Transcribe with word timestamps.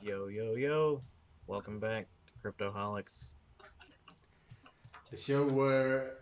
Yo, 0.00 0.28
yo, 0.28 0.54
yo. 0.54 1.02
Welcome 1.48 1.80
back 1.80 2.06
to 2.26 2.32
Cryptoholics. 2.52 3.32
The 5.10 5.16
show 5.16 5.44
where 5.44 6.18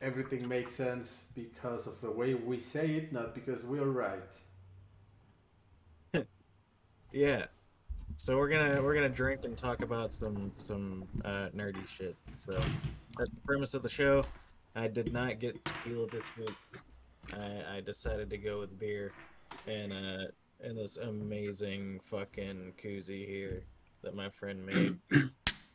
everything 0.00 0.48
makes 0.48 0.74
sense 0.74 1.24
because 1.34 1.86
of 1.86 2.00
the 2.00 2.10
way 2.10 2.32
we 2.32 2.58
say 2.58 2.92
it, 2.92 3.12
not 3.12 3.34
because 3.34 3.62
we 3.64 3.78
are 3.80 3.90
right. 3.90 4.22
Yeah. 7.12 7.44
So 8.16 8.38
we're 8.38 8.48
gonna 8.48 8.80
we're 8.82 8.94
gonna 8.94 9.10
drink 9.10 9.44
and 9.44 9.58
talk 9.58 9.82
about 9.82 10.10
some 10.10 10.50
some 10.66 11.04
uh, 11.22 11.48
nerdy 11.54 11.86
shit. 11.86 12.16
So 12.36 12.52
that's 13.18 13.30
the 13.30 13.40
premise 13.44 13.74
of 13.74 13.82
the 13.82 13.90
show. 13.90 14.24
I 14.74 14.88
did 14.88 15.12
not 15.12 15.38
get 15.38 15.62
tequila 15.66 16.06
this 16.08 16.34
week. 16.38 16.54
I, 17.34 17.76
I 17.76 17.80
decided 17.82 18.30
to 18.30 18.38
go 18.38 18.60
with 18.60 18.78
beer, 18.78 19.12
and 19.66 19.92
uh, 19.92 20.24
and 20.60 20.76
this 20.76 20.96
amazing 20.96 22.00
fucking 22.04 22.72
koozie 22.82 23.26
here 23.26 23.62
that 24.02 24.14
my 24.14 24.28
friend 24.30 24.64
made. 24.64 24.96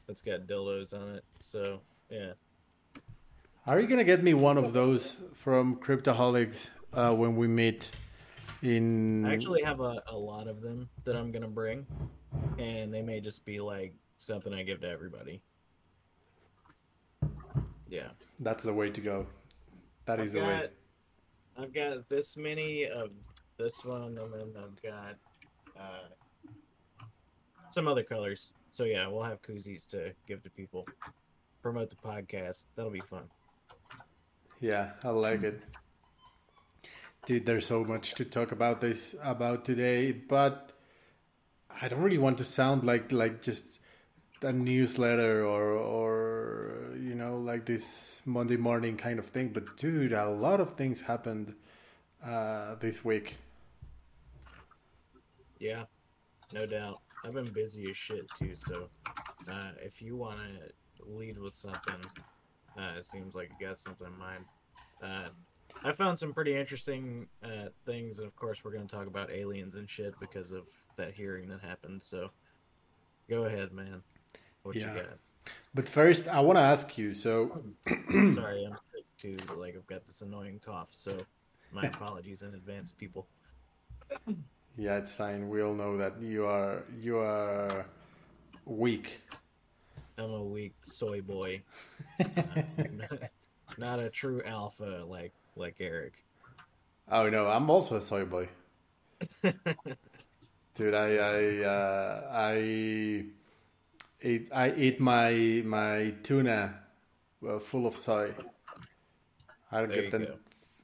That's 0.08 0.22
got 0.22 0.48
dildos 0.48 0.94
on 0.94 1.16
it. 1.16 1.24
So 1.40 1.82
yeah, 2.10 2.34
Are 3.66 3.80
you 3.80 3.88
gonna 3.88 4.04
get 4.04 4.24
me 4.24 4.34
one 4.34 4.58
of 4.58 4.74
those 4.74 5.18
from 5.34 5.78
Cryptoholics 5.78 6.70
uh, 6.94 7.14
when 7.14 7.36
we 7.36 7.48
meet 7.48 7.90
in? 8.62 9.26
I 9.26 9.34
actually 9.34 9.64
have 9.64 9.80
a, 9.80 10.04
a 10.08 10.18
lot 10.18 10.48
of 10.48 10.62
them 10.62 10.90
that 11.06 11.16
I'm 11.16 11.32
gonna 11.32 11.48
bring, 11.48 11.86
and 12.58 12.94
they 12.94 13.02
may 13.02 13.22
just 13.22 13.46
be 13.46 13.60
like 13.60 13.94
something 14.18 14.54
I 14.54 14.64
give 14.64 14.82
to 14.82 14.90
everybody. 14.90 15.42
Yeah. 17.90 18.10
That's 18.40 18.64
the 18.64 18.74
way 18.74 18.90
to 18.90 19.02
go. 19.02 19.28
That 20.06 20.20
is 20.20 20.36
I've 20.36 20.42
the 20.42 20.48
way. 20.48 20.68
I've 21.58 21.74
got 21.74 22.10
this 22.10 22.36
many 22.36 22.88
of 22.88 23.12
this 23.64 23.86
one, 23.86 24.18
and 24.18 24.18
then 24.18 24.52
I've 24.58 24.84
got 24.84 25.16
uh, 25.80 27.04
some 27.70 27.88
other 27.88 28.04
colors. 28.04 28.52
So 28.72 28.84
yeah, 28.84 29.08
we'll 29.08 29.24
have 29.24 29.42
koozies 29.42 29.88
to 29.92 30.14
give 30.28 30.44
to 30.44 30.50
people. 30.50 30.86
Promote 31.62 31.90
the 31.90 31.96
podcast. 31.96 32.66
That'll 32.76 32.92
be 32.92 33.00
fun. 33.00 33.24
Yeah, 34.60 34.92
I 35.04 35.10
like 35.10 35.44
it. 35.44 35.64
Dude, 37.26 37.46
there's 37.46 37.66
so 37.66 37.86
much 37.86 38.16
to 38.16 38.26
talk 38.26 38.52
about 38.52 38.82
this 38.82 39.16
about 39.24 39.64
today, 39.64 40.12
but 40.12 40.74
I 41.82 41.88
don't 41.88 42.02
really 42.02 42.18
want 42.18 42.38
to 42.40 42.44
sound 42.44 42.84
like 42.84 43.14
like 43.14 43.42
just 43.42 43.80
a 44.42 44.52
newsletter 44.52 45.46
or 45.46 45.72
or 45.72 46.98
you 47.00 47.16
know 47.16 47.38
like 47.38 47.66
this 47.66 48.22
Monday 48.26 48.58
morning 48.58 48.98
kind 48.98 49.20
of 49.20 49.28
thing. 49.28 49.50
But 49.54 49.78
dude, 49.78 50.12
a 50.12 50.30
lot 50.30 50.60
of 50.60 50.74
things 50.74 51.04
happened 51.04 51.56
uh, 52.26 52.76
this 52.76 53.06
week. 53.06 53.38
Yeah, 55.64 55.86
no 56.54 56.66
doubt. 56.66 57.00
I've 57.24 57.34
been 57.34 57.50
busy 57.54 57.90
as 57.90 57.96
shit 57.96 58.30
too. 58.38 58.54
So 58.58 58.90
uh, 59.50 59.72
if 59.82 60.02
you 60.02 60.18
want 60.18 60.40
to 60.40 61.06
lead 61.10 61.40
with 61.40 61.56
something, 61.56 62.04
uh, 62.78 62.96
it 62.98 63.06
seems 63.06 63.34
like 63.34 63.50
you 63.58 63.66
got 63.66 63.80
something 63.80 64.08
in 64.08 64.20
mind. 64.20 64.44
Uh, 65.02 65.30
I 65.86 65.94
found 65.94 66.20
some 66.20 66.34
pretty 66.34 66.54
interesting 66.54 67.28
uh, 67.42 67.70
things, 67.86 68.18
and 68.20 68.28
of 68.28 68.36
course, 68.36 68.66
we're 68.66 68.74
going 68.74 68.86
to 68.86 68.94
talk 68.94 69.08
about 69.08 69.32
aliens 69.32 69.76
and 69.76 69.90
shit 69.90 70.14
because 70.20 70.52
of 70.52 70.68
that 70.98 71.14
hearing 71.14 71.48
that 71.48 71.62
happened. 71.62 72.04
So, 72.04 72.30
go 73.30 73.46
ahead, 73.46 73.72
man. 73.72 74.02
What 74.64 74.76
Yeah. 74.76 74.94
you 74.94 75.00
got? 75.00 75.18
But 75.74 75.88
first, 75.88 76.28
I 76.28 76.42
want 76.42 76.58
to 76.58 76.62
ask 76.64 76.98
you. 76.98 77.14
So? 77.14 77.64
Sorry, 78.32 78.66
I'm 78.66 78.76
sick 78.94 79.06
too. 79.18 79.38
Like 79.56 79.76
I've 79.78 79.88
got 79.88 80.06
this 80.06 80.22
annoying 80.22 80.60
cough, 80.64 80.90
so 80.92 81.18
my 81.72 81.84
apologies 81.88 82.42
in 82.42 82.54
advance, 82.54 82.92
people. 82.92 83.28
Yeah, 84.78 84.98
it's 84.98 85.12
fine. 85.12 85.50
We 85.50 85.62
all 85.62 85.74
know 85.74 85.98
that 85.98 86.22
you 86.22 86.46
are 86.46 86.84
you 87.02 87.18
are 87.18 87.86
weak. 88.66 89.22
I'm 90.18 90.32
a 90.32 90.44
weak 90.44 90.74
soy 90.84 91.22
boy, 91.22 91.62
not, 92.20 93.12
not 93.78 94.00
a 94.00 94.10
true 94.10 94.42
alpha 94.46 95.04
like 95.08 95.34
like 95.56 95.76
Eric. 95.80 96.14
Oh 97.12 97.30
no, 97.30 97.48
I'm 97.48 97.70
also 97.70 97.98
a 97.98 98.02
soy 98.02 98.26
boy. 98.26 98.50
Dude, 100.76 100.94
I 100.94 101.16
I 101.16 101.64
uh, 101.64 102.28
I 102.32 103.26
eat 104.22 104.50
I 104.52 104.72
eat 104.72 105.00
my 105.00 105.62
my 105.66 106.14
tuna 106.24 106.80
uh, 107.48 107.60
full 107.60 107.86
of 107.86 107.96
soy. 107.96 108.34
I 109.72 109.80
don't 109.80 109.94
There 109.94 110.04
get 110.04 110.12
the 110.12 110.38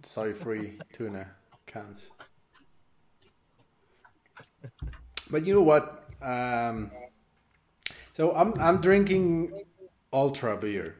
soy 0.03 0.33
free 0.33 0.79
tuna 0.94 1.31
cans. 1.66 2.01
But 5.29 5.45
you 5.45 5.53
know 5.53 5.62
what? 5.62 6.09
Um, 6.22 6.91
so 8.17 8.34
I'm 8.35 8.53
I'm 8.59 8.81
drinking 8.81 9.51
ultra 10.12 10.57
beer, 10.57 10.95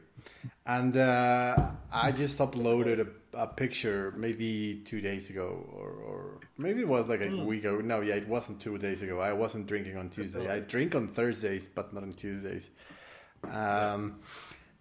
and 0.66 0.96
uh, 0.96 1.70
I 1.92 2.12
just 2.12 2.38
uploaded 2.38 3.06
a, 3.06 3.38
a 3.38 3.46
picture 3.46 4.14
maybe 4.16 4.82
two 4.84 5.00
days 5.00 5.30
ago, 5.30 5.66
or, 5.72 5.90
or 5.90 6.40
maybe 6.58 6.80
it 6.80 6.88
was 6.88 7.08
like 7.08 7.20
a 7.20 7.44
week 7.44 7.64
ago. 7.64 7.78
No, 7.78 8.00
yeah, 8.00 8.14
it 8.14 8.28
wasn't 8.28 8.60
two 8.60 8.78
days 8.78 9.02
ago. 9.02 9.20
I 9.20 9.32
wasn't 9.32 9.66
drinking 9.66 9.96
on 9.96 10.10
Tuesday. 10.10 10.48
I 10.48 10.60
drink 10.60 10.94
on 10.94 11.08
Thursdays, 11.08 11.68
but 11.68 11.92
not 11.92 12.02
on 12.02 12.12
Tuesdays. 12.12 12.70
Um, 13.50 14.20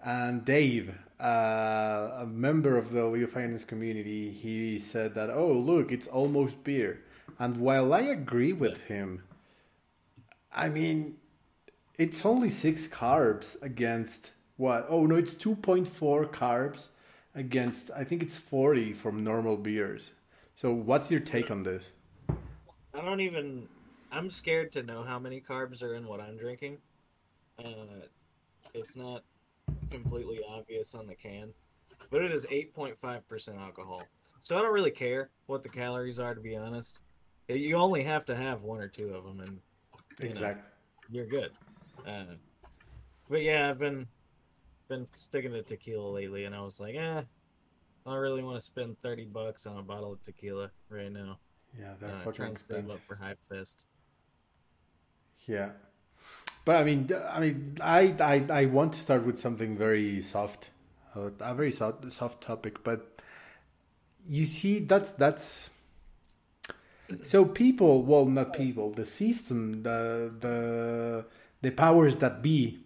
and 0.04 0.46
Dave, 0.46 0.96
uh, 1.20 2.10
a 2.20 2.26
member 2.26 2.78
of 2.78 2.92
the 2.92 3.06
Leo 3.06 3.28
Finance 3.28 3.66
community, 3.66 4.32
he 4.32 4.80
said 4.80 5.14
that, 5.16 5.30
oh, 5.30 5.52
look, 5.52 5.92
it's 5.92 6.08
almost 6.08 6.64
beer. 6.64 7.02
And 7.38 7.58
while 7.58 7.94
I 7.94 8.02
agree 8.02 8.54
with 8.54 8.84
him, 8.84 9.24
I 10.52 10.70
mean, 10.70 11.18
it's 11.98 12.26
only 12.26 12.50
six 12.50 12.88
carbs 12.88 13.62
against 13.62 14.32
what? 14.58 14.88
Oh, 14.90 15.06
no, 15.06 15.16
it's 15.16 15.36
2.4 15.36 16.32
carbs 16.32 16.88
against, 17.36 17.92
I 17.96 18.04
think 18.04 18.24
it's 18.24 18.38
40 18.38 18.94
from 18.94 19.24
normal 19.24 19.58
beers. 19.58 20.12
So, 20.56 20.74
what's 20.74 21.10
your 21.10 21.22
take 21.22 21.50
on 21.52 21.64
this? 21.64 21.92
I 22.94 23.02
don't 23.02 23.22
even. 23.22 23.68
I'm 24.12 24.30
scared 24.30 24.72
to 24.74 24.84
know 24.84 25.04
how 25.04 25.20
many 25.20 25.40
carbs 25.40 25.84
are 25.84 25.94
in 25.94 26.08
what 26.08 26.20
I'm 26.20 26.36
drinking. 26.36 26.80
Uh, 27.64 28.08
it's 28.74 28.96
not 28.96 29.24
completely 29.92 30.40
obvious 30.50 30.96
on 30.96 31.08
the 31.08 31.16
can, 31.16 31.54
but 32.10 32.22
it 32.22 32.32
is 32.32 32.46
8.5% 32.48 33.58
alcohol. 33.60 34.02
So 34.42 34.58
I 34.58 34.62
don't 34.62 34.74
really 34.74 34.92
care 34.92 35.30
what 35.46 35.64
the 35.64 35.70
calories 35.70 36.20
are, 36.20 36.34
to 36.34 36.42
be 36.42 36.56
honest. 36.56 37.00
You 37.48 37.76
only 37.78 38.04
have 38.04 38.26
to 38.26 38.36
have 38.36 38.64
one 38.64 38.80
or 38.80 38.88
two 38.88 39.14
of 39.14 39.24
them, 39.24 39.40
and 39.42 39.60
you 40.20 40.34
know, 40.36 40.52
Exactly. 40.52 40.64
you're 41.10 41.28
good. 41.28 41.52
Uh, 42.06 42.36
but 43.30 43.42
yeah, 43.44 43.70
I've 43.70 43.80
been 43.80 44.08
been 44.90 45.06
sticking 45.16 45.54
to 45.54 45.64
tequila 45.64 46.10
lately, 46.12 46.46
and 46.46 46.56
I 46.56 46.62
was 46.62 46.80
like, 46.80 46.96
eh, 46.96 47.22
I 47.22 47.24
don't 48.06 48.20
really 48.20 48.44
want 48.44 48.58
to 48.58 48.62
spend 48.62 48.98
thirty 49.04 49.26
bucks 49.26 49.66
on 49.68 49.78
a 49.78 49.84
bottle 49.84 50.14
of 50.14 50.22
tequila 50.24 50.72
right 50.90 51.12
now. 51.12 51.40
Yeah, 51.80 51.94
they're 52.00 52.12
Uh, 52.12 52.14
fucking 52.14 52.46
trying 52.46 52.56
to 52.58 52.64
save 52.64 52.90
expensive. 52.90 52.92
up 52.92 53.04
for 53.08 53.16
Hype 53.16 53.40
Fest. 53.50 53.86
Yeah, 55.48 55.70
but 56.66 56.78
I 56.78 56.84
mean, 56.84 57.10
I 57.30 57.40
mean, 57.40 57.78
I, 57.82 58.16
I, 58.20 58.62
I 58.62 58.66
want 58.66 58.94
to 58.94 59.00
start 59.00 59.26
with 59.26 59.40
something 59.40 59.78
very 59.78 60.22
soft, 60.22 60.70
uh, 61.16 61.32
a 61.40 61.56
very 61.56 61.72
soft, 61.72 62.12
soft 62.12 62.42
topic. 62.44 62.84
But 62.84 63.22
you 64.28 64.46
see, 64.46 64.80
that's 64.80 65.12
that's 65.14 65.70
so 67.24 67.46
people. 67.46 68.04
Well, 68.04 68.26
not 68.26 68.54
people. 68.54 68.92
The 68.92 69.06
system, 69.06 69.84
the 69.84 70.32
the 70.40 71.26
the 71.62 71.72
powers 71.72 72.18
that 72.20 72.42
be, 72.42 72.80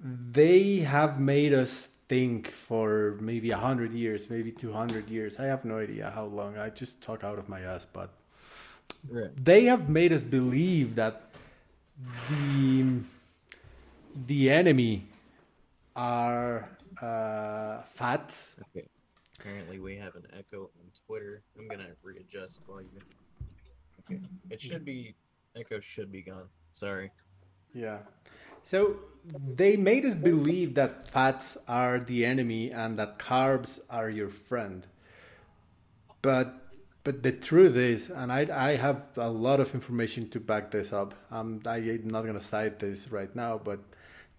they 0.00 0.78
have 0.80 1.20
made 1.20 1.52
us 1.54 1.88
think 2.08 2.50
for 2.50 3.16
maybe 3.20 3.50
a 3.50 3.56
hundred 3.58 3.92
years, 3.92 4.30
maybe 4.30 4.52
two 4.52 4.72
hundred 4.72 5.08
years. 5.10 5.38
I 5.38 5.44
have 5.44 5.64
no 5.64 5.78
idea 5.78 6.10
how 6.14 6.24
long. 6.26 6.58
I 6.58 6.70
just 6.70 7.00
talk 7.02 7.24
out 7.24 7.38
of 7.38 7.48
my 7.48 7.60
ass, 7.60 7.86
but 7.92 8.10
Right. 9.08 9.30
they 9.36 9.64
have 9.64 9.88
made 9.88 10.12
us 10.12 10.22
believe 10.22 10.94
that 10.96 11.30
the 12.30 13.00
the 14.26 14.50
enemy 14.50 15.06
are 15.96 16.68
uh, 17.00 17.82
fat. 17.82 18.34
Okay. 18.60 18.88
Apparently, 19.38 19.78
we 19.78 19.96
have 19.96 20.14
an 20.16 20.26
echo 20.32 20.70
on 20.78 20.90
Twitter. 21.06 21.42
I'm 21.58 21.68
gonna 21.68 21.94
readjust 22.02 22.60
volume. 22.66 22.90
It 24.50 24.60
should 24.60 24.84
be 24.84 25.14
echo 25.56 25.80
should 25.80 26.10
be 26.12 26.22
gone. 26.22 26.48
Sorry. 26.72 27.10
Yeah. 27.72 27.98
So 28.62 28.96
they 29.56 29.76
made 29.76 30.04
us 30.04 30.14
believe 30.14 30.74
that 30.74 31.10
fats 31.10 31.56
are 31.68 31.98
the 31.98 32.24
enemy 32.24 32.70
and 32.70 32.98
that 32.98 33.18
carbs 33.18 33.78
are 33.90 34.08
your 34.08 34.30
friend. 34.30 34.86
But 36.22 36.60
but 37.04 37.22
the 37.22 37.32
truth 37.32 37.76
is, 37.76 38.08
and 38.08 38.32
I 38.32 38.48
I 38.50 38.76
have 38.76 39.02
a 39.16 39.30
lot 39.30 39.60
of 39.60 39.74
information 39.74 40.30
to 40.30 40.40
back 40.40 40.70
this 40.70 40.92
up. 40.92 41.14
Um, 41.30 41.60
I'm 41.66 42.08
not 42.08 42.24
gonna 42.24 42.40
cite 42.40 42.78
this 42.78 43.12
right 43.12 43.34
now, 43.36 43.60
but 43.62 43.80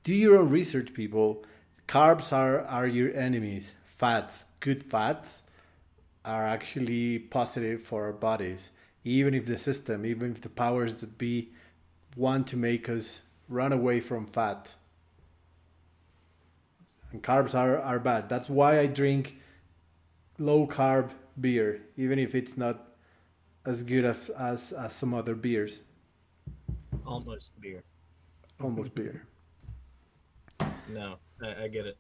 do 0.04 0.14
your 0.16 0.38
own 0.38 0.50
research, 0.50 0.94
people. 0.94 1.44
Carbs 1.88 2.34
are 2.34 2.62
are 2.62 2.88
your 2.88 3.14
enemies. 3.16 3.74
Fats, 3.86 4.46
good 4.60 4.84
fats, 4.84 5.44
are 6.26 6.44
actually 6.44 7.20
positive 7.20 7.82
for 7.82 8.06
our 8.06 8.14
bodies. 8.14 8.72
Even 9.06 9.34
if 9.34 9.46
the 9.46 9.58
system, 9.58 10.06
even 10.06 10.32
if 10.32 10.42
the 10.42 10.50
powers 10.50 10.98
that 10.98 11.18
be, 11.18 11.54
want 12.18 12.48
to 12.48 12.58
make 12.58 12.90
us 12.90 13.22
run 13.48 13.72
away 13.72 14.02
from 14.02 14.26
fat. 14.26 14.74
And 17.12 17.24
carbs 17.24 17.56
are, 17.56 17.80
are 17.80 18.00
bad. 18.00 18.28
That's 18.28 18.50
why 18.50 18.80
I 18.80 18.88
drink 18.88 19.38
low 20.38 20.68
carb 20.68 21.12
beer, 21.40 21.82
even 21.96 22.20
if 22.20 22.36
it's 22.36 22.58
not 22.58 22.84
as 23.66 23.84
good 23.84 24.06
as, 24.06 24.30
as, 24.30 24.72
as 24.74 24.94
some 24.94 25.14
other 25.14 25.36
beers. 25.36 25.80
Almost 27.06 27.52
beer. 27.62 27.84
Almost 28.60 28.96
beer. 28.96 29.24
No, 30.90 31.16
I, 31.42 31.64
I 31.64 31.68
get 31.68 31.86
it. 31.86 31.98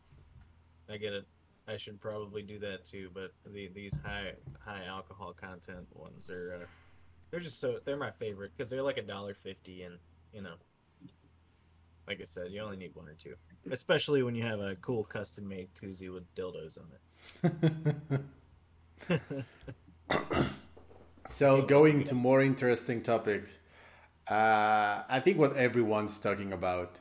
I 0.89 0.97
get 0.97 1.13
it. 1.13 1.25
I 1.67 1.77
should 1.77 1.99
probably 1.99 2.43
do 2.43 2.59
that 2.59 2.85
too, 2.85 3.09
but 3.13 3.31
the, 3.45 3.69
these 3.73 3.93
high 4.03 4.33
high 4.63 4.85
alcohol 4.85 5.33
content 5.33 5.87
ones 5.93 6.29
are 6.29 6.61
uh, 6.61 6.65
they're 7.35 7.43
just 7.43 7.59
so 7.59 7.79
they're 7.83 7.97
my 7.97 8.11
favorite 8.11 8.53
because 8.55 8.69
they're 8.69 8.81
like 8.81 8.95
a 8.95 9.01
dollar 9.01 9.33
fifty, 9.33 9.83
and 9.83 9.97
you 10.31 10.41
know, 10.41 10.53
like 12.07 12.21
I 12.21 12.23
said, 12.23 12.49
you 12.49 12.61
only 12.61 12.77
need 12.77 12.95
one 12.95 13.09
or 13.09 13.15
two, 13.21 13.35
especially 13.69 14.23
when 14.23 14.35
you 14.35 14.43
have 14.43 14.61
a 14.61 14.75
cool 14.75 15.03
custom 15.03 15.45
made 15.45 15.67
koozie 15.75 16.13
with 16.13 16.23
dildos 16.33 16.77
on 16.79 16.87
it. 19.09 19.41
so 21.29 21.61
going 21.63 22.05
to 22.05 22.15
more 22.15 22.41
interesting 22.41 23.01
topics, 23.01 23.57
uh, 24.29 25.03
I 25.09 25.19
think 25.21 25.37
what 25.37 25.57
everyone's 25.57 26.17
talking 26.17 26.53
about 26.53 26.99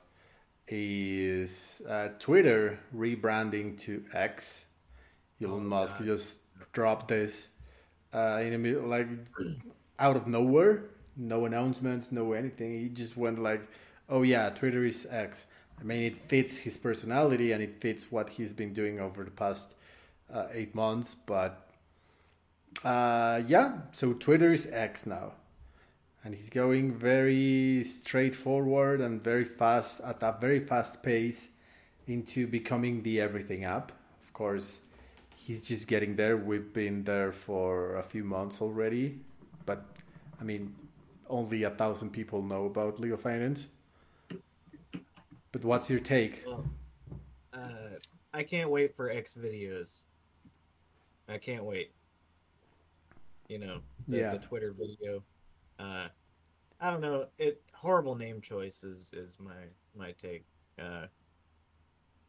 is 0.66 1.80
uh, 1.88 2.08
Twitter 2.18 2.80
rebranding 2.92 3.78
to 3.82 4.04
X. 4.12 4.66
Elon 5.40 5.52
oh, 5.52 5.60
Musk 5.60 5.98
God. 5.98 6.06
just 6.06 6.40
dropped 6.72 7.06
this 7.06 7.46
uh, 8.12 8.40
in 8.42 8.52
a 8.52 8.58
middle, 8.58 8.88
like 8.88 9.06
out 9.98 10.16
of 10.16 10.26
nowhere, 10.26 10.84
no 11.16 11.44
announcements, 11.44 12.10
no 12.12 12.32
anything. 12.32 12.80
He 12.80 12.88
just 12.88 13.16
went 13.16 13.38
like, 13.38 13.62
"Oh 14.08 14.22
yeah, 14.22 14.50
Twitter 14.50 14.84
is 14.84 15.06
X." 15.10 15.46
I 15.80 15.82
mean, 15.82 16.04
it 16.04 16.16
fits 16.16 16.58
his 16.58 16.76
personality 16.76 17.52
and 17.52 17.62
it 17.62 17.80
fits 17.80 18.12
what 18.12 18.30
he's 18.30 18.52
been 18.52 18.72
doing 18.72 19.00
over 19.00 19.24
the 19.24 19.30
past 19.30 19.74
uh, 20.32 20.46
eight 20.52 20.74
months. 20.74 21.16
But 21.26 21.68
uh, 22.84 23.42
yeah, 23.46 23.78
so 23.92 24.12
Twitter 24.12 24.52
is 24.52 24.66
X 24.70 25.06
now 25.06 25.32
and 26.24 26.34
he's 26.34 26.48
going 26.48 26.90
very 26.90 27.84
straightforward 27.84 29.00
and 29.00 29.22
very 29.22 29.44
fast 29.44 30.00
at 30.00 30.22
a 30.22 30.34
very 30.40 30.58
fast 30.58 31.02
pace 31.02 31.48
into 32.06 32.46
becoming 32.46 33.02
the 33.02 33.20
everything 33.20 33.62
app. 33.62 33.92
Of 34.22 34.32
course, 34.32 34.80
he's 35.36 35.68
just 35.68 35.86
getting 35.86 36.16
there. 36.16 36.36
We've 36.36 36.72
been 36.72 37.04
there 37.04 37.30
for 37.30 37.96
a 37.96 38.02
few 38.02 38.24
months 38.24 38.62
already, 38.62 39.20
I 40.40 40.44
mean, 40.44 40.74
only 41.28 41.62
a 41.62 41.70
thousand 41.70 42.10
people 42.10 42.42
know 42.42 42.66
about 42.66 43.00
Leo 43.00 43.16
Finance. 43.16 43.68
But 45.52 45.64
what's 45.64 45.88
your 45.88 46.00
take? 46.00 46.42
Well, 46.46 46.64
uh, 47.52 47.98
I 48.32 48.42
can't 48.42 48.70
wait 48.70 48.96
for 48.96 49.10
X 49.10 49.34
videos. 49.34 50.04
I 51.28 51.38
can't 51.38 51.64
wait. 51.64 51.92
You 53.48 53.58
know, 53.58 53.80
the, 54.08 54.16
yeah. 54.16 54.32
the 54.32 54.38
Twitter 54.38 54.74
video 54.76 55.22
uh, 55.78 56.08
I 56.80 56.90
don't 56.90 57.00
know. 57.00 57.26
It 57.38 57.62
horrible 57.72 58.14
name 58.14 58.40
choice 58.40 58.84
is 58.84 59.10
is 59.12 59.36
my 59.40 59.52
my 59.96 60.12
take. 60.12 60.44
Uh, 60.78 61.06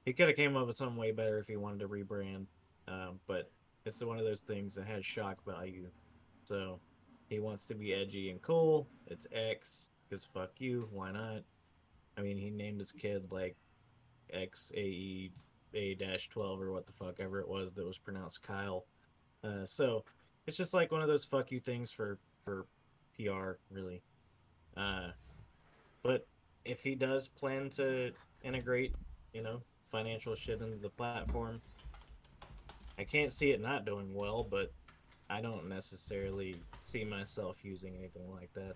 he 0.05 0.13
could 0.13 0.27
have 0.27 0.35
came 0.35 0.55
up 0.55 0.67
with 0.67 0.77
something 0.77 0.97
way 0.97 1.11
better 1.11 1.39
if 1.39 1.47
he 1.47 1.55
wanted 1.55 1.79
to 1.79 1.87
rebrand, 1.87 2.45
uh, 2.87 3.09
but 3.27 3.51
it's 3.85 4.03
one 4.03 4.19
of 4.19 4.25
those 4.25 4.41
things 4.41 4.75
that 4.75 4.85
has 4.85 5.05
shock 5.05 5.37
value. 5.45 5.87
So 6.43 6.79
he 7.29 7.39
wants 7.39 7.65
to 7.67 7.75
be 7.75 7.93
edgy 7.93 8.29
and 8.29 8.41
cool. 8.41 8.87
It's 9.07 9.25
X 9.31 9.87
because 10.07 10.25
fuck 10.25 10.51
you. 10.57 10.87
Why 10.91 11.11
not? 11.11 11.41
I 12.17 12.21
mean, 12.21 12.37
he 12.37 12.49
named 12.49 12.79
his 12.79 12.91
kid 12.91 13.31
like 13.31 13.55
X 14.31 14.71
A 14.75 14.79
E 14.79 15.31
A 15.73 15.95
dash 15.95 16.29
twelve 16.29 16.61
or 16.61 16.71
what 16.71 16.85
the 16.85 16.93
fuck 16.93 17.19
ever 17.19 17.39
it 17.39 17.47
was 17.47 17.71
that 17.73 17.85
was 17.85 17.97
pronounced 17.97 18.41
Kyle. 18.41 18.85
Uh, 19.43 19.65
so 19.65 20.03
it's 20.47 20.57
just 20.57 20.73
like 20.73 20.91
one 20.91 21.01
of 21.01 21.07
those 21.07 21.25
fuck 21.25 21.51
you 21.51 21.59
things 21.59 21.91
for 21.91 22.19
for 22.41 22.65
PR, 23.17 23.53
really. 23.71 24.01
Uh, 24.77 25.09
but 26.03 26.27
if 26.65 26.81
he 26.81 26.95
does 26.95 27.27
plan 27.27 27.69
to 27.71 28.11
integrate, 28.43 28.93
you 29.33 29.41
know, 29.41 29.61
financial 29.91 30.35
shit 30.35 30.61
into 30.61 30.77
the 30.77 30.89
platform, 30.89 31.61
I 32.97 33.03
can't 33.03 33.31
see 33.31 33.51
it 33.51 33.61
not 33.61 33.85
doing 33.85 34.13
well, 34.13 34.43
but 34.43 34.71
I 35.29 35.41
don't 35.41 35.67
necessarily 35.67 36.55
see 36.81 37.03
myself 37.03 37.57
using 37.63 37.95
anything 37.97 38.31
like 38.31 38.53
that. 38.53 38.75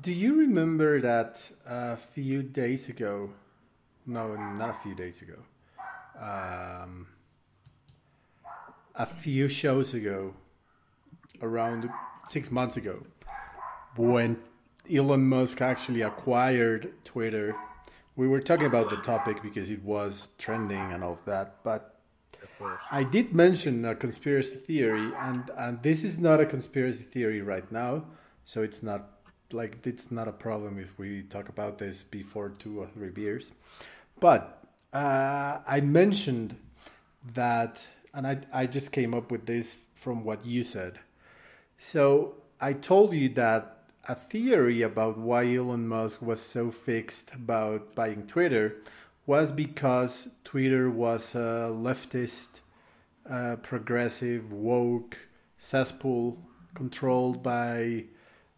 Do 0.00 0.12
you 0.12 0.38
remember 0.38 1.00
that 1.00 1.50
a 1.66 1.96
few 1.96 2.42
days 2.42 2.88
ago? 2.88 3.30
No, 4.06 4.34
not 4.34 4.70
a 4.70 4.74
few 4.74 4.94
days 4.94 5.22
ago. 5.22 5.38
Um, 6.18 7.06
a 8.94 9.06
few 9.06 9.48
shows 9.48 9.94
ago, 9.94 10.34
around 11.40 11.90
six 12.28 12.50
months 12.50 12.76
ago, 12.76 13.04
when 13.96 14.38
Elon 14.92 15.26
Musk 15.26 15.62
actually 15.62 16.02
acquired 16.02 16.92
Twitter. 17.04 17.56
We 18.16 18.28
were 18.28 18.40
talking 18.40 18.66
about 18.66 18.90
the 18.90 18.96
topic 18.96 19.42
because 19.42 19.70
it 19.70 19.82
was 19.82 20.30
trending 20.38 20.92
and 20.92 21.02
all 21.02 21.14
of 21.14 21.24
that, 21.24 21.56
but 21.64 21.93
I 22.90 23.04
did 23.04 23.34
mention 23.34 23.84
a 23.84 23.94
conspiracy 23.94 24.56
theory, 24.56 25.12
and 25.18 25.50
and 25.56 25.82
this 25.82 26.04
is 26.04 26.18
not 26.18 26.40
a 26.40 26.46
conspiracy 26.46 27.04
theory 27.04 27.42
right 27.42 27.70
now, 27.70 28.04
so 28.44 28.62
it's 28.62 28.82
not 28.82 29.10
like 29.52 29.86
it's 29.86 30.10
not 30.10 30.28
a 30.28 30.32
problem 30.32 30.78
if 30.78 30.98
we 30.98 31.22
talk 31.22 31.48
about 31.48 31.78
this 31.78 32.04
before 32.04 32.50
two 32.50 32.80
or 32.80 32.86
three 32.86 33.10
beers. 33.10 33.52
But 34.20 34.64
uh, 34.92 35.58
I 35.66 35.80
mentioned 35.80 36.56
that, 37.34 37.82
and 38.12 38.26
I 38.26 38.38
I 38.52 38.66
just 38.66 38.92
came 38.92 39.14
up 39.14 39.30
with 39.30 39.46
this 39.46 39.76
from 39.94 40.24
what 40.24 40.44
you 40.44 40.64
said 40.64 40.98
so 41.78 42.34
I 42.60 42.72
told 42.72 43.12
you 43.12 43.28
that 43.30 43.76
a 44.08 44.14
theory 44.14 44.80
about 44.82 45.18
why 45.18 45.54
Elon 45.54 45.86
Musk 45.86 46.22
was 46.22 46.40
so 46.40 46.70
fixed 46.70 47.32
about 47.34 47.94
buying 47.94 48.26
Twitter 48.26 48.76
was 49.26 49.52
because 49.52 50.28
Twitter 50.44 50.90
was 50.90 51.34
a 51.34 51.70
leftist, 51.72 52.60
uh, 53.28 53.56
progressive, 53.56 54.52
woke 54.52 55.16
cesspool 55.58 56.38
controlled 56.74 57.42
by 57.42 58.04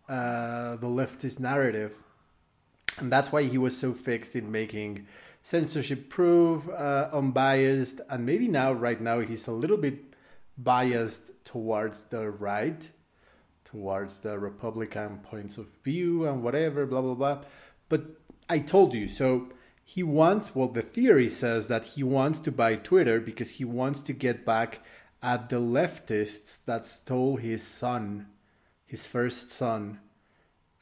uh, 0.08 0.76
the 0.76 0.86
leftist 0.86 1.38
narrative. 1.38 2.02
And 2.98 3.12
that's 3.12 3.30
why 3.30 3.42
he 3.42 3.58
was 3.58 3.76
so 3.76 3.92
fixed 3.92 4.34
in 4.34 4.50
making 4.50 5.06
censorship 5.42 6.08
proof, 6.08 6.68
uh, 6.68 7.08
unbiased, 7.12 8.00
and 8.08 8.26
maybe 8.26 8.48
now, 8.48 8.72
right 8.72 9.00
now, 9.00 9.20
he's 9.20 9.46
a 9.46 9.52
little 9.52 9.76
bit 9.76 10.00
biased 10.58 11.30
towards 11.44 12.04
the 12.04 12.28
right 12.30 12.88
towards 13.66 14.20
the 14.20 14.38
Republican 14.38 15.18
points 15.18 15.58
of 15.58 15.68
view 15.84 16.26
and 16.26 16.42
whatever, 16.42 16.86
blah, 16.86 17.02
blah, 17.02 17.14
blah. 17.14 17.42
But 17.88 18.04
I 18.48 18.60
told 18.60 18.94
you, 18.94 19.08
so 19.08 19.48
he 19.88 20.02
wants, 20.02 20.52
well, 20.54 20.66
the 20.66 20.82
theory 20.82 21.28
says 21.28 21.68
that 21.68 21.84
he 21.84 22.02
wants 22.02 22.40
to 22.40 22.50
buy 22.50 22.74
Twitter 22.74 23.20
because 23.20 23.52
he 23.52 23.64
wants 23.64 24.00
to 24.02 24.12
get 24.12 24.44
back 24.44 24.80
at 25.22 25.48
the 25.48 25.60
leftists 25.60 26.58
that 26.66 26.84
stole 26.84 27.36
his 27.36 27.64
son, 27.64 28.26
his 28.84 29.06
first 29.06 29.50
son. 29.50 30.00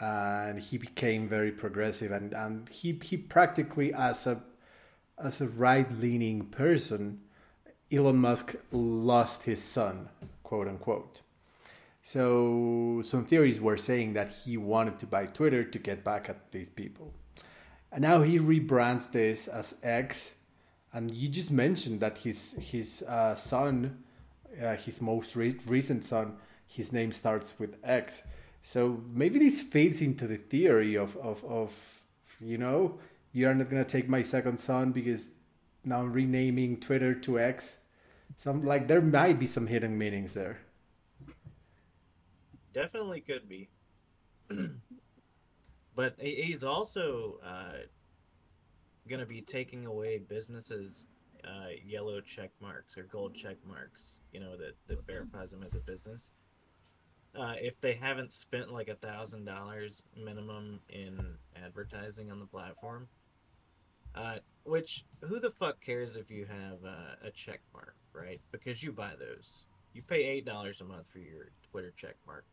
And 0.00 0.58
he 0.58 0.78
became 0.78 1.28
very 1.28 1.52
progressive, 1.52 2.11
and, 2.11 2.32
and 2.32 2.68
he, 2.68 2.99
he 3.02 3.16
practically, 3.16 3.92
as 3.94 4.26
a 4.26 4.42
as 5.16 5.40
a 5.40 5.46
right 5.46 5.90
leaning 5.92 6.46
person, 6.46 7.20
Elon 7.92 8.16
Musk 8.16 8.56
lost 8.73 9.44
his 9.44 9.62
son, 9.62 10.08
quote 10.42 10.66
unquote. 10.66 11.20
So 12.02 13.02
some 13.04 13.25
theories 13.25 13.61
were 13.61 13.76
saying 13.76 14.14
that 14.14 14.32
he 14.44 14.56
wanted 14.56 14.99
to 14.99 15.06
buy 15.06 15.26
Twitter 15.26 15.62
to 15.62 15.78
get 15.78 16.02
back 16.02 16.28
at 16.28 16.50
these 16.50 16.68
people. 16.68 17.14
And 17.94 18.02
now 18.02 18.22
he 18.22 18.40
rebrands 18.40 19.12
this 19.12 19.46
as 19.46 19.76
X. 19.80 20.32
And 20.92 21.12
you 21.12 21.28
just 21.28 21.52
mentioned 21.52 22.00
that 22.00 22.18
his 22.18 22.54
his 22.58 23.02
uh, 23.02 23.36
son, 23.36 24.02
uh, 24.60 24.74
his 24.74 25.00
most 25.00 25.36
re- 25.36 25.60
recent 25.64 26.02
son, 26.02 26.36
his 26.66 26.92
name 26.92 27.12
starts 27.12 27.54
with 27.56 27.76
X. 27.84 28.24
So 28.62 29.00
maybe 29.12 29.38
this 29.38 29.62
fits 29.62 30.00
into 30.00 30.26
the 30.26 30.38
theory 30.38 30.96
of, 30.96 31.16
of, 31.18 31.44
of 31.44 32.00
you 32.40 32.58
know, 32.58 32.98
you're 33.32 33.54
not 33.54 33.70
gonna 33.70 33.84
take 33.84 34.08
my 34.08 34.22
second 34.22 34.58
son 34.58 34.90
because 34.90 35.30
now 35.84 36.00
I'm 36.00 36.12
renaming 36.12 36.80
Twitter 36.80 37.14
to 37.14 37.38
X. 37.38 37.76
Some 38.36 38.64
like 38.64 38.88
there 38.88 39.02
might 39.02 39.38
be 39.38 39.46
some 39.46 39.68
hidden 39.68 39.96
meanings 39.96 40.34
there. 40.34 40.58
Definitely 42.72 43.20
could 43.20 43.48
be. 43.48 43.68
but 45.94 46.14
he's 46.20 46.64
also 46.64 47.38
uh, 47.44 47.84
going 49.08 49.20
to 49.20 49.26
be 49.26 49.42
taking 49.42 49.86
away 49.86 50.18
businesses' 50.18 51.06
uh, 51.44 51.68
yellow 51.84 52.20
check 52.20 52.50
marks 52.60 52.96
or 52.98 53.04
gold 53.04 53.34
check 53.34 53.56
marks, 53.66 54.20
you 54.32 54.40
know, 54.40 54.56
that, 54.56 54.74
that 54.88 55.06
verifies 55.06 55.50
them 55.50 55.62
as 55.62 55.74
a 55.74 55.80
business. 55.80 56.32
uh, 57.36 57.54
if 57.60 57.80
they 57.80 57.94
haven't 57.94 58.32
spent 58.32 58.72
like 58.72 58.88
a 58.88 58.94
thousand 58.96 59.44
dollars 59.44 60.02
minimum 60.16 60.80
in 60.88 61.36
advertising 61.56 62.30
on 62.30 62.38
the 62.38 62.46
platform. 62.46 63.08
Uh, 64.14 64.38
which 64.64 65.04
who 65.22 65.40
the 65.40 65.50
fuck 65.50 65.80
cares 65.80 66.16
if 66.16 66.30
you 66.30 66.46
have 66.46 66.78
uh, 66.84 67.16
a 67.22 67.30
check 67.32 67.60
mark, 67.72 67.96
right? 68.12 68.40
Because 68.52 68.82
you 68.82 68.92
buy 68.92 69.12
those. 69.18 69.64
You 69.92 70.02
pay 70.02 70.24
eight 70.24 70.44
dollars 70.44 70.80
a 70.80 70.84
month 70.84 71.06
for 71.12 71.18
your 71.18 71.50
Twitter 71.70 71.92
check 71.96 72.16
mark. 72.26 72.44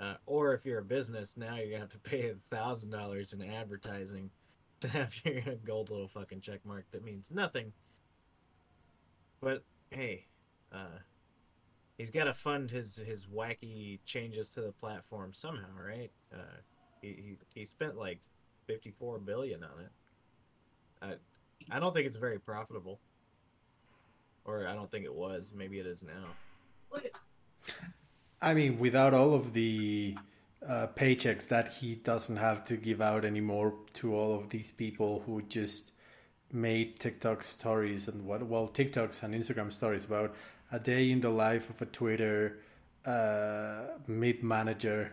Uh, 0.00 0.14
or 0.26 0.54
if 0.54 0.64
you're 0.64 0.80
a 0.80 0.84
business, 0.84 1.36
now 1.36 1.56
you're 1.56 1.70
gonna 1.70 1.80
have 1.80 1.90
to 1.90 1.98
pay 1.98 2.30
a 2.30 2.34
thousand 2.54 2.90
dollars 2.90 3.32
in 3.32 3.42
advertising 3.42 4.30
to 4.80 4.88
have 4.88 5.14
your 5.24 5.54
gold 5.64 5.90
little 5.90 6.08
fucking 6.08 6.40
check 6.40 6.60
mark 6.64 6.84
that 6.90 7.04
means 7.04 7.30
nothing. 7.30 7.72
But 9.40 9.64
hey, 9.90 10.26
uh, 10.72 10.98
he's 11.96 12.10
got 12.10 12.24
to 12.24 12.34
fund 12.34 12.70
his 12.70 12.96
his 12.96 13.26
wacky 13.26 14.00
changes 14.04 14.50
to 14.50 14.62
the 14.62 14.72
platform 14.72 15.32
somehow, 15.32 15.68
right? 15.76 16.10
Uh, 16.32 16.58
he, 17.00 17.08
he 17.08 17.36
he 17.60 17.64
spent 17.64 17.96
like 17.96 18.20
fifty 18.66 18.90
four 18.90 19.18
billion 19.18 19.62
on 19.62 19.80
it. 19.80 19.92
I 21.70 21.76
I 21.76 21.78
don't 21.78 21.94
think 21.94 22.06
it's 22.06 22.16
very 22.16 22.40
profitable, 22.40 23.00
or 24.44 24.66
I 24.66 24.74
don't 24.74 24.90
think 24.90 25.04
it 25.04 25.14
was. 25.14 25.52
Maybe 25.54 25.78
it 25.78 25.86
is 25.86 26.02
now. 26.02 26.26
I 28.44 28.52
mean, 28.52 28.78
without 28.78 29.14
all 29.14 29.32
of 29.32 29.54
the 29.54 30.18
uh, 30.68 30.88
paychecks 30.94 31.48
that 31.48 31.68
he 31.80 31.94
doesn't 31.94 32.36
have 32.36 32.62
to 32.66 32.76
give 32.76 33.00
out 33.00 33.24
anymore 33.24 33.72
to 33.94 34.14
all 34.14 34.34
of 34.34 34.50
these 34.50 34.70
people 34.70 35.22
who 35.24 35.40
just 35.40 35.92
made 36.52 37.00
TikTok 37.00 37.42
stories 37.42 38.06
and 38.06 38.26
what 38.26 38.42
well 38.42 38.68
TikToks 38.68 39.22
and 39.22 39.34
Instagram 39.34 39.72
stories 39.72 40.04
about 40.04 40.34
a 40.70 40.78
day 40.78 41.10
in 41.10 41.22
the 41.22 41.30
life 41.30 41.70
of 41.70 41.80
a 41.80 41.86
Twitter 41.86 42.58
uh, 43.06 43.84
mid 44.06 44.42
manager, 44.42 45.12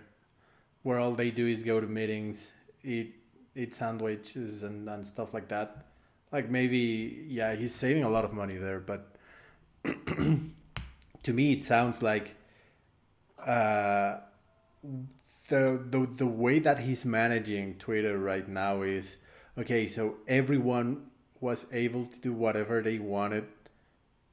where 0.83 0.99
all 0.99 1.13
they 1.13 1.31
do 1.31 1.47
is 1.47 1.63
go 1.63 1.79
to 1.79 1.87
meetings, 1.87 2.51
eat 2.83 3.15
eat 3.55 3.73
sandwiches 3.73 4.61
and, 4.61 4.89
and 4.89 5.07
stuff 5.07 5.33
like 5.33 5.47
that. 5.47 5.85
Like 6.33 6.49
maybe 6.49 7.25
yeah, 7.29 7.55
he's 7.55 7.73
saving 7.73 8.03
a 8.03 8.09
lot 8.09 8.25
of 8.25 8.33
money 8.33 8.57
there, 8.57 8.81
but 8.81 9.15
to 9.85 11.33
me 11.33 11.53
it 11.53 11.63
sounds 11.63 12.01
like 12.01 12.35
uh, 13.45 14.19
the, 15.49 15.83
the 15.89 16.09
the 16.15 16.27
way 16.27 16.59
that 16.59 16.79
he's 16.79 17.05
managing 17.05 17.75
Twitter 17.75 18.17
right 18.17 18.47
now 18.47 18.81
is 18.81 19.17
okay. 19.57 19.87
So 19.87 20.15
everyone 20.27 21.07
was 21.39 21.65
able 21.71 22.05
to 22.05 22.19
do 22.19 22.33
whatever 22.33 22.81
they 22.81 22.99
wanted 22.99 23.45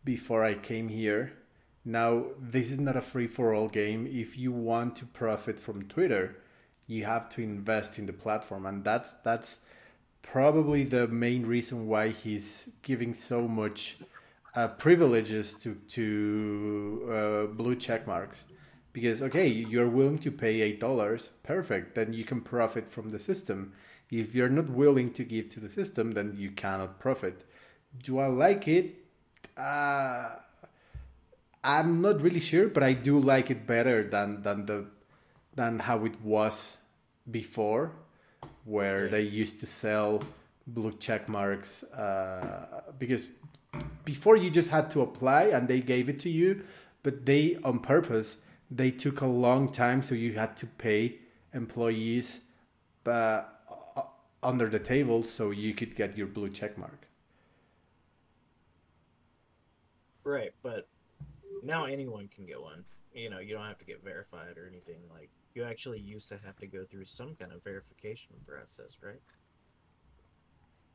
before 0.05 0.45
I 0.45 0.55
came 0.55 0.89
here. 0.89 1.33
Now 1.85 2.27
this 2.39 2.71
is 2.71 2.79
not 2.79 2.97
a 2.97 3.01
free 3.01 3.27
for 3.27 3.55
all 3.55 3.69
game. 3.69 4.07
If 4.07 4.39
you 4.39 4.53
want 4.53 4.97
to 4.97 5.07
profit 5.07 5.59
from 5.59 5.89
Twitter, 5.89 6.37
you 6.87 7.05
have 7.05 7.29
to 7.31 7.43
invest 7.43 7.99
in 7.99 8.07
the 8.07 8.13
platform, 8.13 8.67
and 8.67 8.85
that's 8.85 9.15
that's 9.25 9.59
probably 10.23 10.85
the 10.85 11.09
main 11.09 11.47
reason 11.47 11.87
why 11.87 12.09
he's 12.09 12.69
giving 12.83 13.15
so 13.15 13.49
much 13.49 13.97
uh, 14.55 14.69
privileges 14.69 15.55
to 15.55 15.75
to 15.89 17.11
uh, 17.11 17.47
blue 17.55 17.75
check 17.75 18.07
marks 18.07 18.45
because 18.99 19.23
okay 19.23 19.47
you're 19.47 19.89
willing 19.89 20.19
to 20.19 20.31
pay 20.31 20.61
eight 20.61 20.81
dollars 20.81 21.31
perfect 21.45 21.95
then 21.95 22.13
you 22.13 22.25
can 22.25 22.41
profit 22.41 22.89
from 22.89 23.11
the 23.11 23.21
system. 23.21 23.73
If 24.11 24.35
you're 24.35 24.49
not 24.49 24.71
willing 24.71 25.13
to 25.13 25.23
give 25.23 25.51
to 25.51 25.61
the 25.61 25.69
system 25.69 26.13
then 26.13 26.35
you 26.37 26.51
cannot 26.51 26.99
profit. 26.99 27.45
Do 28.03 28.19
i 28.19 28.27
like 28.27 28.67
it? 28.67 28.87
Uh, 29.57 30.37
i'm 31.65 32.01
not 32.01 32.21
really 32.23 32.41
sure 32.41 32.69
but 32.69 32.83
i 32.83 32.93
do 32.93 33.19
like 33.19 33.51
it 33.51 33.67
better 33.67 34.09
than 34.09 34.43
than 34.43 34.67
the 34.67 34.85
than 35.55 35.81
how 35.81 36.05
it 36.05 36.21
was 36.23 36.77
before 37.31 37.93
where 38.65 39.05
yeah. 39.05 39.11
they 39.11 39.23
used 39.23 39.59
to 39.61 39.67
sell 39.67 40.23
blue 40.67 40.93
check 40.93 41.29
marks 41.29 41.83
uh, 41.85 42.83
because 42.99 43.27
before 44.05 44.37
you 44.37 44.51
just 44.51 44.71
had 44.71 44.91
to 44.91 45.03
apply 45.03 45.45
and 45.45 45.67
they 45.67 45.81
gave 45.81 46.09
it 46.09 46.19
to 46.21 46.31
you 46.31 46.63
but 47.03 47.27
they 47.27 47.57
on 47.65 47.79
purpose 47.81 48.37
they 48.71 48.91
took 48.91 49.21
a 49.21 49.27
long 49.27 49.71
time, 49.71 50.03
so 50.03 50.15
you 50.15 50.35
had 50.35 50.57
to 50.59 50.67
pay 50.67 51.19
employees 51.55 52.41
uh, 53.07 53.43
under 54.43 54.69
the 54.69 54.79
table 54.79 55.25
so 55.25 55.51
you 55.51 55.75
could 55.75 55.95
get 55.97 56.17
your 56.17 56.27
blue 56.27 56.51
check 56.51 56.77
mark. 56.77 57.09
Right, 60.25 60.53
but 60.63 60.87
now 61.63 61.87
anyone 61.87 62.29
can 62.29 62.45
get 62.45 62.61
one. 62.61 62.85
You 63.15 63.31
know, 63.31 63.39
you 63.39 63.55
don't 63.55 63.65
have 63.65 63.79
to 63.79 63.85
get 63.85 64.05
verified 64.05 64.59
or 64.59 64.69
anything. 64.69 65.01
Like 65.11 65.31
you 65.55 65.65
actually 65.65 66.01
used 66.01 66.29
to 66.29 66.39
have 66.45 66.57
to 66.59 66.67
go 66.67 66.85
through 66.85 67.07
some 67.07 67.35
kind 67.35 67.53
of 67.53 67.65
verification 67.65 68.35
process, 68.47 68.99
right? 69.03 69.21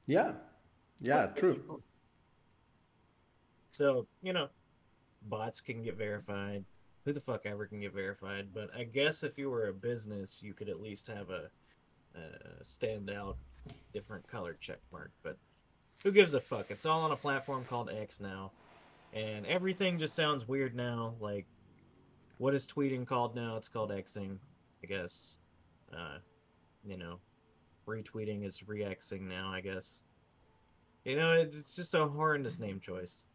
Yeah, 0.06 0.34
yeah, 1.00 1.27
true. 1.27 1.82
So 3.72 4.06
you 4.22 4.34
know, 4.34 4.50
bots 5.24 5.60
can 5.60 5.82
get 5.82 5.98
verified 5.98 6.63
who 7.06 7.14
the 7.14 7.20
fuck 7.20 7.46
ever 7.46 7.66
can 7.66 7.82
get 7.82 7.94
verified. 7.94 8.48
But 8.54 8.70
I 8.76 8.84
guess 8.84 9.24
if 9.24 9.38
you 9.38 9.50
were 9.50 9.68
a 9.68 9.74
business, 9.74 10.42
you 10.42 10.54
could 10.54 10.70
at 10.70 10.82
least 10.82 11.08
have 11.08 11.30
a, 11.30 11.50
a 12.16 12.64
standout, 12.64 13.36
different 13.94 14.28
color 14.28 14.56
check 14.60 14.80
mark. 14.92 15.12
But 15.24 15.38
who 16.04 16.12
gives 16.12 16.34
a 16.34 16.40
fuck? 16.40 16.72
It's 16.72 16.86
all 16.86 17.02
on 17.02 17.12
a 17.12 17.16
platform 17.16 17.66
called 17.66 17.90
X 17.90 18.20
now, 18.20 18.52
and 19.14 19.46
everything 19.46 20.00
just 20.00 20.16
sounds 20.16 20.48
weird 20.48 20.76
now. 20.76 21.16
Like, 21.20 21.46
what 22.38 22.54
is 22.54 22.66
tweeting 22.66 23.06
called 23.06 23.36
now? 23.36 23.58
It's 23.58 23.70
called 23.70 23.92
Xing, 23.92 24.38
I 24.84 24.88
guess. 24.88 25.32
Uh, 25.92 26.18
you 26.86 26.98
know, 26.98 27.20
retweeting 27.88 28.46
is 28.46 28.68
re-Xing 28.68 29.22
now, 29.22 29.52
I 29.54 29.62
guess. 29.62 30.00
You 31.06 31.18
know, 31.18 31.34
it's 31.34 31.76
just 31.76 31.94
a 31.94 32.08
horrendous 32.08 32.60
name 32.60 32.80
choice 32.80 33.26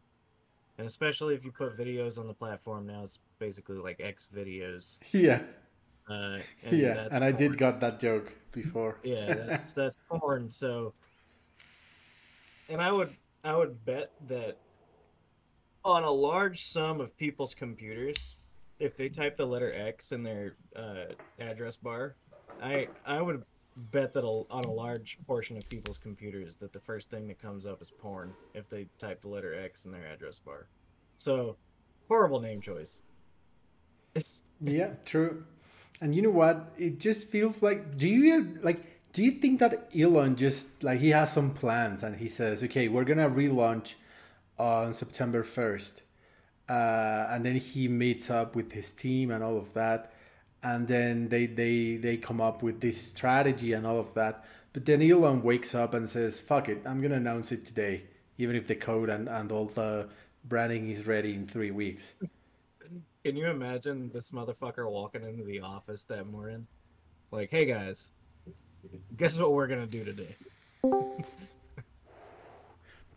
and 0.79 0.87
especially 0.87 1.35
if 1.35 1.43
you 1.43 1.51
put 1.51 1.77
videos 1.77 2.17
on 2.17 2.25
the 2.25 2.33
platform 2.33 2.87
now, 2.87 3.03
it's 3.03 3.19
basically 3.39 3.77
like 3.77 3.99
X 3.99 4.27
videos. 4.33 4.97
Yeah. 5.11 5.41
Uh, 6.09 6.39
and 6.63 6.77
yeah, 6.77 7.01
and 7.01 7.11
porn. 7.11 7.23
I 7.23 7.31
did 7.31 7.57
got 7.57 7.79
that 7.81 7.99
joke 7.99 8.33
before. 8.51 8.97
yeah, 9.03 9.33
that's, 9.33 9.73
that's 9.73 9.97
porn. 10.09 10.49
So, 10.49 10.93
and 12.67 12.81
I 12.81 12.91
would 12.91 13.11
I 13.43 13.55
would 13.55 13.85
bet 13.85 14.11
that 14.27 14.57
on 15.85 16.03
a 16.03 16.11
large 16.11 16.65
sum 16.65 16.99
of 16.99 17.15
people's 17.15 17.53
computers, 17.53 18.35
if 18.79 18.97
they 18.97 19.07
type 19.07 19.37
the 19.37 19.45
letter 19.45 19.71
X 19.75 20.11
in 20.11 20.23
their 20.23 20.55
uh, 20.75 21.13
address 21.39 21.77
bar, 21.77 22.15
I 22.61 22.87
I 23.05 23.21
would 23.21 23.43
bet 23.91 24.13
that 24.13 24.23
on 24.23 24.65
a 24.65 24.71
large 24.71 25.19
portion 25.27 25.57
of 25.57 25.69
people's 25.69 25.97
computers 25.97 26.55
that 26.55 26.73
the 26.73 26.79
first 26.79 27.09
thing 27.09 27.27
that 27.27 27.39
comes 27.39 27.65
up 27.65 27.81
is 27.81 27.91
porn 27.91 28.33
if 28.53 28.69
they 28.69 28.87
type 28.97 29.21
the 29.21 29.27
letter 29.27 29.53
X 29.53 29.85
in 29.85 29.91
their 29.91 30.05
address 30.07 30.39
bar. 30.39 30.67
So, 31.17 31.55
horrible 32.07 32.39
name 32.39 32.61
choice. 32.61 32.99
Yeah, 34.61 34.91
true. 35.05 35.45
And 36.01 36.15
you 36.15 36.21
know 36.21 36.29
what? 36.29 36.73
It 36.77 36.99
just 36.99 37.27
feels 37.27 37.61
like 37.61 37.97
do 37.97 38.07
you 38.07 38.57
like 38.61 38.83
do 39.11 39.23
you 39.23 39.31
think 39.31 39.59
that 39.59 39.89
Elon 39.97 40.35
just 40.35 40.83
like 40.83 40.99
he 40.99 41.09
has 41.09 41.33
some 41.33 41.53
plans 41.53 42.03
and 42.03 42.17
he 42.17 42.29
says, 42.29 42.63
"Okay, 42.63 42.87
we're 42.87 43.03
going 43.05 43.17
to 43.17 43.29
relaunch 43.29 43.95
on 44.57 44.93
September 44.93 45.43
1st." 45.43 46.01
Uh, 46.69 47.27
and 47.31 47.43
then 47.43 47.55
he 47.55 47.87
meets 47.87 48.29
up 48.29 48.55
with 48.55 48.71
his 48.73 48.93
team 48.93 49.31
and 49.31 49.43
all 49.43 49.57
of 49.57 49.73
that 49.73 50.13
and 50.63 50.87
then 50.87 51.29
they 51.29 51.45
they 51.45 51.95
they 51.97 52.17
come 52.17 52.41
up 52.41 52.61
with 52.61 52.81
this 52.81 53.01
strategy 53.01 53.73
and 53.73 53.85
all 53.85 53.99
of 53.99 54.13
that. 54.13 54.43
But 54.73 54.85
then 54.85 55.01
Elon 55.01 55.41
wakes 55.41 55.73
up 55.73 55.93
and 55.93 56.09
says, 56.09 56.41
"Fuck 56.41 56.69
it, 56.69 56.81
I'm 56.85 57.01
gonna 57.01 57.15
announce 57.15 57.51
it 57.51 57.65
today, 57.65 58.03
even 58.37 58.55
if 58.55 58.67
the 58.67 58.75
code 58.75 59.09
and 59.09 59.27
and 59.29 59.51
all 59.51 59.65
the 59.65 60.09
branding 60.43 60.89
is 60.89 61.07
ready 61.07 61.33
in 61.33 61.47
three 61.47 61.71
weeks." 61.71 62.13
Can 63.23 63.35
you 63.35 63.47
imagine 63.47 64.09
this 64.13 64.31
motherfucker 64.31 64.89
walking 64.89 65.23
into 65.23 65.43
the 65.43 65.59
office 65.59 66.05
that 66.05 66.25
morning, 66.25 66.65
like, 67.31 67.49
"Hey 67.49 67.65
guys, 67.65 68.11
guess 69.17 69.37
what 69.37 69.51
we're 69.51 69.67
gonna 69.67 69.87
do 69.87 70.05
today?" 70.05 70.35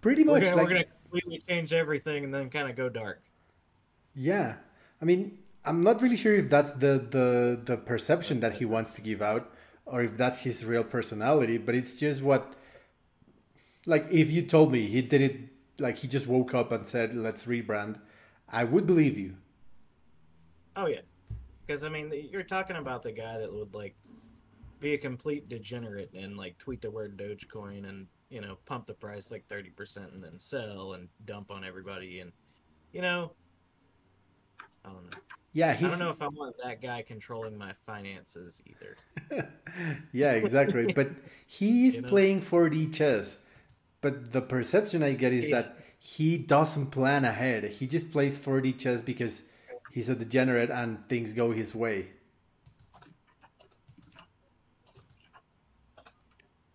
Pretty 0.00 0.24
much, 0.24 0.42
we're 0.42 0.48
gonna, 0.50 0.56
like, 0.56 0.66
we're 0.66 0.72
gonna 0.72 0.84
completely 1.02 1.42
change 1.48 1.72
everything 1.72 2.24
and 2.24 2.34
then 2.34 2.50
kind 2.50 2.68
of 2.68 2.74
go 2.74 2.88
dark. 2.88 3.22
Yeah, 4.14 4.56
I 5.00 5.04
mean, 5.04 5.38
I'm 5.64 5.82
not 5.82 6.02
really 6.02 6.16
sure 6.16 6.34
if 6.34 6.50
that's 6.50 6.72
the, 6.72 6.98
the 6.98 7.60
the 7.64 7.76
perception 7.76 8.40
that 8.40 8.54
he 8.54 8.64
wants 8.64 8.94
to 8.94 9.02
give 9.02 9.22
out 9.22 9.54
or 9.86 10.02
if 10.02 10.16
that's 10.16 10.42
his 10.42 10.64
real 10.64 10.84
personality, 10.84 11.58
but 11.58 11.76
it's 11.76 11.98
just 12.00 12.22
what 12.22 12.54
like 13.86 14.06
if 14.10 14.32
you 14.32 14.42
told 14.42 14.72
me 14.72 14.88
he 14.88 15.02
did 15.02 15.20
it 15.20 15.36
like 15.78 15.98
he 15.98 16.08
just 16.08 16.26
woke 16.26 16.54
up 16.54 16.72
and 16.72 16.86
said 16.86 17.14
let's 17.14 17.44
rebrand, 17.44 18.00
I 18.48 18.64
would 18.64 18.86
believe 18.86 19.16
you. 19.16 19.36
Oh 20.76 20.86
yeah. 20.86 21.00
Cuz 21.68 21.84
I 21.84 21.88
mean 21.88 22.12
you're 22.30 22.42
talking 22.42 22.76
about 22.76 23.02
the 23.02 23.12
guy 23.12 23.38
that 23.38 23.52
would 23.52 23.74
like 23.74 23.94
be 24.80 24.94
a 24.94 24.98
complete 24.98 25.48
degenerate 25.48 26.12
and 26.14 26.36
like 26.36 26.58
tweet 26.58 26.80
the 26.80 26.90
word 26.90 27.16
Dogecoin 27.16 27.88
and 27.88 28.06
you 28.30 28.40
know 28.40 28.56
pump 28.66 28.86
the 28.86 28.94
price 28.94 29.30
like 29.30 29.46
30% 29.48 30.12
and 30.12 30.22
then 30.22 30.38
sell 30.38 30.94
and 30.94 31.08
dump 31.24 31.50
on 31.50 31.64
everybody 31.64 32.20
and 32.20 32.32
you 32.92 33.00
know 33.00 33.32
I 34.84 34.88
don't 34.88 35.04
know 35.04 35.18
Yeah, 35.52 35.76
I 35.78 35.80
don't 35.80 35.98
know 35.98 36.10
if 36.10 36.22
I 36.22 36.28
want 36.28 36.56
that 36.64 36.80
guy 36.80 37.02
controlling 37.02 37.56
my 37.58 37.74
finances 37.86 38.60
either. 38.66 39.48
yeah, 40.12 40.32
exactly. 40.32 40.92
But 40.92 41.10
he 41.46 41.86
is 41.88 41.96
You 41.96 42.02
know? 42.02 42.08
playing 42.08 42.40
4D 42.40 42.86
chess. 42.92 43.38
But 44.00 44.32
the 44.32 44.40
perception 44.42 45.02
I 45.02 45.12
get 45.12 45.32
is 45.32 45.48
Yeah. 45.48 45.62
that 45.62 45.76
he 45.98 46.38
doesn't 46.38 46.86
plan 46.86 47.24
ahead. 47.24 47.64
He 47.64 47.86
just 47.86 48.10
plays 48.10 48.38
4D 48.38 48.72
chess 48.72 49.02
because 49.02 49.42
he's 49.92 50.08
a 50.08 50.14
degenerate 50.16 50.70
and 50.70 51.06
things 51.08 51.32
go 51.32 51.52
his 51.52 51.74
way. 51.74 52.08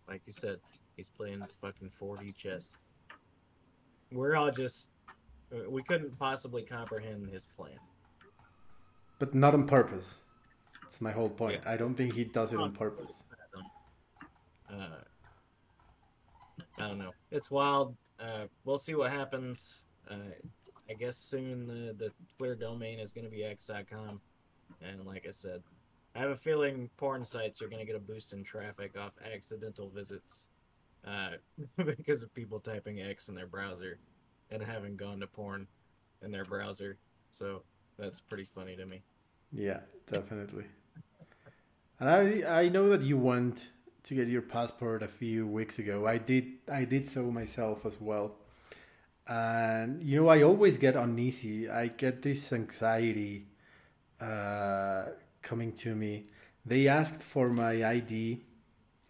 Like 0.08 0.22
you 0.26 0.32
said, 0.34 0.60
he's 0.96 1.10
playing 1.10 1.44
fucking 1.62 1.92
4D 2.02 2.36
chess. 2.36 2.72
We're 4.12 4.36
all 4.36 4.52
just. 4.52 4.90
uh, 5.54 5.70
We 5.70 5.84
couldn't 5.84 6.18
possibly 6.18 6.64
comprehend 6.64 7.28
his 7.30 7.48
plan. 7.58 7.78
But 9.20 9.36
not 9.36 9.54
on 9.54 9.68
purpose. 9.68 10.16
That's 10.82 11.02
my 11.02 11.12
whole 11.12 11.30
point. 11.30 11.62
I 11.66 11.76
don't 11.76 11.96
think 11.96 12.14
he 12.14 12.24
does 12.24 12.54
it 12.54 12.60
on 12.60 12.72
purpose. 12.72 13.24
Uh, 14.72 15.02
I 16.80 16.88
don't 16.88 16.98
know. 17.00 17.12
It's 17.32 17.52
wild. 17.52 17.96
Uh, 18.20 18.46
we'll 18.64 18.78
see 18.78 18.96
what 18.96 19.12
happens. 19.12 19.82
Uh, 20.10 20.16
I 20.90 20.94
guess 20.94 21.18
soon 21.18 21.68
the, 21.68 21.94
the 21.98 22.12
Twitter 22.38 22.56
domain 22.56 23.00
is 23.00 23.14
going 23.14 23.26
to 23.26 23.32
be 23.32 23.44
x.com. 23.44 24.22
And 24.82 25.06
like 25.06 25.26
I 25.28 25.32
said, 25.32 25.62
I 26.16 26.20
have 26.20 26.30
a 26.32 26.36
feeling 26.36 26.90
porn 26.98 27.26
sites 27.26 27.62
are 27.62 27.68
going 27.68 27.80
to 27.80 27.86
get 27.86 27.96
a 27.96 28.00
boost 28.00 28.34
in 28.34 28.44
traffic 28.44 28.98
off 28.98 29.14
accidental 29.34 29.90
visits 29.90 30.48
uh, 31.06 31.32
because 31.86 32.22
of 32.22 32.34
people 32.34 32.60
typing 32.60 33.02
X 33.02 33.30
in 33.30 33.36
their 33.36 33.48
browser 33.48 34.00
and 34.50 34.64
having 34.64 34.96
gone 34.96 35.20
to 35.20 35.28
porn 35.28 35.68
in 36.24 36.32
their 36.32 36.46
browser. 36.46 36.98
So 37.30 37.64
that's 37.98 38.20
pretty 38.20 38.46
funny 38.46 38.76
to 38.76 38.86
me. 38.86 39.02
Yeah, 39.52 39.80
definitely. 40.06 40.66
And 42.00 42.10
I 42.10 42.62
I 42.62 42.70
know 42.70 42.90
that 42.90 43.02
you 43.02 43.18
went 43.18 43.70
to 44.04 44.16
get 44.16 44.28
your 44.28 44.42
passport 44.42 45.04
a 45.04 45.08
few 45.08 45.48
weeks 45.48 45.80
ago. 45.80 46.06
I 46.06 46.18
did 46.18 46.46
I 46.72 46.86
did 46.86 47.08
so 47.08 47.32
myself 47.32 47.86
as 47.86 48.00
well. 48.00 48.36
And 49.28 50.04
you 50.04 50.16
know 50.18 50.30
I 50.30 50.42
always 50.44 50.78
get 50.78 50.96
uneasy. 50.96 51.70
I 51.70 51.88
get 51.88 52.22
this 52.22 52.54
anxiety 52.54 53.48
uh, 54.22 55.06
coming 55.42 55.74
to 55.74 55.96
me. 55.96 56.28
They 56.66 56.88
asked 56.88 57.22
for 57.22 57.50
my 57.50 57.86
ID 57.86 58.42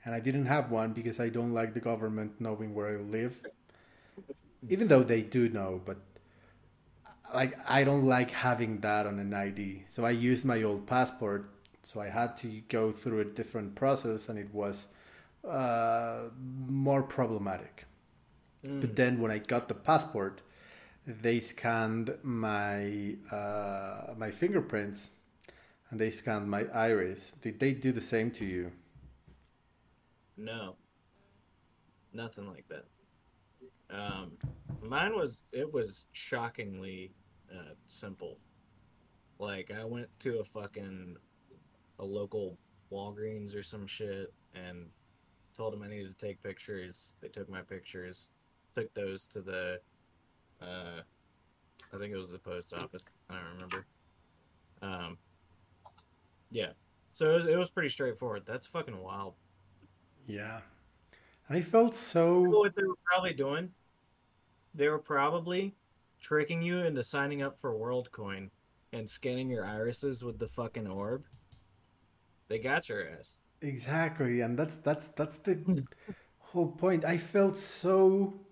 and 0.08 0.16
I 0.16 0.22
didn't 0.22 0.46
have 0.46 0.72
one 0.72 0.94
because 0.94 1.20
I 1.20 1.28
don't 1.28 1.54
like 1.54 1.74
the 1.74 1.82
government 1.82 2.40
knowing 2.40 2.74
where 2.74 2.88
I 2.88 2.96
live. 2.96 3.42
Even 4.70 4.88
though 4.88 5.04
they 5.04 5.22
do 5.22 5.50
know, 5.50 5.82
but 5.86 5.98
like 7.34 7.58
I 7.70 7.84
don't 7.84 8.06
like 8.06 8.32
having 8.32 8.80
that 8.82 9.06
on 9.06 9.20
an 9.20 9.34
ID. 9.34 9.84
So 9.90 10.06
I 10.06 10.12
used 10.12 10.46
my 10.46 10.64
old 10.64 10.88
passport. 10.88 11.50
So 11.84 12.00
I 12.00 12.10
had 12.10 12.38
to 12.38 12.48
go 12.70 12.92
through 12.92 13.20
a 13.20 13.26
different 13.26 13.76
process, 13.76 14.30
and 14.30 14.38
it 14.38 14.54
was 14.54 14.88
uh, 15.48 16.24
more 16.68 17.04
problematic. 17.04 17.86
But 18.82 18.96
then 18.96 19.20
when 19.22 19.32
I 19.32 19.40
got 19.40 19.68
the 19.68 19.74
passport, 19.74 20.42
they 21.06 21.40
scanned 21.40 22.18
my 22.22 23.16
uh, 23.32 24.14
my 24.18 24.32
fingerprints, 24.32 25.10
and 25.90 26.00
they 26.00 26.12
scanned 26.12 26.50
my 26.50 26.66
iris. 26.74 27.34
Did 27.42 27.60
they 27.60 27.72
do 27.74 27.92
the 27.92 28.02
same 28.02 28.32
to 28.32 28.46
you? 28.46 28.72
No, 30.36 30.76
nothing 32.14 32.48
like 32.48 32.66
that. 32.68 32.86
Um, 33.90 34.34
mine 34.82 35.16
was 35.16 35.44
it 35.54 35.72
was 35.72 36.06
shockingly 36.12 37.14
uh, 37.52 37.74
simple. 37.88 38.38
Like 39.40 39.72
I 39.72 39.86
went 39.86 40.10
to 40.22 40.40
a 40.40 40.44
fucking 40.44 41.16
a 42.00 42.06
local 42.06 42.58
Walgreens 42.92 43.56
or 43.56 43.64
some 43.64 43.88
shit 43.88 44.34
and 44.54 44.88
told 45.56 45.74
them 45.74 45.84
I 45.84 45.88
needed 45.88 46.18
to 46.18 46.26
take 46.26 46.42
pictures. 46.44 47.14
They 47.22 47.27
took 47.30 47.50
my 47.50 47.62
pictures, 47.62 48.27
took 48.77 48.94
those 48.94 49.25
to 49.25 49.42
the, 49.42 49.79
uh, 50.61 51.01
I 51.94 51.98
think 51.98 52.13
it 52.13 52.18
was 52.18 52.31
the 52.31 52.37
post 52.37 52.74
office. 52.74 53.09
I 53.29 53.35
don't 53.35 53.53
remember. 53.53 53.85
Um, 54.81 55.18
yeah. 56.51 56.70
So 57.11 57.25
it 57.31 57.35
was, 57.35 57.46
it 57.48 57.57
was 57.57 57.70
pretty 57.70 57.90
straightforward. 57.90 58.44
That's 58.46 58.68
fucking 58.68 58.98
wild. 59.01 59.33
Yeah, 60.27 60.59
I 61.50 61.61
felt 61.61 61.94
know 61.94 61.98
so. 61.98 62.42
what 62.42 62.75
they 62.75 62.83
were 62.83 62.98
probably 63.05 63.33
doing? 63.33 63.72
They 64.75 64.90
were 64.90 65.00
probably 65.00 65.74
tricking 66.22 66.61
you 66.61 66.79
into 66.79 67.01
signing 67.01 67.42
up 67.42 67.57
for 67.57 67.74
WorldCoin 67.74 68.50
and 68.92 69.09
scanning 69.09 69.50
your 69.50 69.66
irises 69.66 70.24
with 70.24 70.37
the 70.37 70.50
fucking 70.50 70.85
orb. 70.85 71.24
They 72.50 72.59
got 72.59 72.90
your 72.90 73.09
ass. 73.09 73.40
Exactly, 73.61 74.42
and 74.42 74.59
that's 74.59 74.77
that's 74.77 75.07
that's 75.09 75.37
the 75.40 75.85
whole 76.40 76.68
point. 76.68 77.05
I 77.05 77.18
felt 77.18 77.57
so 77.57 78.47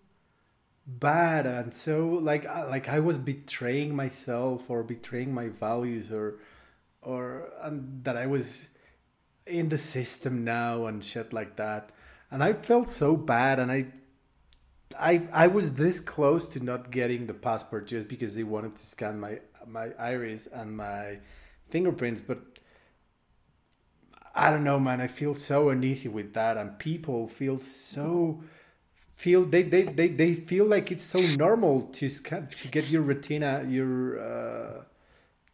bad 0.87 1.47
and 1.47 1.73
so 1.73 2.09
like 2.09 2.45
like 2.45 2.87
I 2.87 2.99
was 2.99 3.17
betraying 3.17 3.95
myself 3.95 4.69
or 4.69 4.83
betraying 4.83 5.33
my 5.33 5.49
values 5.49 6.11
or 6.11 6.39
or 7.01 7.51
that 8.03 8.15
I 8.17 8.27
was 8.27 8.69
in 9.45 9.69
the 9.69 9.77
system 9.77 10.43
now 10.43 10.85
and 10.85 11.03
shit 11.03 11.33
like 11.33 11.55
that. 11.55 11.91
And 12.31 12.43
I 12.43 12.53
felt 12.53 12.89
so 12.89 13.15
bad 13.15 13.59
and 13.59 13.71
I 13.71 13.87
I 14.97 15.27
I 15.33 15.47
was 15.47 15.75
this 15.75 15.99
close 15.99 16.47
to 16.49 16.59
not 16.59 16.91
getting 16.91 17.27
the 17.27 17.33
passport 17.33 17.87
just 17.87 18.07
because 18.07 18.35
they 18.35 18.43
wanted 18.43 18.75
to 18.75 18.85
scan 18.85 19.19
my 19.19 19.39
my 19.67 19.91
iris 19.97 20.47
and 20.47 20.77
my 20.77 21.19
fingerprints, 21.69 22.21
but 22.21 22.39
I 24.33 24.51
don't 24.51 24.63
know, 24.63 24.79
man. 24.79 25.01
I 25.01 25.07
feel 25.07 25.33
so 25.33 25.69
uneasy 25.69 26.09
with 26.09 26.33
that, 26.33 26.57
and 26.57 26.77
people 26.77 27.27
feel 27.27 27.59
so 27.59 28.43
feel 29.15 29.43
they 29.45 29.63
they, 29.63 29.83
they, 29.83 30.09
they 30.09 30.33
feel 30.35 30.65
like 30.65 30.91
it's 30.91 31.03
so 31.03 31.19
normal 31.37 31.81
to 31.97 32.09
scan 32.09 32.47
to 32.53 32.67
get 32.67 32.89
your 32.89 33.01
retina 33.01 33.65
your 33.67 34.19
uh, 34.19 34.83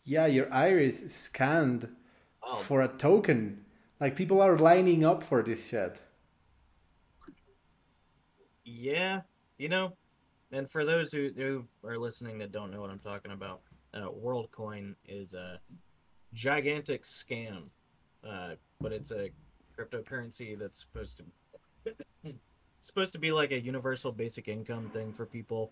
yeah 0.03 0.25
your 0.25 0.51
iris 0.53 1.13
scanned 1.15 1.87
Oh. 2.43 2.57
for 2.57 2.81
a 2.81 2.87
token. 2.87 3.65
Like 3.99 4.15
people 4.15 4.41
are 4.41 4.57
lining 4.57 5.05
up 5.05 5.23
for 5.23 5.43
this 5.43 5.67
shit. 5.69 6.01
Yeah, 8.65 9.21
you 9.57 9.69
know, 9.69 9.93
and 10.51 10.69
for 10.69 10.85
those 10.85 11.11
who, 11.11 11.29
who 11.35 11.65
are 11.87 11.97
listening 11.97 12.37
that 12.39 12.51
don't 12.51 12.71
know 12.71 12.81
what 12.81 12.89
I'm 12.89 12.99
talking 12.99 13.31
about, 13.31 13.61
uh, 13.93 14.07
WorldCoin 14.09 14.95
is 15.07 15.33
a 15.33 15.59
gigantic 16.33 17.03
scam, 17.03 17.63
uh, 18.27 18.55
but 18.79 18.91
it's 18.91 19.11
a 19.11 19.29
cryptocurrency 19.77 20.57
that's 20.57 20.79
supposed 20.79 21.17
to 21.17 21.93
supposed 22.81 23.13
to 23.13 23.19
be 23.19 23.31
like 23.31 23.51
a 23.51 23.59
universal 23.59 24.11
basic 24.11 24.47
income 24.47 24.89
thing 24.89 25.13
for 25.13 25.25
people, 25.25 25.71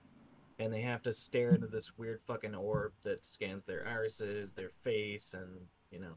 and 0.60 0.72
they 0.72 0.82
have 0.82 1.02
to 1.04 1.12
stare 1.12 1.54
into 1.56 1.68
this 1.68 1.98
weird 1.98 2.22
fucking 2.26 2.56
orb 2.56 2.94
that 3.04 3.26
scans 3.26 3.64
their 3.64 3.86
irises, 3.88 4.54
their 4.54 4.72
face, 4.84 5.34
and 5.34 5.50
you 5.92 6.00
know, 6.00 6.14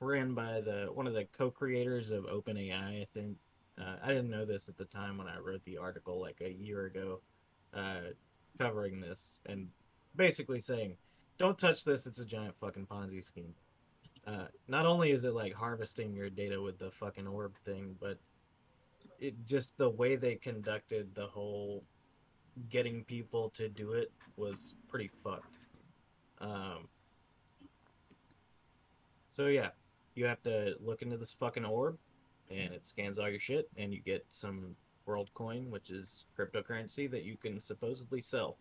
ran 0.00 0.32
by 0.32 0.60
the 0.60 0.88
one 0.94 1.06
of 1.06 1.12
the 1.12 1.26
co-creators 1.36 2.10
of 2.10 2.24
OpenAI, 2.24 3.02
I 3.02 3.06
think. 3.12 3.36
Uh, 3.78 3.96
I 4.02 4.08
didn't 4.08 4.30
know 4.30 4.44
this 4.44 4.68
at 4.68 4.76
the 4.76 4.84
time 4.84 5.18
when 5.18 5.26
I 5.26 5.38
wrote 5.38 5.64
the 5.64 5.78
article 5.78 6.20
like 6.20 6.40
a 6.40 6.52
year 6.52 6.86
ago, 6.86 7.20
uh, 7.74 8.12
covering 8.58 9.00
this 9.00 9.38
and 9.46 9.68
basically 10.16 10.60
saying, 10.60 10.96
"Don't 11.38 11.58
touch 11.58 11.84
this. 11.84 12.06
It's 12.06 12.18
a 12.18 12.24
giant 12.24 12.56
fucking 12.56 12.86
Ponzi 12.86 13.24
scheme." 13.24 13.54
Uh, 14.26 14.46
not 14.68 14.86
only 14.86 15.10
is 15.10 15.24
it 15.24 15.32
like 15.32 15.54
harvesting 15.54 16.14
your 16.14 16.28
data 16.28 16.60
with 16.60 16.78
the 16.78 16.90
fucking 16.90 17.26
orb 17.26 17.56
thing, 17.64 17.96
but 17.98 18.18
it 19.20 19.34
just 19.46 19.76
the 19.76 19.88
way 19.88 20.16
they 20.16 20.34
conducted 20.34 21.14
the 21.14 21.26
whole 21.26 21.84
getting 22.70 23.04
people 23.04 23.50
to 23.50 23.68
do 23.68 23.92
it 23.92 24.10
was 24.36 24.74
pretty 24.88 25.10
fucked. 25.22 25.66
Um, 26.40 26.88
so 29.28 29.46
yeah, 29.46 29.68
you 30.14 30.24
have 30.24 30.42
to 30.42 30.74
look 30.80 31.02
into 31.02 31.16
this 31.16 31.32
fucking 31.32 31.64
orb, 31.64 31.98
and 32.50 32.72
it 32.72 32.86
scans 32.86 33.18
all 33.18 33.28
your 33.28 33.40
shit, 33.40 33.68
and 33.76 33.92
you 33.92 34.00
get 34.00 34.24
some 34.28 34.74
world 35.06 35.30
coin, 35.34 35.70
which 35.70 35.90
is 35.90 36.24
cryptocurrency 36.38 37.10
that 37.10 37.24
you 37.24 37.36
can 37.36 37.60
supposedly 37.60 38.20
sell, 38.22 38.56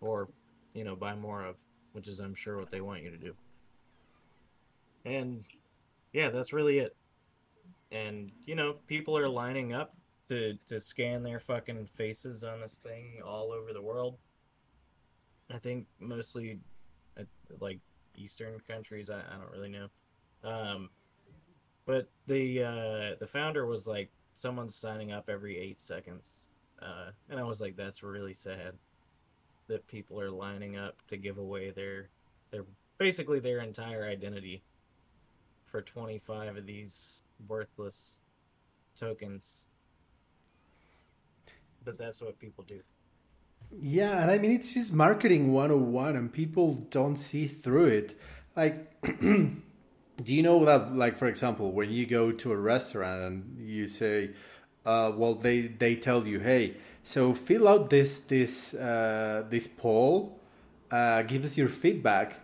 or 0.00 0.28
you 0.74 0.84
know 0.84 0.96
buy 0.96 1.14
more 1.14 1.44
of, 1.44 1.56
which 1.92 2.08
is 2.08 2.18
I'm 2.18 2.34
sure 2.34 2.56
what 2.56 2.70
they 2.70 2.80
want 2.80 3.02
you 3.02 3.10
to 3.10 3.16
do. 3.16 3.34
And 5.04 5.44
yeah, 6.12 6.30
that's 6.30 6.52
really 6.52 6.78
it. 6.78 6.96
And 7.92 8.30
you 8.44 8.54
know, 8.54 8.76
people 8.86 9.16
are 9.16 9.28
lining 9.28 9.72
up 9.72 9.94
to 10.28 10.56
to 10.68 10.80
scan 10.80 11.22
their 11.22 11.40
fucking 11.40 11.88
faces 11.96 12.44
on 12.44 12.60
this 12.60 12.74
thing 12.82 13.20
all 13.24 13.52
over 13.52 13.72
the 13.72 13.82
world. 13.82 14.16
I 15.52 15.58
think 15.58 15.86
mostly, 15.98 16.60
uh, 17.18 17.24
like 17.60 17.80
Eastern 18.16 18.60
countries. 18.60 19.10
I, 19.10 19.18
I 19.18 19.36
don't 19.38 19.50
really 19.52 19.70
know. 19.70 19.88
Um, 20.44 20.90
but 21.84 22.08
the 22.26 22.62
uh, 22.62 23.14
the 23.18 23.26
founder 23.26 23.66
was 23.66 23.86
like, 23.86 24.10
someone's 24.32 24.76
signing 24.76 25.12
up 25.12 25.28
every 25.28 25.58
eight 25.58 25.80
seconds, 25.80 26.48
uh, 26.80 27.10
and 27.28 27.40
I 27.40 27.42
was 27.42 27.60
like, 27.60 27.76
that's 27.76 28.02
really 28.02 28.34
sad 28.34 28.74
that 29.66 29.86
people 29.86 30.20
are 30.20 30.30
lining 30.30 30.76
up 30.76 30.96
to 31.08 31.16
give 31.16 31.38
away 31.38 31.70
their 31.70 32.08
They're 32.50 32.66
basically 32.98 33.40
their 33.40 33.60
entire 33.60 34.04
identity 34.06 34.62
for 35.64 35.80
25 35.80 36.56
of 36.56 36.66
these 36.66 37.18
worthless 37.48 38.18
tokens. 38.98 39.64
But 41.84 41.98
that's 41.98 42.20
what 42.20 42.38
people 42.38 42.64
do. 42.66 42.80
Yeah, 43.70 44.20
and 44.20 44.30
I 44.30 44.38
mean 44.38 44.50
it's 44.50 44.74
just 44.74 44.92
marketing 44.92 45.52
101 45.52 46.16
and 46.16 46.32
people 46.32 46.86
don't 46.90 47.16
see 47.16 47.46
through 47.46 47.86
it. 47.86 48.18
Like 48.56 49.00
do 50.24 50.34
you 50.34 50.42
know 50.42 50.64
that 50.64 50.94
like 50.94 51.16
for 51.16 51.26
example, 51.26 51.72
when 51.72 51.90
you 51.90 52.06
go 52.06 52.32
to 52.32 52.52
a 52.52 52.56
restaurant 52.56 53.22
and 53.22 53.68
you 53.68 53.86
say 53.86 54.30
uh, 54.84 55.12
well 55.14 55.34
they 55.34 55.62
they 55.62 55.94
tell 55.96 56.26
you, 56.26 56.40
"Hey, 56.40 56.76
so 57.04 57.32
fill 57.32 57.68
out 57.68 57.90
this 57.90 58.18
this 58.20 58.74
uh, 58.74 59.44
this 59.48 59.68
poll, 59.68 60.40
uh, 60.90 61.22
give 61.22 61.44
us 61.44 61.56
your 61.56 61.68
feedback, 61.68 62.40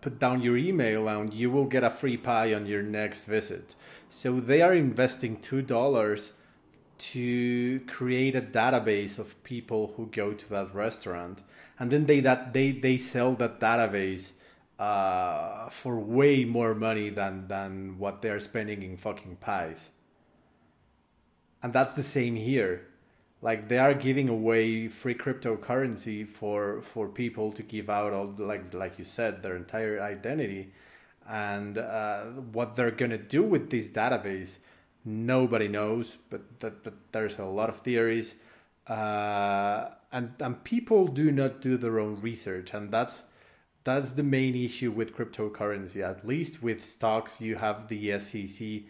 put 0.00 0.18
down 0.18 0.42
your 0.42 0.56
email, 0.56 1.08
and 1.08 1.34
you 1.34 1.50
will 1.50 1.66
get 1.66 1.82
a 1.82 1.90
free 1.90 2.16
pie 2.16 2.54
on 2.54 2.66
your 2.66 2.82
next 2.82 3.24
visit." 3.24 3.74
So 4.08 4.40
they 4.40 4.62
are 4.62 4.74
investing 4.74 5.40
two 5.40 5.62
dollars 5.62 6.32
to 6.98 7.80
create 7.88 8.36
a 8.36 8.40
database 8.40 9.18
of 9.18 9.42
people 9.42 9.94
who 9.96 10.06
go 10.06 10.32
to 10.32 10.48
that 10.50 10.72
restaurant, 10.74 11.42
and 11.78 11.90
then 11.90 12.06
they 12.06 12.20
that 12.20 12.52
they 12.52 12.70
they 12.70 12.96
sell 12.96 13.34
that 13.34 13.58
database 13.58 14.34
uh, 14.78 15.68
for 15.68 15.98
way 15.98 16.44
more 16.44 16.74
money 16.74 17.08
than 17.10 17.48
than 17.48 17.98
what 17.98 18.22
they're 18.22 18.40
spending 18.40 18.82
in 18.82 18.96
fucking 18.96 19.36
pies. 19.36 19.88
And 21.62 21.72
that's 21.72 21.94
the 21.94 22.02
same 22.02 22.36
here. 22.36 22.86
Like 23.42 23.68
they 23.68 23.78
are 23.78 23.94
giving 23.94 24.28
away 24.28 24.88
free 24.88 25.14
cryptocurrency 25.14 26.26
for 26.26 26.80
for 26.80 27.08
people 27.08 27.52
to 27.52 27.62
give 27.62 27.90
out 27.90 28.12
all 28.12 28.32
like 28.38 28.72
like 28.72 28.98
you 28.98 29.04
said 29.04 29.42
their 29.42 29.56
entire 29.56 30.00
identity, 30.00 30.72
and 31.28 31.76
uh, 31.76 32.22
what 32.52 32.76
they're 32.76 32.92
gonna 32.92 33.18
do 33.18 33.42
with 33.42 33.70
this 33.70 33.90
database 33.90 34.58
nobody 35.04 35.68
knows, 35.68 36.16
but, 36.30 36.60
that, 36.60 36.82
but 36.84 36.94
there's 37.12 37.38
a 37.38 37.44
lot 37.44 37.68
of 37.68 37.80
theories. 37.80 38.34
Uh, 38.86 39.88
and 40.10 40.34
and 40.40 40.64
people 40.64 41.06
do 41.06 41.30
not 41.30 41.60
do 41.60 41.76
their 41.76 42.00
own 42.00 42.16
research, 42.16 42.74
and 42.74 42.90
that's 42.90 43.24
that's 43.84 44.14
the 44.14 44.22
main 44.22 44.56
issue 44.56 44.90
with 44.90 45.16
cryptocurrency. 45.16 46.02
At 46.02 46.26
least 46.26 46.62
with 46.62 46.84
stocks, 46.84 47.40
you 47.40 47.56
have 47.56 47.88
the 47.88 48.18
SEC 48.18 48.82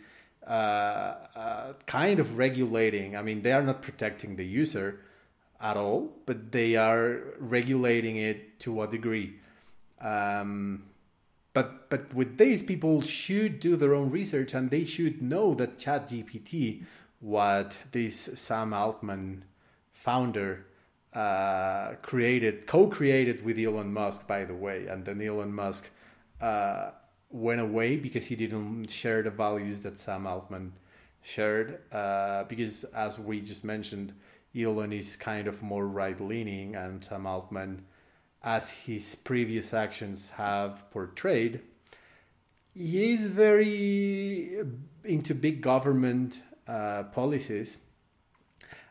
uh, 0.47 1.15
uh, 1.37 1.73
kind 1.87 2.19
of 2.19 2.39
regulating. 2.39 3.17
I 3.17 3.23
mean, 3.23 3.43
they 3.43 3.53
are 3.53 3.63
not 3.63 3.83
protecting 3.83 4.37
the 4.37 4.45
user 4.45 5.01
at 5.61 5.77
all, 5.77 6.13
but 6.27 6.51
they 6.51 6.77
are 6.77 7.21
regulating 7.39 8.17
it 8.17 8.59
to 8.61 8.83
a 8.83 8.89
degree. 8.89 9.35
Um, 10.01 10.85
but 11.53 11.89
but 11.91 12.13
with 12.13 12.39
this, 12.39 12.63
people 12.63 13.03
should 13.03 13.61
do 13.61 13.77
their 13.77 13.95
own 13.95 14.11
research 14.11 14.55
and 14.55 14.71
they 14.71 14.85
should 14.85 15.23
know 15.23 15.55
that 15.55 15.79
ChatGPT, 15.79 16.85
what 17.21 17.77
this 17.93 18.31
Sam 18.35 18.73
Altman 18.75 19.45
founder 19.93 20.67
uh, 21.13 21.93
created, 22.03 22.67
co-created 22.67 23.45
with 23.45 23.59
Elon 23.59 23.93
Musk, 23.93 24.27
by 24.27 24.45
the 24.45 24.55
way, 24.55 24.87
and 24.87 25.05
then 25.05 25.21
Elon 25.21 25.55
Musk 25.55 25.91
uh, 26.41 26.91
went 27.33 27.61
away 27.61 27.97
because 27.97 28.27
he 28.27 28.37
didn't 28.37 28.89
share 28.89 29.23
the 29.23 29.31
values 29.31 29.83
that 29.83 29.99
Sam 29.99 30.27
Altman 30.27 30.75
shared. 31.23 31.81
Uh, 31.91 32.45
because 32.45 32.85
as 32.85 33.19
we 33.19 33.41
just 33.41 33.65
mentioned, 33.65 34.13
Elon 34.57 34.93
is 34.93 35.17
kind 35.17 35.49
of 35.49 35.63
more 35.63 35.87
right-leaning, 35.87 36.77
and 36.77 37.03
Sam 37.03 37.27
Altman 37.27 37.87
as 38.43 38.71
his 38.71 39.15
previous 39.15 39.73
actions 39.73 40.31
have 40.31 40.91
portrayed, 40.91 41.61
he 42.75 43.13
is 43.13 43.29
very 43.29 44.59
into 45.05 45.35
big 45.35 45.61
government 45.61 46.41
uh, 46.67 47.05
policies. 47.05 47.79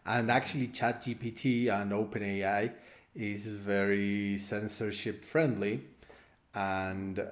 And 0.06 0.32
actually, 0.32 0.70
ChatGPT 0.70 1.68
and 1.70 1.92
OpenAI 1.92 2.74
is 3.14 3.46
very 3.46 4.38
censorship 4.38 5.24
friendly. 5.24 5.82
And 6.56 7.24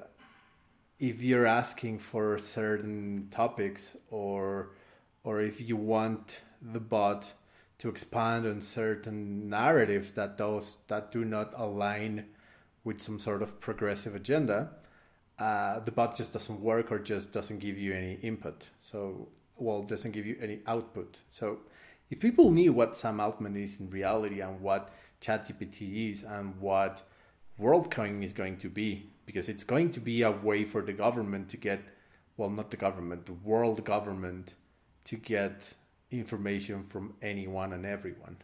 if 0.99 1.23
you're 1.23 1.45
asking 1.45 1.99
for 1.99 2.38
certain 2.38 3.29
topics 3.31 3.95
or 4.09 4.71
or 5.23 5.41
if 5.41 5.62
you 5.62 5.75
want 5.75 6.41
the 6.62 6.79
bot 6.79 7.33
to 7.77 7.88
expand 7.88 8.45
on 8.45 8.62
certain 8.62 9.49
narratives 9.49 10.13
that 10.13 10.38
those 10.38 10.79
that 10.88 11.12
do 11.12 11.23
not 11.23 11.53
align 11.55 12.25
with 12.83 13.01
some 13.01 13.19
sort 13.19 13.41
of 13.41 13.59
progressive 13.59 14.15
agenda, 14.15 14.71
uh, 15.38 15.79
the 15.79 15.91
bot 15.91 16.15
just 16.15 16.33
doesn't 16.33 16.62
work 16.62 16.91
or 16.91 16.99
just 16.99 17.31
doesn't 17.31 17.59
give 17.59 17.77
you 17.77 17.93
any 17.93 18.13
input. 18.15 18.65
So, 18.81 19.29
well, 19.57 19.83
doesn't 19.83 20.12
give 20.12 20.25
you 20.25 20.38
any 20.41 20.59
output. 20.67 21.19
So, 21.29 21.59
if 22.09 22.19
people 22.19 22.51
knew 22.51 22.73
what 22.73 22.97
Sam 22.97 23.19
Altman 23.19 23.55
is 23.55 23.79
in 23.79 23.89
reality 23.89 24.41
and 24.41 24.62
what 24.62 24.89
ChatGPT 25.21 26.12
is 26.12 26.23
and 26.23 26.59
what 26.59 27.03
WorldCoin 27.62 28.23
is 28.23 28.33
going 28.33 28.57
to 28.57 28.69
be, 28.69 29.09
because 29.30 29.48
it's 29.50 29.63
going 29.63 29.92
to 29.92 30.00
be 30.00 30.24
a 30.24 30.32
way 30.32 30.65
for 30.65 30.82
the 30.82 30.94
government 30.94 31.50
to 31.50 31.58
get, 31.58 31.82
well, 32.38 32.50
not 32.50 32.72
the 32.72 32.78
government, 32.78 33.26
the 33.28 33.34
world 33.34 33.84
government 33.86 34.54
to 35.06 35.15
get 35.18 35.74
information 36.12 36.84
from 36.86 37.13
anyone 37.22 37.74
and 37.74 37.86
everyone. 37.86 38.38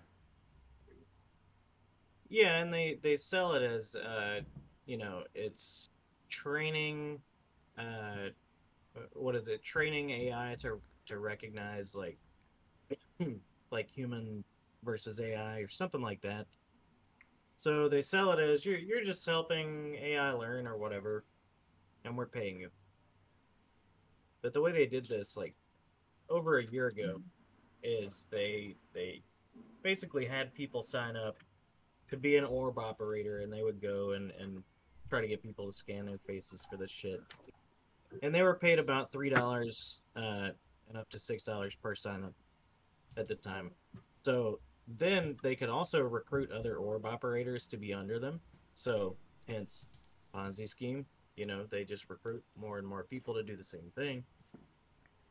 Yeah, 2.29 2.57
and 2.57 2.73
they 2.73 2.99
they 3.01 3.17
sell 3.17 3.53
it 3.53 3.61
as 3.63 3.95
uh, 3.95 4.41
you 4.85 4.97
know, 4.97 5.23
it's 5.33 5.89
training 6.29 7.21
uh 7.77 8.29
what 9.13 9.35
is 9.35 9.47
it? 9.47 9.63
Training 9.63 10.11
AI 10.11 10.57
to 10.61 10.81
to 11.07 11.19
recognize 11.19 11.95
like 11.95 12.17
like 13.71 13.89
human 13.89 14.43
versus 14.83 15.19
AI 15.19 15.59
or 15.59 15.67
something 15.69 16.01
like 16.01 16.21
that. 16.21 16.47
So 17.55 17.87
they 17.87 18.01
sell 18.01 18.31
it 18.31 18.39
as 18.39 18.65
you're 18.65 18.77
you're 18.77 19.03
just 19.03 19.25
helping 19.25 19.95
AI 19.95 20.31
learn 20.31 20.67
or 20.67 20.77
whatever, 20.77 21.23
and 22.03 22.17
we're 22.17 22.27
paying 22.27 22.59
you. 22.59 22.69
But 24.41 24.53
the 24.53 24.61
way 24.61 24.71
they 24.71 24.85
did 24.85 25.05
this, 25.05 25.37
like 25.37 25.55
over 26.29 26.59
a 26.59 26.65
year 26.65 26.87
ago, 26.87 27.21
is 27.83 28.25
they 28.29 28.75
they 28.93 29.21
basically 29.83 30.25
had 30.25 30.53
people 30.53 30.83
sign 30.83 31.15
up 31.15 31.37
to 32.09 32.17
be 32.17 32.35
an 32.35 32.43
orb 32.43 32.77
operator 32.77 33.39
and 33.39 33.51
they 33.51 33.63
would 33.63 33.81
go 33.81 34.11
and, 34.11 34.31
and 34.39 34.63
try 35.09 35.21
to 35.21 35.27
get 35.27 35.41
people 35.41 35.65
to 35.67 35.73
scan 35.73 36.05
their 36.05 36.19
faces 36.27 36.65
for 36.69 36.77
this 36.77 36.91
shit. 36.91 37.21
And 38.21 38.33
they 38.33 38.43
were 38.43 38.55
paid 38.55 38.79
about 38.79 39.11
three 39.11 39.29
dollars 39.29 40.01
uh, 40.15 40.49
and 40.89 40.97
up 40.97 41.09
to 41.09 41.19
six 41.19 41.43
dollars 41.43 41.73
per 41.81 41.95
sign 41.95 42.23
up 42.23 42.33
at 43.17 43.27
the 43.27 43.35
time. 43.35 43.71
So 44.23 44.59
then 44.87 45.35
they 45.41 45.55
could 45.55 45.69
also 45.69 46.01
recruit 46.01 46.51
other 46.51 46.77
orb 46.77 47.05
operators 47.05 47.67
to 47.67 47.77
be 47.77 47.93
under 47.93 48.19
them. 48.19 48.39
So 48.75 49.15
hence 49.47 49.85
Ponzi 50.33 50.67
scheme. 50.67 51.05
You 51.35 51.45
know, 51.45 51.65
they 51.69 51.83
just 51.83 52.09
recruit 52.09 52.43
more 52.55 52.77
and 52.77 52.87
more 52.87 53.03
people 53.03 53.33
to 53.33 53.43
do 53.43 53.57
the 53.57 53.63
same 53.63 53.91
thing 53.95 54.23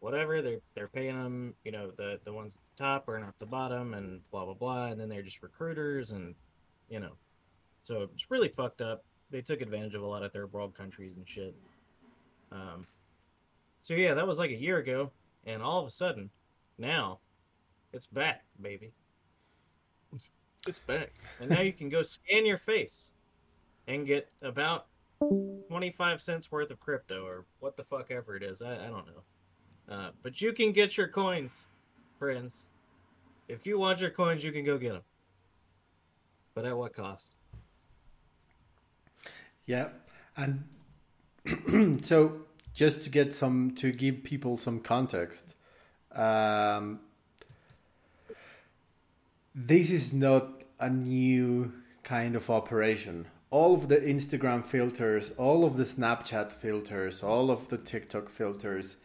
whatever. 0.04 0.42
They're 0.42 0.60
they're 0.74 0.88
paying 0.88 1.16
them, 1.16 1.54
you 1.64 1.72
know, 1.72 1.90
the 1.96 2.20
the 2.24 2.32
ones 2.32 2.56
at 2.56 2.76
the 2.76 2.84
top 2.84 3.08
are 3.08 3.18
not 3.18 3.38
the 3.38 3.46
bottom, 3.46 3.94
and 3.94 4.20
blah 4.30 4.44
blah 4.44 4.54
blah. 4.54 4.88
And 4.88 5.00
then 5.00 5.08
they're 5.08 5.22
just 5.22 5.42
recruiters, 5.42 6.10
and 6.10 6.34
you 6.90 7.00
know, 7.00 7.12
so 7.82 8.02
it's 8.02 8.30
really 8.30 8.48
fucked 8.48 8.82
up. 8.82 9.02
They 9.30 9.40
took 9.40 9.62
advantage 9.62 9.94
of 9.94 10.02
a 10.02 10.06
lot 10.06 10.22
of 10.22 10.30
third 10.32 10.52
world 10.52 10.74
countries 10.74 11.16
and 11.16 11.26
shit. 11.26 11.54
Um, 12.52 12.86
so 13.80 13.94
yeah, 13.94 14.12
that 14.14 14.26
was 14.26 14.38
like 14.38 14.50
a 14.50 14.54
year 14.54 14.76
ago, 14.76 15.10
and 15.46 15.62
all 15.62 15.80
of 15.80 15.86
a 15.86 15.90
sudden, 15.90 16.28
now, 16.76 17.20
it's 17.94 18.06
back, 18.06 18.44
baby. 18.60 18.92
It's 20.66 20.78
back, 20.78 21.12
and 21.40 21.50
now 21.50 21.60
you 21.60 21.74
can 21.74 21.90
go 21.90 22.02
scan 22.02 22.46
your 22.46 22.56
face 22.56 23.10
and 23.86 24.06
get 24.06 24.30
about 24.40 24.86
25 25.68 26.22
cents 26.22 26.50
worth 26.50 26.70
of 26.70 26.80
crypto 26.80 27.26
or 27.26 27.44
what 27.60 27.76
the 27.76 27.84
fuck 27.84 28.10
ever 28.10 28.34
it 28.36 28.42
is. 28.42 28.62
I, 28.62 28.72
I 28.72 28.86
don't 28.86 29.06
know. 29.06 29.94
Uh, 29.94 30.10
but 30.22 30.40
you 30.40 30.54
can 30.54 30.72
get 30.72 30.96
your 30.96 31.08
coins, 31.08 31.66
friends. 32.18 32.64
If 33.48 33.66
you 33.66 33.78
want 33.78 34.00
your 34.00 34.08
coins, 34.08 34.42
you 34.42 34.52
can 34.52 34.64
go 34.64 34.78
get 34.78 34.94
them. 34.94 35.02
But 36.54 36.64
at 36.64 36.76
what 36.76 36.94
cost? 36.94 37.30
Yeah, 39.66 39.88
and 40.36 40.64
so 42.04 42.40
just 42.72 43.02
to 43.02 43.10
get 43.10 43.34
some 43.34 43.72
to 43.76 43.92
give 43.92 44.24
people 44.24 44.56
some 44.56 44.80
context, 44.80 45.54
um, 46.12 47.00
this 49.54 49.90
is 49.90 50.12
not 50.12 50.62
a 50.80 50.90
new 50.90 51.72
kind 52.02 52.36
of 52.36 52.50
operation. 52.50 53.26
All 53.50 53.74
of 53.74 53.88
the 53.88 53.98
Instagram 53.98 54.64
filters, 54.64 55.32
all 55.38 55.64
of 55.64 55.76
the 55.76 55.84
Snapchat 55.84 56.50
filters, 56.50 57.22
all 57.22 57.50
of 57.50 57.68
the 57.68 57.78
TikTok 57.78 58.28
filters 58.28 58.96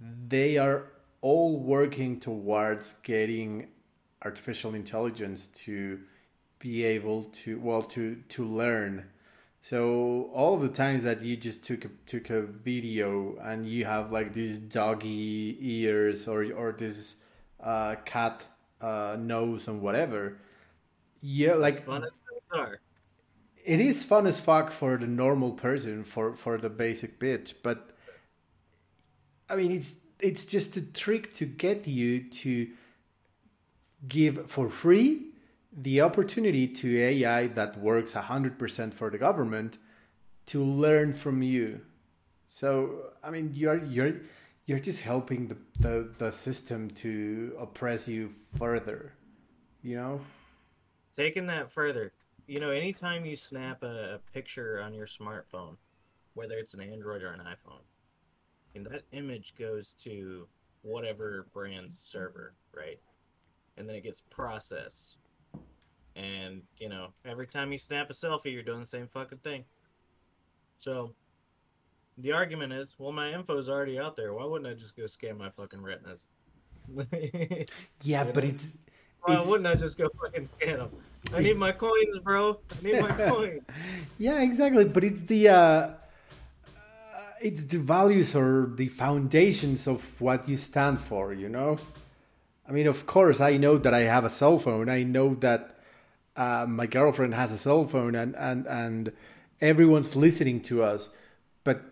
they 0.00 0.56
are 0.56 0.86
all 1.20 1.58
working 1.58 2.20
towards 2.20 2.94
getting 3.02 3.68
artificial 4.24 4.74
intelligence 4.74 5.48
to 5.48 6.00
be 6.58 6.84
able 6.84 7.24
to 7.24 7.58
well 7.60 7.82
to 7.82 8.16
to 8.28 8.44
learn 8.44 9.04
So 9.60 10.30
all 10.32 10.56
the 10.56 10.68
times 10.68 11.02
that 11.02 11.22
you 11.22 11.36
just 11.36 11.64
took 11.64 11.84
a, 11.84 11.90
took 12.06 12.30
a 12.30 12.42
video 12.42 13.36
and 13.42 13.68
you 13.68 13.84
have 13.84 14.12
like 14.12 14.32
these 14.32 14.58
doggy 14.58 15.56
ears 15.60 16.28
or 16.28 16.44
or 16.52 16.72
this 16.72 17.16
uh, 17.60 17.96
cat 18.04 18.44
uh, 18.80 19.16
nose 19.18 19.68
and 19.68 19.80
whatever, 19.80 20.38
yeah, 21.20 21.54
like 21.54 21.84
fun 21.84 22.04
as 22.04 22.18
are. 22.52 22.80
it 23.64 23.80
is 23.80 24.04
fun 24.04 24.26
as 24.26 24.40
fuck 24.40 24.70
for 24.70 24.96
the 24.96 25.06
normal 25.06 25.52
person 25.52 26.04
for 26.04 26.34
for 26.34 26.58
the 26.58 26.70
basic 26.70 27.18
bitch, 27.18 27.54
but 27.62 27.90
I 29.48 29.56
mean 29.56 29.72
it's 29.72 29.96
it's 30.20 30.44
just 30.44 30.76
a 30.76 30.82
trick 30.82 31.32
to 31.34 31.46
get 31.46 31.86
you 31.86 32.28
to 32.28 32.68
give 34.06 34.50
for 34.50 34.68
free 34.68 35.28
the 35.72 36.00
opportunity 36.00 36.66
to 36.66 36.98
AI 37.00 37.46
that 37.48 37.78
works 37.78 38.14
100% 38.14 38.94
for 38.94 39.10
the 39.10 39.18
government 39.18 39.78
to 40.46 40.64
learn 40.64 41.12
from 41.12 41.42
you. 41.42 41.80
So, 42.48 43.12
I 43.22 43.30
mean, 43.30 43.52
you're 43.54 43.84
you're 43.84 44.14
you're 44.68 44.78
just 44.78 45.00
helping 45.00 45.48
the, 45.48 45.56
the, 45.80 46.10
the 46.18 46.30
system 46.30 46.90
to 46.90 47.56
oppress 47.58 48.06
you 48.06 48.30
further, 48.58 49.14
you 49.82 49.96
know? 49.96 50.20
Taking 51.16 51.46
that 51.46 51.72
further, 51.72 52.12
you 52.46 52.60
know, 52.60 52.68
anytime 52.68 53.24
you 53.24 53.34
snap 53.34 53.82
a, 53.82 54.16
a 54.16 54.18
picture 54.34 54.82
on 54.82 54.92
your 54.92 55.06
smartphone, 55.06 55.76
whether 56.34 56.58
it's 56.58 56.74
an 56.74 56.82
Android 56.82 57.22
or 57.22 57.32
an 57.32 57.40
iPhone, 57.40 57.80
and 58.74 58.84
that 58.84 59.04
image 59.12 59.54
goes 59.58 59.94
to 60.04 60.46
whatever 60.82 61.46
brand's 61.54 61.98
server, 61.98 62.52
right? 62.76 63.00
And 63.78 63.88
then 63.88 63.96
it 63.96 64.04
gets 64.04 64.20
processed. 64.28 65.16
And, 66.14 66.60
you 66.76 66.90
know, 66.90 67.08
every 67.24 67.46
time 67.46 67.72
you 67.72 67.78
snap 67.78 68.10
a 68.10 68.12
selfie, 68.12 68.52
you're 68.52 68.62
doing 68.62 68.80
the 68.80 68.86
same 68.86 69.06
fucking 69.06 69.38
thing. 69.38 69.64
So, 70.76 71.14
the 72.18 72.32
argument 72.32 72.72
is, 72.72 72.94
well, 72.98 73.12
my 73.12 73.32
info's 73.32 73.68
already 73.68 73.98
out 73.98 74.16
there. 74.16 74.32
Why 74.34 74.44
wouldn't 74.44 74.68
I 74.70 74.74
just 74.74 74.96
go 74.96 75.06
scan 75.06 75.38
my 75.38 75.50
fucking 75.50 75.80
retinas? 75.80 76.24
Yeah, 78.02 78.26
You 78.26 78.32
but 78.32 78.44
know? 78.44 78.50
it's 78.50 78.72
Why 79.22 79.34
It's- 79.34 79.48
wouldn't 79.48 79.66
I 79.66 79.74
just 79.74 79.98
go 79.98 80.08
fucking 80.20 80.46
scan 80.46 80.78
them? 80.78 80.90
I 81.34 81.40
need 81.42 81.56
my 81.58 81.72
coins, 81.72 82.18
bro. 82.22 82.58
I 82.70 82.82
need 82.84 83.00
my 83.00 83.10
coins. 83.28 83.62
Yeah, 84.18 84.40
exactly. 84.42 84.84
But 84.86 85.04
it's 85.04 85.22
the 85.22 85.48
uh, 85.48 85.54
uh, 85.54 85.94
it's 87.42 87.64
the 87.64 87.78
values 87.78 88.34
or 88.34 88.72
the 88.74 88.88
foundations 88.88 89.86
of 89.86 90.20
what 90.20 90.48
you 90.48 90.56
stand 90.56 91.00
for. 91.00 91.32
You 91.32 91.48
know, 91.48 91.76
I 92.68 92.72
mean, 92.72 92.86
of 92.86 93.06
course, 93.06 93.40
I 93.40 93.56
know 93.56 93.76
that 93.78 93.92
I 93.92 94.02
have 94.02 94.24
a 94.24 94.30
cell 94.30 94.58
phone. 94.58 94.88
I 94.88 95.02
know 95.02 95.34
that 95.36 95.78
uh, 96.36 96.66
my 96.68 96.86
girlfriend 96.86 97.34
has 97.34 97.52
a 97.52 97.58
cell 97.58 97.84
phone, 97.84 98.14
and 98.14 98.34
and 98.36 98.66
and 98.66 99.12
everyone's 99.60 100.14
listening 100.16 100.60
to 100.62 100.82
us. 100.82 101.10
But 101.64 101.82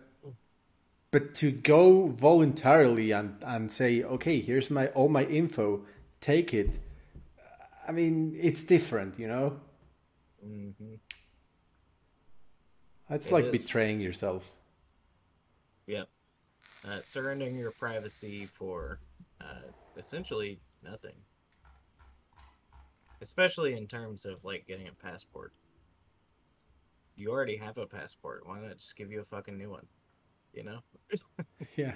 but 1.17 1.33
to 1.33 1.49
go 1.49 2.05
voluntarily 2.09 3.09
and 3.11 3.37
and 3.41 3.71
say, 3.71 4.03
okay, 4.03 4.39
here's 4.39 4.69
my 4.69 4.87
all 4.89 5.09
my 5.09 5.23
info, 5.25 5.81
take 6.21 6.53
it. 6.53 6.77
I 7.87 7.91
mean, 7.91 8.37
it's 8.39 8.63
different, 8.63 9.17
you 9.17 9.27
know. 9.27 9.59
hmm 10.43 10.95
It's 13.09 13.27
It 13.27 13.33
like 13.33 13.45
is. 13.45 13.51
betraying 13.51 13.99
yourself. 13.99 14.51
Yep. 15.87 16.07
Uh, 16.87 16.99
surrendering 17.03 17.57
your 17.57 17.71
privacy 17.71 18.45
for 18.45 18.99
uh, 19.41 19.71
essentially 19.97 20.59
nothing. 20.83 21.15
Especially 23.21 23.73
in 23.73 23.87
terms 23.87 24.25
of 24.25 24.43
like 24.43 24.67
getting 24.67 24.87
a 24.87 24.91
passport. 24.91 25.51
You 27.15 27.31
already 27.31 27.57
have 27.57 27.77
a 27.79 27.87
passport. 27.87 28.45
Why 28.45 28.59
not 28.59 28.77
just 28.77 28.95
give 28.95 29.11
you 29.11 29.21
a 29.21 29.25
fucking 29.25 29.57
new 29.57 29.71
one? 29.71 29.87
You 30.57 30.63
know? 30.63 30.79
Yeah. 31.75 31.93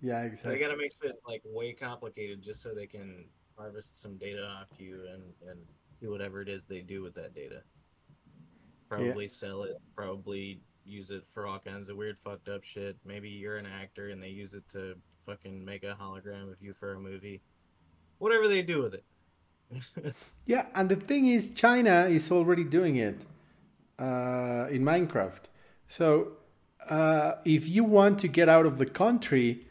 Yeah, 0.00 0.22
exactly. 0.22 0.54
They 0.54 0.60
gotta 0.60 0.76
make 0.76 0.92
shit 1.02 1.16
like 1.26 1.42
way 1.46 1.72
complicated 1.72 2.42
just 2.42 2.60
so 2.60 2.74
they 2.74 2.86
can 2.86 3.24
harvest 3.56 4.00
some 4.00 4.16
data 4.18 4.44
off 4.46 4.68
you 4.78 5.00
and, 5.10 5.22
and 5.48 5.60
do 6.00 6.10
whatever 6.10 6.42
it 6.42 6.48
is 6.48 6.64
they 6.64 6.80
do 6.80 7.02
with 7.02 7.14
that 7.14 7.34
data. 7.34 7.62
Probably 8.88 9.28
sell 9.28 9.62
it, 9.62 9.80
probably 9.96 10.60
use 10.84 11.10
it 11.10 11.24
for 11.32 11.46
all 11.46 11.58
kinds 11.58 11.88
of 11.88 11.96
weird 11.96 12.18
fucked 12.18 12.48
up 12.48 12.64
shit. 12.64 12.96
Maybe 13.06 13.30
you're 13.30 13.56
an 13.56 13.66
actor 13.66 14.10
and 14.10 14.22
they 14.22 14.28
use 14.28 14.52
it 14.52 14.68
to 14.72 14.94
fucking 15.24 15.64
make 15.64 15.84
a 15.84 15.96
hologram 15.98 16.50
of 16.50 16.56
you 16.60 16.74
for 16.74 16.94
a 16.94 17.00
movie. 17.00 17.40
Whatever 18.18 18.48
they 18.48 18.62
do 18.62 18.82
with 18.82 18.94
it. 18.94 19.04
Yeah, 20.46 20.66
and 20.74 20.90
the 20.90 20.96
thing 20.96 21.26
is, 21.26 21.50
China 21.50 22.04
is 22.04 22.30
already 22.30 22.64
doing 22.64 22.96
it 22.96 23.22
uh, 23.98 24.66
in 24.70 24.84
Minecraft. 24.84 25.44
So 25.88 26.32
uh, 26.88 27.34
if 27.44 27.68
you 27.68 27.84
want 27.84 28.18
to 28.20 28.28
get 28.28 28.48
out 28.48 28.66
of 28.66 28.78
the 28.78 28.86
country, 28.86 29.66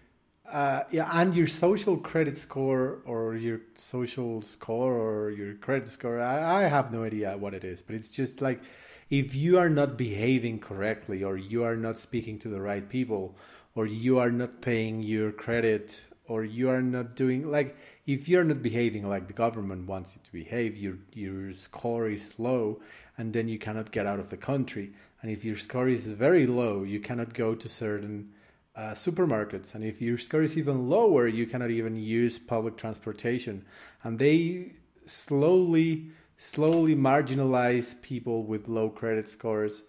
uh, 0.52 0.84
yeah, 0.92 1.10
and 1.14 1.36
your 1.36 1.48
social 1.48 1.98
credit 1.98 2.38
score 2.38 3.00
or 3.06 3.36
your 3.36 3.62
social 3.76 4.42
score 4.42 4.94
or 4.94 5.32
your 5.32 5.56
credit 5.56 5.88
score, 5.88 6.20
I, 6.20 6.64
I 6.64 6.68
have 6.68 6.92
no 6.92 7.04
idea 7.04 7.38
what 7.38 7.54
it 7.54 7.64
is, 7.64 7.82
but 7.82 7.96
it's 7.96 8.12
just 8.12 8.42
like 8.42 8.62
if 9.10 9.36
you 9.36 9.58
are 9.58 9.70
not 9.70 9.98
behaving 9.98 10.60
correctly 10.60 11.24
or 11.24 11.38
you 11.38 11.64
are 11.64 11.76
not 11.76 12.00
speaking 12.00 12.40
to 12.40 12.50
the 12.50 12.62
right 12.62 12.88
people 12.90 13.36
or 13.76 13.86
you 13.86 14.20
are 14.20 14.32
not 14.32 14.62
paying 14.62 15.04
your 15.04 15.32
credit 15.32 16.02
or 16.28 16.44
you 16.44 16.70
are 16.70 16.82
not 16.82 17.16
doing 17.16 17.50
like 17.50 17.76
if 18.06 18.28
you're 18.30 18.44
not 18.44 18.62
behaving 18.62 19.08
like 19.08 19.28
the 19.28 19.34
government 19.34 19.88
wants 19.88 20.16
you 20.16 20.22
to 20.24 20.32
behave 20.32 20.78
your 20.78 20.98
your 21.14 21.54
score 21.54 22.10
is 22.10 22.32
low 22.38 22.80
and 23.18 23.34
then 23.34 23.48
you 23.48 23.60
cannot 23.60 23.92
get 23.92 24.06
out 24.06 24.20
of 24.20 24.30
the 24.30 24.38
country 24.38 24.94
and 25.24 25.32
if 25.32 25.44
your 25.44 25.56
score 25.56 25.88
is 25.88 26.06
very 26.06 26.46
low 26.46 26.84
you 26.84 27.00
cannot 27.00 27.34
go 27.34 27.56
to 27.56 27.68
certain 27.68 28.34
uh, 28.76 28.92
supermarkets. 28.92 29.76
And 29.76 29.84
if 29.84 30.02
your 30.02 30.18
score 30.18 30.42
is 30.44 30.58
even 30.58 30.90
lower 30.90 31.28
you 31.28 31.48
cannot 31.48 31.72
even 31.72 31.96
use 31.96 32.38
public 32.40 32.78
transportation. 32.78 33.66
And 34.04 34.20
they 34.20 34.74
slowly 35.06 36.12
slowly 36.38 36.96
marginalize 36.96 38.02
people 38.02 38.44
with 38.44 38.68
low 38.68 38.90
credit 38.90 39.30
scores. 39.30 39.84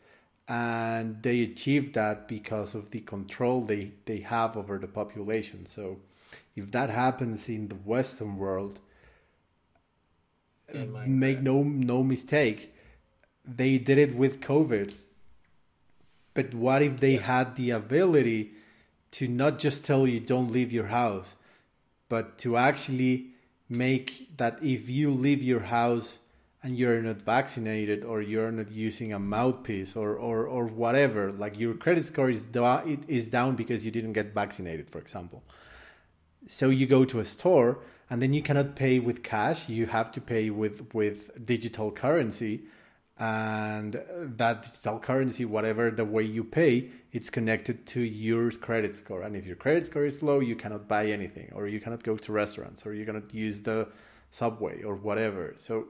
And 0.46 1.22
they 1.22 1.42
achieve 1.42 1.94
that 1.94 2.28
because 2.28 2.74
of 2.74 2.90
the 2.90 3.00
control 3.00 3.62
they, 3.62 3.92
they 4.04 4.20
have 4.20 4.56
over 4.56 4.78
the 4.78 4.86
population. 4.86 5.66
So 5.66 5.98
if 6.54 6.70
that 6.70 6.90
happens 6.90 7.48
in 7.48 7.68
the 7.68 7.74
western 7.74 8.36
world 8.36 8.78
make 11.06 11.40
no 11.40 11.62
no 11.62 12.02
mistake 12.02 12.74
they 13.44 13.76
did 13.76 13.98
it 13.98 14.14
with 14.16 14.40
covid 14.40 14.94
but 16.34 16.52
what 16.52 16.82
if 16.82 17.00
they 17.00 17.16
had 17.16 17.56
the 17.56 17.70
ability 17.70 18.52
to 19.12 19.28
not 19.28 19.58
just 19.58 19.84
tell 19.84 20.06
you 20.06 20.20
don't 20.20 20.50
leave 20.50 20.72
your 20.72 20.86
house 20.86 21.36
but 22.08 22.36
to 22.38 22.56
actually 22.56 23.26
make 23.68 24.36
that 24.36 24.58
if 24.62 24.88
you 24.88 25.10
leave 25.10 25.42
your 25.42 25.60
house 25.60 26.18
and 26.62 26.78
you're 26.78 27.00
not 27.02 27.20
vaccinated 27.20 28.04
or 28.04 28.22
you're 28.22 28.50
not 28.50 28.70
using 28.70 29.12
a 29.12 29.18
mouthpiece 29.18 29.94
or, 29.96 30.14
or, 30.14 30.46
or 30.46 30.66
whatever 30.66 31.30
like 31.32 31.58
your 31.58 31.74
credit 31.74 32.06
score 32.06 32.30
is, 32.30 32.44
da- 32.44 32.82
it 32.86 33.00
is 33.06 33.28
down 33.28 33.54
because 33.54 33.84
you 33.84 33.90
didn't 33.90 34.14
get 34.14 34.32
vaccinated 34.34 34.90
for 34.90 34.98
example. 34.98 35.42
So 36.46 36.70
you 36.70 36.86
go 36.86 37.04
to 37.04 37.20
a 37.20 37.24
store 37.24 37.78
and 38.10 38.20
then 38.20 38.32
you 38.32 38.42
cannot 38.42 38.76
pay 38.76 38.98
with 38.98 39.22
cash. 39.22 39.68
You 39.68 39.86
have 39.86 40.12
to 40.12 40.20
pay 40.20 40.50
with 40.50 40.94
with 40.94 41.46
digital 41.46 41.90
currency 41.90 42.64
and 43.18 43.92
that 44.18 44.62
digital 44.62 44.98
currency 44.98 45.44
whatever 45.44 45.90
the 45.90 46.04
way 46.04 46.22
you 46.22 46.42
pay 46.42 46.90
it's 47.12 47.30
connected 47.30 47.86
to 47.86 48.00
your 48.00 48.50
credit 48.50 48.96
score. 48.96 49.22
And 49.22 49.36
if 49.36 49.46
your 49.46 49.54
credit 49.56 49.86
score 49.86 50.04
is 50.04 50.22
low 50.22 50.40
you 50.40 50.56
cannot 50.56 50.88
buy 50.88 51.06
anything 51.06 51.50
or 51.54 51.68
you 51.68 51.80
cannot 51.80 52.02
go 52.02 52.16
to 52.16 52.32
restaurants 52.32 52.84
or 52.84 52.92
you 52.92 53.04
cannot 53.06 53.32
use 53.32 53.62
the 53.62 53.88
subway 54.30 54.82
or 54.82 54.96
whatever. 54.96 55.54
So 55.58 55.88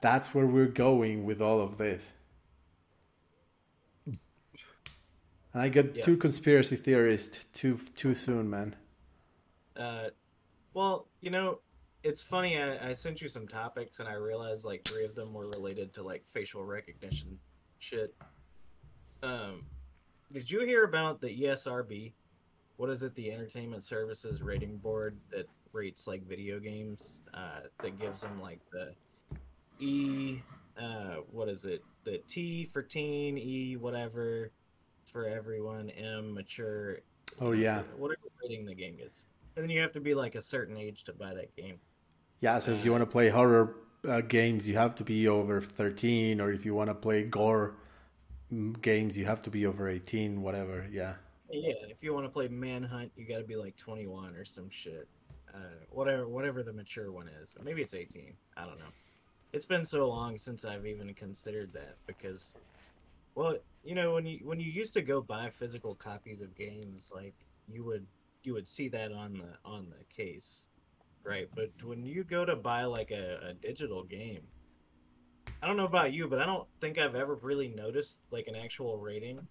that's 0.00 0.34
where 0.34 0.46
we're 0.46 0.66
going 0.66 1.24
with 1.24 1.40
all 1.40 1.60
of 1.60 1.78
this. 1.78 2.12
And 5.52 5.62
i 5.62 5.68
got 5.68 5.94
Yeah. 5.94 6.02
two 6.02 6.16
conspiracy 6.16 6.76
theorists 6.76 7.44
too 7.52 7.78
too 7.94 8.14
soon 8.14 8.50
man. 8.50 8.76
Uh, 9.76 10.10
well, 10.74 11.08
you 11.20 11.30
know, 11.30 11.60
it's 12.02 12.22
funny. 12.22 12.58
I, 12.58 12.90
I 12.90 12.92
sent 12.92 13.20
you 13.20 13.28
some 13.28 13.46
topics, 13.46 14.00
and 14.00 14.08
I 14.08 14.14
realized 14.14 14.64
like 14.64 14.84
three 14.84 15.04
of 15.04 15.14
them 15.14 15.32
were 15.32 15.48
related 15.48 15.92
to 15.94 16.02
like 16.02 16.24
facial 16.32 16.64
recognition 16.64 17.38
shit. 17.78 18.14
Um, 19.22 19.64
did 20.32 20.50
you 20.50 20.60
hear 20.60 20.84
about 20.84 21.20
the 21.20 21.28
ESRB? 21.28 22.12
What 22.76 22.88
is 22.88 23.02
it? 23.02 23.14
The 23.14 23.30
Entertainment 23.30 23.82
Services 23.82 24.40
Rating 24.40 24.78
Board 24.78 25.16
that 25.30 25.46
rates 25.72 26.06
like 26.06 26.26
video 26.26 26.58
games. 26.58 27.20
Uh, 27.34 27.60
that 27.82 27.98
gives 27.98 28.22
them 28.22 28.40
like 28.40 28.60
the 28.72 28.92
E. 29.78 30.40
Uh, 30.80 31.16
what 31.30 31.48
is 31.48 31.64
it? 31.64 31.82
The 32.04 32.18
T 32.26 32.70
for 32.72 32.82
teen, 32.82 33.36
E 33.36 33.76
whatever. 33.76 34.50
For 35.12 35.26
everyone. 35.26 35.90
M 35.90 36.32
mature. 36.32 37.00
Oh, 37.40 37.52
yeah. 37.52 37.82
Whatever 37.96 38.20
rating 38.42 38.64
the 38.64 38.74
game 38.74 38.96
gets. 38.96 39.26
And 39.56 39.64
then 39.64 39.70
you 39.70 39.80
have 39.80 39.92
to 39.92 40.00
be 40.00 40.14
like 40.14 40.36
a 40.36 40.42
certain 40.42 40.76
age 40.76 41.04
to 41.04 41.12
buy 41.12 41.34
that 41.34 41.54
game. 41.56 41.78
Yeah, 42.40 42.58
so 42.58 42.72
if 42.72 42.84
you 42.84 42.90
want 42.90 43.02
to 43.02 43.06
play 43.06 43.28
horror 43.28 43.76
uh, 44.08 44.22
games, 44.22 44.66
you 44.66 44.76
have 44.76 44.94
to 44.96 45.04
be 45.04 45.28
over 45.28 45.60
13, 45.60 46.40
or 46.40 46.50
if 46.52 46.64
you 46.64 46.74
want 46.74 46.88
to 46.88 46.94
play 46.94 47.24
gore 47.24 47.76
games 48.80 49.16
you 49.16 49.24
have 49.24 49.42
to 49.42 49.50
be 49.50 49.66
over 49.66 49.88
18 49.88 50.42
whatever 50.42 50.86
yeah 50.90 51.14
Yeah, 51.50 51.72
if 51.88 52.02
you 52.02 52.14
want 52.14 52.26
to 52.26 52.30
play 52.30 52.48
Manhunt, 52.48 53.12
you 53.16 53.26
got 53.26 53.38
to 53.38 53.44
be 53.44 53.56
like 53.56 53.76
21 53.76 54.36
or 54.36 54.44
some 54.44 54.70
shit. 54.70 55.08
Uh, 55.52 55.58
whatever, 55.90 56.28
whatever 56.28 56.62
the 56.62 56.72
mature 56.72 57.10
one 57.10 57.28
is. 57.42 57.56
Maybe 57.64 57.82
it's 57.82 57.92
18. 57.94 58.32
I 58.56 58.64
don't 58.64 58.78
know. 58.78 58.92
It's 59.52 59.66
been 59.66 59.84
so 59.84 60.08
long 60.08 60.38
since 60.38 60.64
I've 60.64 60.86
even 60.86 61.12
considered 61.14 61.72
that 61.72 61.96
because, 62.06 62.54
well, 63.34 63.56
you 63.82 63.96
know, 63.96 64.14
when 64.14 64.26
you 64.26 64.38
when 64.44 64.60
you 64.60 64.70
used 64.70 64.94
to 64.94 65.02
go 65.02 65.20
buy 65.20 65.50
physical 65.50 65.96
copies 65.96 66.40
of 66.40 66.54
games, 66.54 67.10
like 67.12 67.34
you 67.68 67.82
would 67.82 68.06
you 68.44 68.52
would 68.52 68.68
see 68.68 68.88
that 68.90 69.10
on 69.10 69.32
the 69.32 69.68
on 69.68 69.88
the 69.90 70.04
case, 70.14 70.66
right? 71.24 71.48
But 71.54 71.70
when 71.82 72.04
you 72.04 72.24
go 72.24 72.44
to 72.44 72.56
buy 72.56 72.84
like 72.84 73.10
a, 73.10 73.50
a 73.50 73.54
digital 73.54 74.04
game, 74.04 74.42
I 75.62 75.66
don't 75.66 75.76
know 75.76 75.84
about 75.84 76.12
you, 76.12 76.28
but 76.28 76.40
I 76.40 76.46
don't 76.46 76.66
think 76.80 76.98
I've 76.98 77.14
ever 77.14 77.34
really 77.36 77.68
noticed 77.68 78.18
like 78.30 78.46
an 78.46 78.56
actual 78.56 78.98
rating. 78.98 79.46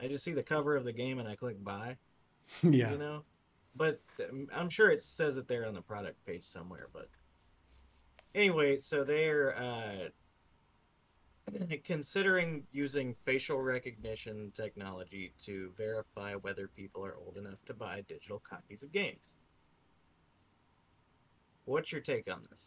I 0.00 0.08
just 0.08 0.24
see 0.24 0.32
the 0.32 0.42
cover 0.42 0.76
of 0.76 0.84
the 0.84 0.92
game 0.92 1.18
and 1.18 1.28
I 1.28 1.36
click 1.36 1.62
buy, 1.62 1.96
yeah 2.62 2.92
you 2.92 2.98
know. 2.98 3.22
But 3.74 4.00
I'm 4.54 4.68
sure 4.68 4.90
it 4.90 5.02
says 5.02 5.36
it 5.36 5.46
there 5.46 5.66
on 5.66 5.74
the 5.74 5.80
product 5.80 6.24
page 6.26 6.44
somewhere. 6.44 6.88
But 6.92 7.08
anyway, 8.34 8.76
so 8.76 9.04
they're 9.04 9.56
uh, 9.56 10.08
considering 11.84 12.64
using 12.72 13.14
facial 13.14 13.60
recognition 13.60 14.52
technology 14.54 15.32
to 15.44 15.72
verify 15.76 16.34
whether 16.34 16.68
people 16.68 17.04
are 17.04 17.16
old 17.16 17.36
enough 17.36 17.64
to 17.66 17.74
buy 17.74 18.02
digital 18.08 18.42
copies 18.48 18.82
of 18.82 18.92
games. 18.92 19.34
What's 21.68 21.92
your 21.92 22.00
take 22.00 22.30
on 22.32 22.40
this? 22.50 22.66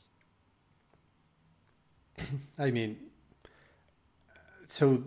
I 2.59 2.69
mean, 2.69 2.97
so 4.67 5.03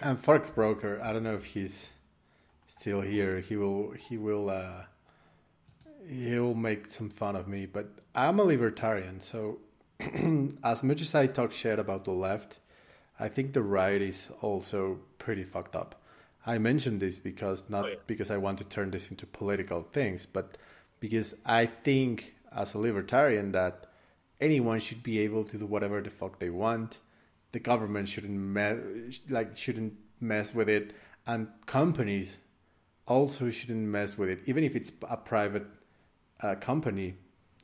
and 0.00 0.20
Forex 0.20 0.52
broker. 0.52 1.00
I 1.02 1.12
don't 1.12 1.22
know 1.22 1.34
if 1.34 1.44
he's 1.44 1.88
still 2.66 3.00
here. 3.00 3.38
He 3.40 3.56
will. 3.56 3.92
He 3.92 4.18
will. 4.18 4.50
Uh, 4.50 4.82
he'll 6.08 6.54
make 6.54 6.90
some 6.90 7.10
fun 7.10 7.36
of 7.36 7.46
me. 7.46 7.64
But 7.66 7.90
I'm 8.14 8.40
a 8.40 8.42
libertarian, 8.44 9.20
so 9.20 9.58
as 10.64 10.82
much 10.82 11.00
as 11.00 11.14
I 11.14 11.28
talk 11.28 11.54
shit 11.54 11.78
about 11.78 12.04
the 12.04 12.12
left, 12.12 12.58
I 13.20 13.28
think 13.28 13.52
the 13.52 13.62
right 13.62 14.02
is 14.02 14.30
also 14.40 14.98
pretty 15.18 15.44
fucked 15.44 15.76
up. 15.76 15.94
I 16.44 16.58
mention 16.58 16.98
this 16.98 17.18
because 17.20 17.64
not 17.68 17.84
Oh, 17.84 17.88
yeah. 17.88 17.94
because 18.06 18.30
I 18.30 18.36
want 18.36 18.58
to 18.58 18.64
turn 18.64 18.90
this 18.90 19.10
into 19.10 19.26
political 19.26 19.82
things, 19.82 20.26
but 20.26 20.58
because 21.00 21.34
I 21.44 21.66
think 21.66 22.34
as 22.52 22.74
a 22.74 22.78
libertarian 22.78 23.52
that 23.52 23.86
anyone 24.40 24.80
should 24.80 25.02
be 25.02 25.20
able 25.20 25.44
to 25.44 25.58
do 25.58 25.66
whatever 25.66 26.00
the 26.00 26.10
fuck 26.10 26.38
they 26.38 26.50
want. 26.50 26.98
The 27.52 27.60
government 27.60 28.08
shouldn't 28.08 28.38
me- 28.38 29.18
like 29.28 29.56
shouldn't 29.56 29.94
mess 30.20 30.54
with 30.54 30.68
it, 30.68 30.92
and 31.26 31.48
companies 31.66 32.38
also 33.06 33.50
shouldn't 33.50 33.86
mess 33.86 34.18
with 34.18 34.28
it. 34.28 34.40
Even 34.46 34.64
if 34.64 34.74
it's 34.74 34.92
a 35.08 35.16
private 35.16 35.66
uh, 36.40 36.56
company, 36.56 37.14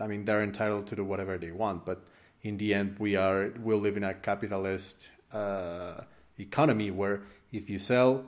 I 0.00 0.06
mean 0.06 0.24
they're 0.24 0.42
entitled 0.42 0.86
to 0.88 0.96
do 0.96 1.04
whatever 1.04 1.36
they 1.36 1.50
want. 1.50 1.84
But 1.84 2.04
in 2.42 2.56
the 2.56 2.74
end, 2.74 2.98
we 2.98 3.16
are 3.16 3.52
we 3.62 3.74
live 3.74 3.96
in 3.96 4.04
a 4.04 4.14
capitalist 4.14 5.10
uh, 5.32 6.02
economy 6.38 6.90
where 6.90 7.22
if 7.50 7.68
you 7.68 7.78
sell, 7.78 8.24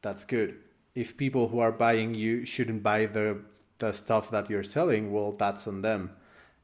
that's 0.00 0.24
good. 0.24 0.56
If 0.94 1.16
people 1.16 1.48
who 1.48 1.58
are 1.58 1.72
buying 1.72 2.14
you 2.14 2.44
shouldn't 2.44 2.82
buy 2.82 3.06
the 3.06 3.40
the 3.82 3.92
stuff 3.92 4.30
that 4.30 4.48
you're 4.48 4.64
selling, 4.64 5.12
well, 5.12 5.32
that's 5.32 5.68
on 5.68 5.82
them 5.82 6.12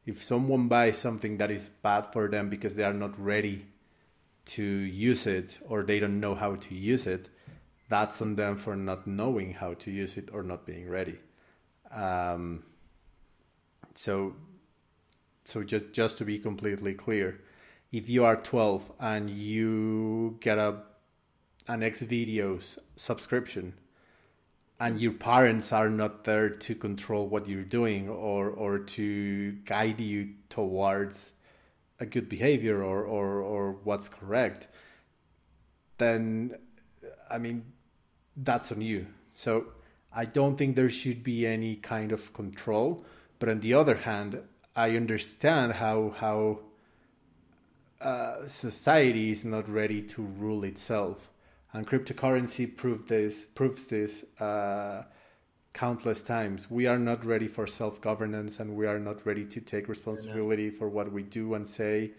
if 0.08 0.22
someone 0.22 0.68
buys 0.68 0.96
something 0.96 1.36
that 1.36 1.50
is 1.50 1.68
bad 1.68 2.06
for 2.14 2.28
them 2.28 2.48
because 2.48 2.76
they 2.76 2.82
are 2.82 2.94
not 2.94 3.12
ready 3.22 3.66
to 4.46 4.62
use 4.64 5.26
it 5.26 5.58
or 5.68 5.82
they 5.82 6.00
don't 6.00 6.18
know 6.18 6.34
how 6.34 6.54
to 6.54 6.74
use 6.74 7.06
it, 7.06 7.28
that's 7.90 8.22
on 8.22 8.34
them 8.34 8.56
for 8.56 8.74
not 8.74 9.06
knowing 9.06 9.52
how 9.52 9.74
to 9.74 9.90
use 9.90 10.16
it 10.16 10.30
or 10.32 10.42
not 10.42 10.64
being 10.64 10.88
ready. 10.88 11.18
Um, 11.90 12.62
so, 13.94 14.34
so 15.44 15.62
just 15.62 15.92
just 15.92 16.16
to 16.18 16.24
be 16.24 16.38
completely 16.38 16.94
clear, 16.94 17.42
if 17.92 18.08
you 18.08 18.24
are 18.24 18.36
12 18.36 18.90
and 18.98 19.28
you 19.28 20.38
get 20.40 20.56
a 20.56 20.84
an 21.66 21.82
X 21.82 22.00
videos 22.00 22.78
subscription 22.96 23.74
and 24.80 25.00
your 25.00 25.12
parents 25.12 25.72
are 25.72 25.90
not 25.90 26.24
there 26.24 26.48
to 26.48 26.74
control 26.74 27.26
what 27.26 27.48
you're 27.48 27.62
doing 27.62 28.08
or 28.08 28.48
or 28.48 28.78
to 28.78 29.52
guide 29.64 30.00
you 30.00 30.30
towards 30.50 31.32
a 32.00 32.06
good 32.06 32.28
behavior 32.28 32.82
or 32.82 33.04
or, 33.04 33.40
or 33.40 33.72
what's 33.84 34.08
correct 34.08 34.68
then 35.98 36.54
i 37.30 37.38
mean 37.38 37.64
that's 38.36 38.70
on 38.70 38.80
you. 38.80 39.06
So 39.34 39.66
i 40.14 40.24
don't 40.24 40.56
think 40.56 40.76
there 40.76 40.90
should 40.90 41.22
be 41.22 41.46
any 41.46 41.76
kind 41.76 42.12
of 42.12 42.32
control. 42.32 43.04
But 43.38 43.48
on 43.48 43.60
the 43.60 43.74
other 43.74 43.96
hand 43.96 44.40
i 44.76 44.96
understand 44.96 45.74
how 45.74 46.14
how 46.18 46.60
uh, 48.00 48.46
society 48.46 49.32
is 49.32 49.44
not 49.44 49.68
ready 49.68 50.00
to 50.02 50.22
rule 50.22 50.62
itself 50.62 51.32
and 51.72 51.86
cryptocurrency 51.86 52.74
proved 52.76 53.08
this 53.08 53.44
proves 53.44 53.86
this 53.86 54.24
uh, 54.40 55.04
countless 55.72 56.22
times. 56.22 56.70
We 56.70 56.86
are 56.86 56.98
not 56.98 57.24
ready 57.24 57.46
for 57.46 57.66
self 57.66 58.00
governance, 58.00 58.58
and 58.58 58.76
we 58.76 58.86
are 58.86 58.98
not 58.98 59.24
ready 59.26 59.44
to 59.46 59.60
take 59.60 59.88
responsibility 59.88 60.70
for 60.70 60.88
what 60.88 61.12
we 61.12 61.22
do 61.22 61.54
and 61.54 61.68
say. 61.68 62.12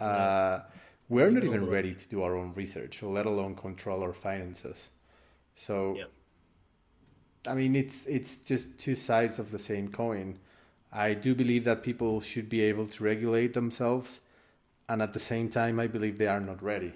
Uh, 0.00 0.60
we 1.08 1.22
are 1.22 1.30
not 1.30 1.44
even 1.44 1.66
ready 1.66 1.92
to 1.92 2.08
do 2.08 2.22
our 2.22 2.36
own 2.36 2.52
research, 2.54 3.02
let 3.02 3.26
alone 3.26 3.56
control 3.56 4.02
our 4.02 4.14
finances. 4.14 4.90
So, 5.56 5.96
Yep. 5.96 6.10
I 7.48 7.54
mean, 7.54 7.74
it's 7.74 8.06
it's 8.06 8.38
just 8.40 8.78
two 8.78 8.94
sides 8.94 9.38
of 9.38 9.50
the 9.50 9.58
same 9.58 9.90
coin. 9.90 10.38
I 10.92 11.14
do 11.14 11.34
believe 11.34 11.64
that 11.64 11.82
people 11.82 12.20
should 12.20 12.48
be 12.48 12.60
able 12.62 12.86
to 12.86 13.04
regulate 13.04 13.54
themselves, 13.54 14.20
and 14.88 15.02
at 15.02 15.12
the 15.12 15.20
same 15.20 15.48
time, 15.48 15.80
I 15.80 15.86
believe 15.86 16.18
they 16.18 16.26
are 16.28 16.40
not 16.40 16.62
ready 16.62 16.92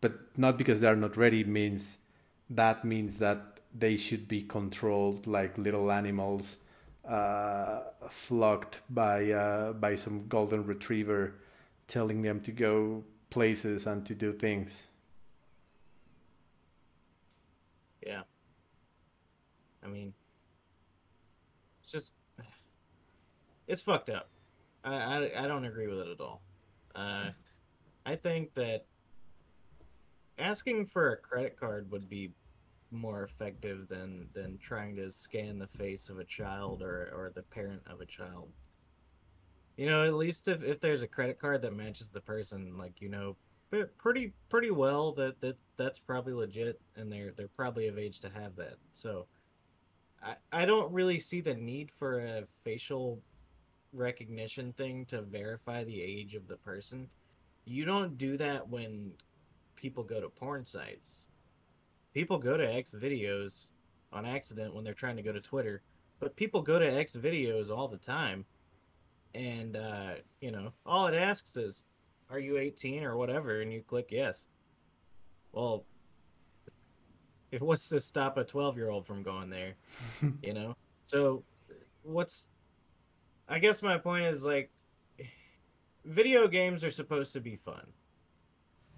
but 0.00 0.12
not 0.36 0.58
because 0.58 0.80
they're 0.80 0.96
not 0.96 1.16
ready 1.16 1.44
means 1.44 1.98
that 2.50 2.84
means 2.84 3.18
that 3.18 3.60
they 3.74 3.96
should 3.96 4.28
be 4.28 4.42
controlled 4.42 5.26
like 5.26 5.58
little 5.58 5.90
animals 5.92 6.58
uh, 7.06 7.80
flocked 8.10 8.80
by 8.90 9.30
uh, 9.30 9.72
by 9.72 9.94
some 9.94 10.26
golden 10.28 10.64
retriever 10.64 11.34
telling 11.86 12.22
them 12.22 12.40
to 12.40 12.52
go 12.52 13.04
places 13.30 13.86
and 13.86 14.04
to 14.06 14.14
do 14.14 14.32
things 14.32 14.86
Yeah. 18.04 18.22
I 19.82 19.86
mean, 19.88 20.14
it's 21.82 21.92
just, 21.92 22.12
it's 23.66 23.82
fucked 23.82 24.10
up. 24.10 24.28
I, 24.84 24.94
I, 24.94 25.44
I 25.44 25.48
don't 25.48 25.64
agree 25.64 25.86
with 25.88 25.98
it 26.00 26.08
at 26.08 26.20
all. 26.20 26.42
Uh, 26.94 27.30
I 28.06 28.16
think 28.16 28.54
that 28.54 28.86
asking 30.38 30.86
for 30.86 31.12
a 31.12 31.16
credit 31.16 31.58
card 31.58 31.90
would 31.90 32.08
be 32.08 32.32
more 32.90 33.22
effective 33.22 33.88
than 33.88 34.28
than 34.32 34.58
trying 34.58 34.96
to 34.96 35.12
scan 35.12 35.58
the 35.58 35.66
face 35.66 36.08
of 36.08 36.18
a 36.18 36.24
child 36.24 36.82
or 36.82 37.10
or 37.14 37.32
the 37.34 37.42
parent 37.42 37.82
of 37.86 38.00
a 38.00 38.06
child. 38.06 38.48
You 39.76 39.86
know, 39.86 40.02
at 40.04 40.14
least 40.14 40.48
if, 40.48 40.62
if 40.62 40.80
there's 40.80 41.02
a 41.02 41.06
credit 41.06 41.38
card 41.38 41.62
that 41.62 41.76
matches 41.76 42.10
the 42.10 42.20
person, 42.20 42.76
like 42.78 43.00
you 43.00 43.08
know, 43.08 43.36
pretty 43.98 44.32
pretty 44.48 44.70
well 44.70 45.12
that 45.12 45.40
that 45.40 45.56
that's 45.76 45.98
probably 45.98 46.32
legit, 46.32 46.80
and 46.96 47.12
they're 47.12 47.32
they're 47.36 47.48
probably 47.48 47.88
of 47.88 47.98
age 47.98 48.20
to 48.20 48.30
have 48.30 48.56
that. 48.56 48.76
So, 48.92 49.26
I 50.22 50.36
I 50.52 50.64
don't 50.64 50.92
really 50.92 51.18
see 51.18 51.40
the 51.40 51.54
need 51.54 51.90
for 51.90 52.20
a 52.20 52.44
facial 52.64 53.20
recognition 53.92 54.72
thing 54.72 55.04
to 55.06 55.22
verify 55.22 55.84
the 55.84 56.00
age 56.00 56.34
of 56.34 56.46
the 56.46 56.56
person. 56.56 57.08
You 57.64 57.84
don't 57.84 58.16
do 58.16 58.36
that 58.38 58.66
when 58.68 59.12
people 59.78 60.02
go 60.02 60.20
to 60.20 60.28
porn 60.28 60.66
sites. 60.66 61.28
People 62.12 62.38
go 62.38 62.56
to 62.56 62.74
X 62.74 62.92
videos 62.92 63.66
on 64.12 64.26
accident 64.26 64.74
when 64.74 64.84
they're 64.84 64.94
trying 64.94 65.16
to 65.16 65.22
go 65.22 65.32
to 65.32 65.40
Twitter, 65.40 65.82
but 66.18 66.34
people 66.36 66.60
go 66.60 66.78
to 66.78 66.86
X 66.86 67.16
videos 67.16 67.70
all 67.70 67.86
the 67.86 67.96
time. 67.96 68.44
And 69.34 69.76
uh, 69.76 70.14
you 70.40 70.50
know, 70.50 70.72
all 70.84 71.06
it 71.06 71.14
asks 71.14 71.56
is, 71.56 71.82
"Are 72.30 72.40
you 72.40 72.58
18 72.58 73.04
or 73.04 73.16
whatever?" 73.16 73.60
and 73.60 73.72
you 73.72 73.82
click 73.82 74.08
yes. 74.10 74.46
Well, 75.52 75.84
if 77.52 77.62
what's 77.62 77.88
to 77.90 78.00
stop 78.00 78.36
a 78.36 78.44
12-year-old 78.44 79.06
from 79.06 79.22
going 79.22 79.48
there, 79.50 79.74
you 80.42 80.54
know? 80.54 80.76
So 81.04 81.44
what's 82.02 82.48
I 83.48 83.58
guess 83.58 83.82
my 83.82 83.96
point 83.96 84.24
is 84.24 84.44
like 84.44 84.70
video 86.04 86.48
games 86.48 86.82
are 86.82 86.90
supposed 86.90 87.32
to 87.34 87.40
be 87.40 87.56
fun. 87.56 87.86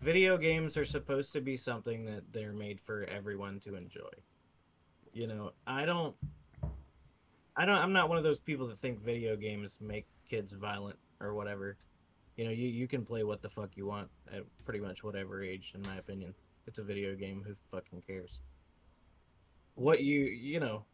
Video 0.00 0.38
games 0.38 0.78
are 0.78 0.84
supposed 0.84 1.32
to 1.34 1.42
be 1.42 1.56
something 1.56 2.06
that 2.06 2.22
they're 2.32 2.54
made 2.54 2.80
for 2.80 3.04
everyone 3.04 3.60
to 3.60 3.74
enjoy. 3.74 4.08
You 5.12 5.26
know, 5.26 5.50
I 5.66 5.84
don't 5.84 6.16
I 7.54 7.66
don't 7.66 7.76
I'm 7.76 7.92
not 7.92 8.08
one 8.08 8.16
of 8.16 8.24
those 8.24 8.38
people 8.38 8.66
that 8.68 8.78
think 8.78 9.02
video 9.02 9.36
games 9.36 9.78
make 9.80 10.06
kids 10.28 10.52
violent 10.52 10.98
or 11.20 11.34
whatever. 11.34 11.76
you 12.36 12.44
know, 12.46 12.50
you, 12.50 12.68
you 12.68 12.88
can 12.88 13.04
play 13.04 13.24
what 13.24 13.42
the 13.42 13.50
fuck 13.50 13.76
you 13.76 13.86
want 13.86 14.08
at 14.32 14.42
pretty 14.64 14.80
much 14.80 15.04
whatever 15.04 15.42
age, 15.42 15.72
in 15.74 15.82
my 15.82 15.96
opinion. 15.96 16.34
It's 16.66 16.78
a 16.78 16.82
video 16.82 17.14
game. 17.14 17.42
Who 17.46 17.54
fucking 17.70 18.02
cares? 18.06 18.40
What 19.74 20.02
you 20.02 20.20
you 20.20 20.60
know, 20.60 20.84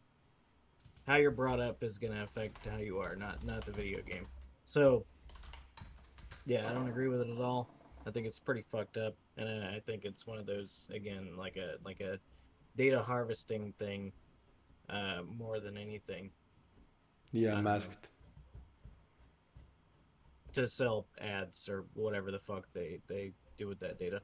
how 1.05 1.15
you're 1.15 1.31
brought 1.31 1.61
up 1.61 1.81
is 1.81 1.97
gonna 1.97 2.23
affect 2.23 2.65
how 2.65 2.77
you 2.77 2.99
are, 2.99 3.15
not 3.15 3.45
not 3.45 3.65
the 3.65 3.71
video 3.71 4.01
game. 4.01 4.27
So, 4.65 5.05
yeah, 6.45 6.69
I 6.69 6.73
don't 6.73 6.89
agree 6.89 7.07
with 7.07 7.21
it 7.21 7.29
at 7.29 7.39
all. 7.41 7.69
I 8.07 8.11
think 8.11 8.25
it's 8.25 8.39
pretty 8.39 8.63
fucked 8.71 8.95
up, 8.95 9.15
and 9.35 9.65
I 9.65 9.81
think 9.85 10.05
it's 10.05 10.25
one 10.25 10.37
of 10.37 10.45
those 10.45 10.87
again, 10.93 11.31
like 11.37 11.57
a 11.57 11.75
like 11.83 11.99
a 11.99 12.17
data 12.77 13.01
harvesting 13.01 13.73
thing, 13.77 14.13
uh, 14.89 15.23
more 15.37 15.59
than 15.59 15.77
anything. 15.77 16.29
Yeah, 17.33 17.59
masked. 17.59 18.07
To 20.53 20.65
sell 20.65 21.05
ads 21.19 21.67
or 21.67 21.83
whatever 21.95 22.31
the 22.31 22.39
fuck 22.39 22.65
they 22.73 22.99
they 23.07 23.33
do 23.57 23.67
with 23.67 23.79
that 23.81 23.99
data. 23.99 24.21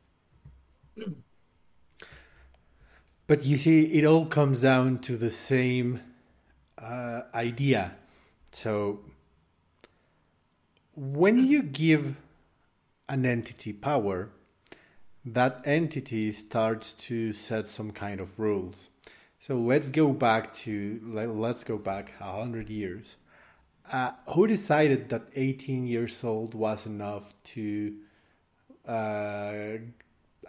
But 3.26 3.46
you 3.46 3.56
see, 3.58 3.86
it 3.86 4.04
all 4.06 4.26
comes 4.26 4.62
down 4.62 5.00
to 5.00 5.16
the 5.16 5.32
same 5.32 6.02
uh, 6.78 7.22
idea. 7.34 7.96
So, 8.52 9.00
when 10.94 11.48
you 11.48 11.64
give 11.64 12.18
an 13.10 13.26
entity 13.26 13.74
power, 13.74 14.30
that 15.26 15.62
entity 15.66 16.32
starts 16.32 16.94
to 16.94 17.34
set 17.34 17.68
some 17.68 17.92
kind 17.92 18.20
of 18.20 18.40
rules. 18.40 18.90
So 19.40 19.56
let's 19.56 19.90
go 19.90 20.12
back 20.14 20.54
to 20.64 21.02
let, 21.04 21.28
us 21.28 21.64
go 21.64 21.78
back 21.78 22.14
a 22.20 22.32
hundred 22.32 22.70
years. 22.70 23.18
Uh, 23.92 24.12
who 24.30 24.48
decided 24.48 25.10
that 25.10 25.24
18 25.36 25.86
years 25.86 26.24
old 26.24 26.54
was 26.54 26.86
enough 26.86 27.34
to, 27.44 27.94
uh, 28.88 28.92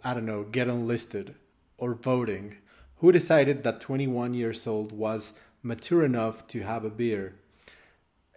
I 0.05 0.15
don't 0.15 0.27
know, 0.27 0.45
get 0.45 0.69
enlisted 0.69 1.35
or 1.77 1.95
voting? 1.95 2.57
Who 2.99 3.11
decided 3.11 3.65
that 3.65 3.81
21 3.81 4.35
years 4.35 4.67
old 4.67 4.93
was 4.93 5.35
mature 5.63 6.05
enough 6.05 6.47
to 6.49 6.63
have 6.63 6.85
a 6.85 6.91
beer? 6.91 7.35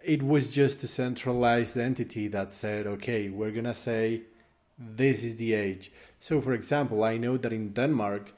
It 0.04 0.22
was 0.22 0.54
just 0.54 0.82
a 0.84 0.88
centralized 0.88 1.76
entity 1.76 2.28
that 2.28 2.52
said, 2.52 2.86
okay, 2.86 3.28
we're 3.28 3.50
gonna 3.50 3.74
say 3.74 4.22
this 4.78 5.24
is 5.24 5.36
the 5.36 5.54
age. 5.54 5.92
So, 6.20 6.40
for 6.40 6.52
example, 6.52 7.02
I 7.02 7.16
know 7.16 7.36
that 7.36 7.52
in 7.52 7.72
Denmark, 7.72 8.32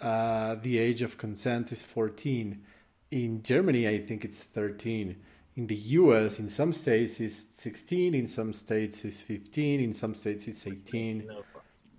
uh, 0.00 0.54
the 0.54 0.78
age 0.78 1.02
of 1.02 1.18
consent 1.18 1.72
is 1.72 1.82
14. 1.82 2.62
In 3.10 3.42
Germany, 3.42 3.88
I 3.88 3.98
think 3.98 4.24
it's 4.24 4.38
13. 4.38 5.16
In 5.56 5.66
the 5.66 5.74
US, 5.74 6.38
in 6.38 6.48
some 6.48 6.72
states, 6.72 7.20
it's 7.20 7.46
16. 7.52 8.14
In 8.14 8.28
some 8.28 8.52
states, 8.52 9.04
it's 9.04 9.20
15. 9.20 9.80
In 9.80 9.92
some 9.92 10.14
states, 10.14 10.46
it's 10.46 10.66
18. 10.66 11.26
No 11.26 11.42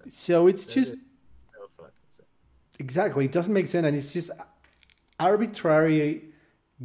so 0.10 0.48
it's 0.48 0.66
just. 0.66 0.96
No 0.96 1.88
exactly. 2.80 3.26
It 3.26 3.32
doesn't 3.32 3.54
make 3.54 3.68
sense. 3.68 3.86
And 3.86 3.96
it's 3.96 4.14
just 4.14 4.32
arbitrary 5.20 6.24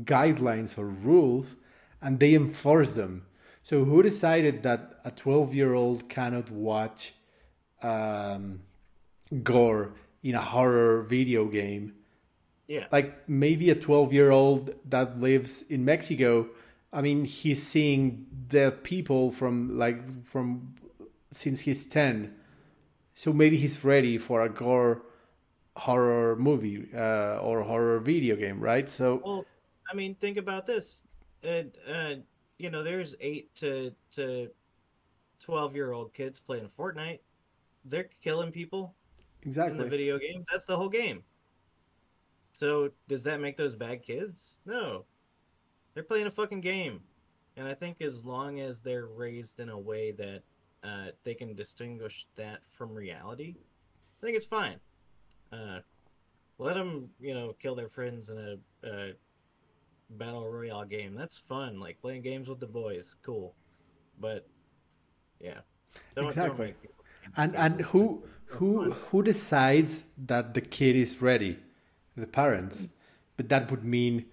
guidelines 0.05 0.79
or 0.79 0.87
rules, 0.87 1.57
and 2.07 2.21
they 2.21 2.35
enforce 2.35 2.93
them. 2.93 3.27
So 3.65 3.85
who 3.85 4.01
decided 4.01 4.63
that 4.63 5.01
a 5.05 5.11
12 5.11 5.53
year 5.53 5.75
old 5.75 6.09
cannot 6.09 6.53
watch 6.53 7.15
um, 7.83 8.61
gore 9.43 9.93
in 10.23 10.37
a 10.37 10.41
horror 10.41 11.03
video 11.03 11.47
game. 11.47 11.95
Yeah. 12.69 12.87
Like 12.93 13.29
maybe 13.29 13.71
a 13.71 13.75
12 13.75 14.13
year 14.13 14.31
old 14.31 14.73
that 14.89 15.21
lives 15.21 15.63
in 15.63 15.85
Mexico, 15.85 16.49
I 16.93 17.03
mean, 17.03 17.25
he's 17.25 17.61
seeing 17.61 18.27
dead 18.47 18.85
people 18.85 19.33
from 19.33 19.77
like 19.77 20.25
from 20.25 20.77
since 21.33 21.63
he's 21.63 21.87
10. 21.87 22.33
So 23.15 23.33
maybe 23.33 23.57
he's 23.57 23.85
ready 23.85 24.17
for 24.17 24.43
a 24.43 24.49
gore 24.49 25.03
horror 25.77 26.37
movie 26.37 26.89
uh, 26.95 27.39
or 27.39 27.63
horror 27.63 27.99
video 27.99 28.37
game, 28.37 28.61
right? 28.61 28.89
So 28.89 29.21
Well, 29.25 29.45
I 29.91 29.97
mean, 29.97 30.15
think 30.15 30.37
about 30.37 30.69
this. 30.69 31.03
Uh, 31.47 31.63
uh, 31.91 32.15
you 32.59 32.71
know, 32.71 32.83
there's 32.83 33.15
8 33.21 33.55
to 33.57 33.93
to 34.13 34.51
12 35.39 35.75
year 35.75 35.93
old 35.93 36.13
kids 36.13 36.41
playing 36.41 36.71
Fortnite 36.79 37.21
they're 37.89 38.09
killing 38.23 38.51
people 38.51 38.95
exactly 39.43 39.73
in 39.73 39.79
the 39.79 39.89
video 39.89 40.19
game. 40.19 40.45
That's 40.51 40.67
the 40.67 40.77
whole 40.77 40.89
game. 40.89 41.23
So 42.53 42.91
does 43.09 43.25
that 43.25 43.41
make 43.41 43.57
those 43.57 43.75
bad 43.75 44.03
kids? 44.03 44.59
No. 44.67 45.05
They're 45.95 46.03
playing 46.03 46.27
a 46.27 46.31
fucking 46.31 46.61
game. 46.61 47.01
And 47.57 47.67
I 47.67 47.75
think 47.75 48.03
as 48.03 48.25
long 48.25 48.61
as 48.61 48.81
they're 48.81 49.07
raised 49.07 49.61
in 49.61 49.71
a 49.71 49.79
way 49.79 50.13
that 50.13 50.43
uh, 50.85 51.11
they 51.25 51.35
can 51.35 51.55
distinguish 51.55 52.27
that 52.37 52.61
from 52.71 52.95
reality, 52.95 53.57
I 54.21 54.27
think 54.27 54.37
it's 54.37 54.47
fine. 54.47 54.79
Uh, 55.53 55.79
let 56.59 56.75
them, 56.75 57.11
you 57.21 57.35
know, 57.35 57.55
kill 57.61 57.75
their 57.75 57.89
friends 57.89 58.29
in 58.31 58.39
a, 58.39 58.89
a 58.89 59.13
battle 60.11 60.49
royale 60.49 60.85
game. 60.85 61.15
That's 61.15 61.39
fun. 61.39 61.81
Like 61.81 62.01
playing 62.01 62.23
games 62.23 62.49
with 62.49 62.61
the 62.61 62.67
boys, 62.67 63.15
cool. 63.23 63.55
But 64.21 64.47
yeah, 65.41 65.61
don't, 66.15 66.27
exactly. 66.27 66.75
Don't 66.85 67.35
and 67.37 67.57
and 67.57 67.81
who 67.81 68.25
who 68.47 68.93
who 68.93 69.23
decides 69.23 70.05
that 70.17 70.55
the 70.55 70.61
kid 70.61 70.97
is 70.97 71.21
ready? 71.21 71.59
The 72.17 72.27
parents. 72.27 72.89
But 73.37 73.49
that 73.51 73.71
would 73.71 73.85
mean 73.85 74.27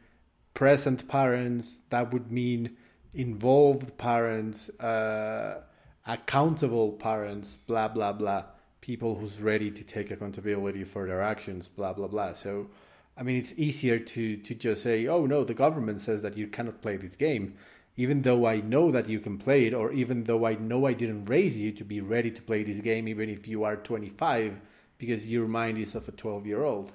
present 0.54 1.08
parents. 1.10 1.80
That 1.90 2.14
would 2.14 2.32
mean 2.32 2.78
involved 3.14 3.98
parents, 3.98 4.70
uh, 4.80 5.64
accountable 6.08 6.94
parents. 6.94 7.58
Blah 7.68 7.90
blah 7.90 8.14
blah. 8.14 8.46
People 8.80 9.16
who's 9.16 9.40
ready 9.42 9.72
to 9.72 9.84
take 9.84 10.12
accountability 10.12 10.84
for 10.84 11.08
their 11.08 11.22
actions. 11.22 11.68
Blah 11.68 11.94
blah 11.94 12.08
blah. 12.08 12.34
So. 12.34 12.70
I 13.16 13.24
mean, 13.24 13.38
it's 13.38 13.54
easier 13.58 14.00
to, 14.00 14.38
to 14.38 14.56
just 14.56 14.84
say, 14.84 15.08
oh 15.08 15.26
no, 15.26 15.44
the 15.44 15.54
government 15.54 16.02
says 16.02 16.22
that 16.24 16.38
you 16.38 16.48
cannot 16.48 16.82
play 16.82 16.98
this 16.98 17.16
game 17.16 17.56
even 17.96 18.24
though 18.24 18.48
I 18.48 18.62
know 18.62 18.92
that 18.92 19.08
you 19.08 19.20
can 19.20 19.38
play 19.38 19.66
it, 19.68 19.74
or 19.74 19.92
even 19.92 20.24
though 20.24 20.46
I 20.46 20.56
know 20.56 20.88
I 20.88 20.94
didn't 20.94 21.26
raise 21.26 21.60
you 21.62 21.72
to 21.74 21.84
be 21.84 22.02
ready 22.02 22.32
to 22.32 22.42
play 22.42 22.64
this 22.64 22.80
game, 22.80 23.08
even 23.08 23.30
if 23.30 23.48
you 23.48 23.64
are 23.64 23.76
25, 23.76 24.60
because 24.98 25.32
your 25.32 25.48
mind 25.48 25.78
is 25.78 25.94
of 25.94 26.08
a 26.08 26.12
12 26.12 26.48
year 26.48 26.64
old. 26.64 26.92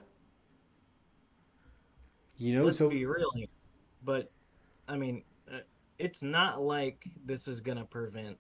You 2.37 2.57
know, 2.57 2.65
let's 2.65 2.79
so 2.79 2.89
be 2.89 3.05
real 3.05 3.31
here. 3.35 3.47
But 4.05 4.31
I 4.89 4.97
mean, 4.97 5.23
uh, 5.53 5.59
it's 5.99 6.23
not 6.23 6.63
like 6.63 7.05
this 7.25 7.49
is 7.49 7.61
gonna 7.61 7.85
prevent 7.85 8.37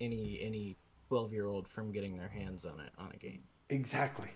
any 0.00 0.40
any 0.42 0.76
12 1.08 1.32
year 1.32 1.46
old 1.46 1.68
from 1.68 1.92
getting 1.92 2.16
their 2.16 2.28
hands 2.28 2.64
on 2.64 2.80
it 2.80 2.90
on 2.98 3.10
a 3.12 3.16
game. 3.16 3.42
Exactly. 3.70 4.30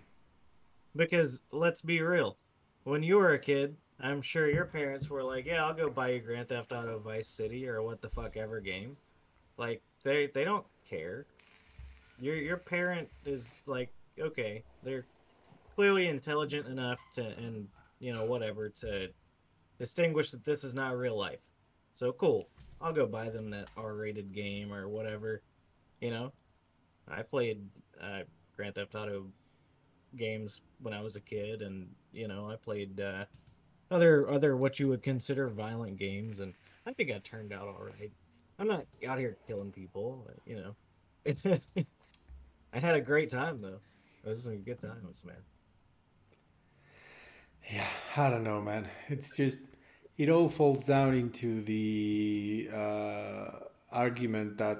Because 0.94 1.40
let's 1.50 1.80
be 1.80 2.00
real, 2.02 2.36
when 2.84 3.02
you 3.02 3.16
were 3.16 3.32
a 3.32 3.38
kid, 3.38 3.76
I'm 4.00 4.22
sure 4.22 4.50
your 4.50 4.64
parents 4.64 5.08
were 5.08 5.22
like, 5.22 5.46
"Yeah, 5.46 5.64
I'll 5.64 5.74
go 5.74 5.88
buy 5.88 6.10
you 6.10 6.20
Grand 6.20 6.48
Theft 6.48 6.72
Auto 6.72 6.98
Vice 6.98 7.28
City 7.28 7.68
or 7.68 7.82
what 7.82 8.00
the 8.00 8.08
fuck 8.08 8.36
ever 8.36 8.60
game." 8.60 8.96
Like 9.56 9.82
they 10.02 10.28
they 10.28 10.44
don't 10.44 10.66
care. 10.88 11.26
Your 12.18 12.36
your 12.36 12.56
parent 12.56 13.08
is 13.24 13.54
like, 13.66 13.92
okay, 14.18 14.64
they're 14.82 15.06
clearly 15.74 16.08
intelligent 16.08 16.66
enough 16.66 17.00
to 17.14 17.26
and 17.38 17.68
you 18.00 18.12
know 18.12 18.24
whatever 18.24 18.68
to 18.68 19.08
distinguish 19.78 20.30
that 20.30 20.44
this 20.44 20.64
is 20.64 20.74
not 20.74 20.96
real 20.96 21.16
life. 21.16 21.40
So 21.94 22.12
cool. 22.12 22.48
I'll 22.80 22.92
go 22.92 23.06
buy 23.06 23.30
them 23.30 23.50
that 23.50 23.68
R-rated 23.76 24.34
game 24.34 24.72
or 24.72 24.88
whatever. 24.88 25.42
You 26.00 26.10
know, 26.10 26.32
I 27.08 27.22
played 27.22 27.60
uh, 28.00 28.22
Grand 28.56 28.74
Theft 28.74 28.96
Auto 28.96 29.26
games 30.16 30.60
when 30.80 30.94
I 30.94 31.00
was 31.00 31.16
a 31.16 31.20
kid, 31.20 31.62
and 31.62 31.88
you 32.12 32.28
know, 32.28 32.50
I 32.50 32.56
played 32.56 33.00
uh, 33.00 33.24
other 33.90 34.30
other 34.30 34.56
what 34.56 34.78
you 34.78 34.88
would 34.88 35.02
consider 35.02 35.48
violent 35.48 35.98
games, 35.98 36.38
and 36.38 36.54
I 36.86 36.92
think 36.92 37.10
I 37.10 37.18
turned 37.18 37.52
out 37.52 37.68
all 37.68 37.84
right. 37.84 38.10
I'm 38.58 38.68
not 38.68 38.86
out 39.06 39.18
here 39.18 39.36
killing 39.46 39.72
people, 39.72 40.26
you 40.46 40.56
know. 40.56 41.58
I 42.72 42.78
had 42.78 42.94
a 42.94 43.00
great 43.00 43.30
time 43.30 43.60
though. 43.60 43.80
It 44.24 44.28
was 44.28 44.46
a 44.46 44.56
good 44.56 44.80
time, 44.80 45.02
man. 45.24 45.36
Yeah, 47.70 47.88
I 48.16 48.30
don't 48.30 48.44
know, 48.44 48.60
man. 48.60 48.88
It's 49.08 49.36
just 49.36 49.58
it 50.16 50.28
all 50.28 50.48
falls 50.48 50.84
down 50.84 51.14
into 51.14 51.62
the 51.62 52.68
uh, 52.72 53.50
argument 53.90 54.58
that 54.58 54.78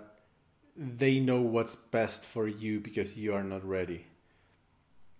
they 0.76 1.20
know 1.20 1.40
what's 1.40 1.76
best 1.76 2.24
for 2.24 2.48
you 2.48 2.80
because 2.80 3.16
you 3.16 3.34
are 3.34 3.44
not 3.44 3.64
ready 3.64 4.06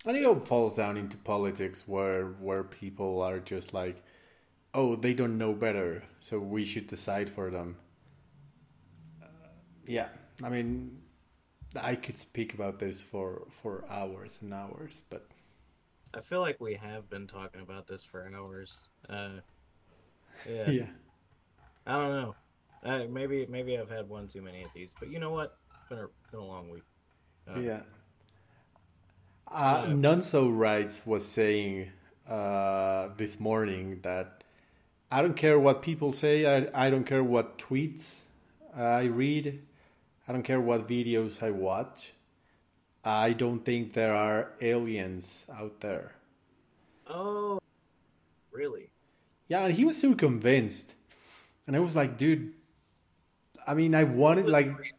and 0.07 0.17
it 0.17 0.25
all 0.25 0.39
falls 0.39 0.77
down 0.77 0.97
into 0.97 1.17
politics 1.17 1.85
where 1.87 2.27
where 2.41 2.63
people 2.65 3.21
are 3.23 3.39
just 3.41 3.73
like 3.75 4.03
oh 4.75 4.97
they 4.97 5.15
don't 5.15 5.39
know 5.39 5.53
better 5.55 6.05
so 6.21 6.39
we 6.39 6.65
should 6.65 6.87
decide 6.89 7.31
for 7.31 7.51
them. 7.51 7.77
Uh, 9.23 9.27
yeah 9.87 10.09
i 10.43 10.49
mean 10.49 10.99
i 11.81 11.95
could 11.95 12.19
speak 12.19 12.55
about 12.55 12.79
this 12.79 13.03
for 13.03 13.43
for 13.51 13.85
hours 13.91 14.39
and 14.43 14.53
hours 14.55 15.03
but 15.11 15.27
i 16.15 16.21
feel 16.21 16.41
like 16.41 16.61
we 16.61 16.75
have 16.75 17.09
been 17.11 17.27
talking 17.27 17.61
about 17.61 17.87
this 17.87 18.05
for 18.05 18.31
hours. 18.35 18.77
Uh 19.09 19.41
yeah. 20.49 20.71
Yeah. 20.71 20.87
I 21.87 21.93
don't 21.93 22.11
know. 22.11 22.35
Uh, 22.85 23.05
maybe 23.09 23.47
maybe 23.49 23.79
i've 23.79 23.91
had 23.91 24.09
one 24.09 24.27
too 24.29 24.43
many 24.43 24.63
of 24.63 24.73
these 24.75 24.93
but 24.99 25.09
you 25.11 25.19
know 25.19 25.31
what? 25.31 25.57
It's 25.75 25.89
been 25.89 25.99
a, 25.99 26.09
been 26.31 26.41
a 26.41 26.45
long 26.45 26.71
week. 26.71 26.85
Uh, 27.49 27.61
yeah. 27.61 27.81
Uh, 29.53 29.85
Nonso 29.85 30.49
Rights 30.51 31.03
was 31.05 31.27
saying 31.29 31.91
uh, 32.27 33.09
this 33.19 33.39
morning 33.39 34.01
that 34.03 34.45
I 35.11 35.21
don't 35.21 35.37
care 35.37 35.61
what 35.61 35.83
people 35.83 36.13
say. 36.13 36.47
I, 36.47 36.87
I 36.87 36.89
don't 36.89 37.05
care 37.05 37.23
what 37.23 37.59
tweets 37.59 38.21
I 38.75 39.05
read. 39.05 39.61
I 40.27 40.33
don't 40.33 40.43
care 40.43 40.61
what 40.61 40.89
videos 40.89 41.43
I 41.43 41.51
watch. 41.51 42.13
I 43.05 43.35
don't 43.35 43.63
think 43.63 43.93
there 43.93 44.15
are 44.15 44.53
aliens 44.63 45.45
out 45.53 45.81
there. 45.81 46.13
Oh, 47.07 47.61
really? 48.53 48.89
Yeah, 49.49 49.67
and 49.67 49.75
he 49.75 49.85
was 49.85 50.01
so 50.01 50.15
convinced. 50.15 50.95
And 51.67 51.77
I 51.77 51.81
was 51.81 51.95
like, 51.95 52.17
dude, 52.17 52.55
I 53.67 53.75
mean, 53.75 53.95
I 53.95 54.05
wanted, 54.05 54.47
like, 54.49 54.75
great. 54.75 54.93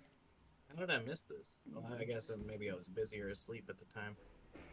How 0.69 0.79
did 0.79 0.91
I 0.91 0.99
miss 0.99 1.21
this? 1.21 1.59
Well, 1.73 1.87
I 1.99 2.03
guess 2.03 2.29
uh, 2.29 2.35
maybe 2.45 2.69
I 2.69 2.75
was 2.75 2.87
busy 2.87 3.19
or 3.19 3.29
asleep 3.29 3.65
at 3.69 3.79
the 3.79 3.85
time. 3.99 4.15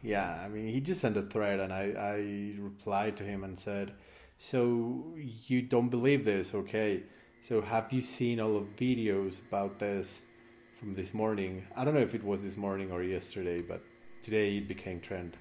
Yeah, 0.03 0.41
I 0.43 0.47
mean, 0.47 0.67
he 0.67 0.81
just 0.81 1.01
sent 1.01 1.15
a 1.17 1.21
thread, 1.21 1.59
and 1.59 1.71
I, 1.71 1.93
I 1.97 2.59
replied 2.59 3.17
to 3.17 3.23
him 3.23 3.43
and 3.43 3.57
said, 3.57 3.93
"So 4.39 5.13
you 5.47 5.61
don't 5.61 5.89
believe 5.89 6.25
this, 6.25 6.53
okay? 6.55 7.03
So 7.47 7.61
have 7.61 7.91
you 7.91 8.01
seen 8.01 8.39
all 8.39 8.57
of 8.57 8.75
videos 8.77 9.39
about 9.47 9.79
this 9.79 10.21
from 10.79 10.95
this 10.95 11.13
morning? 11.13 11.65
I 11.75 11.83
don't 11.85 11.93
know 11.93 12.01
if 12.01 12.15
it 12.15 12.23
was 12.23 12.43
this 12.43 12.57
morning 12.57 12.91
or 12.91 13.03
yesterday, 13.03 13.61
but 13.61 13.83
today 14.23 14.57
it 14.57 14.67
became 14.67 14.99
trend, 14.99 15.37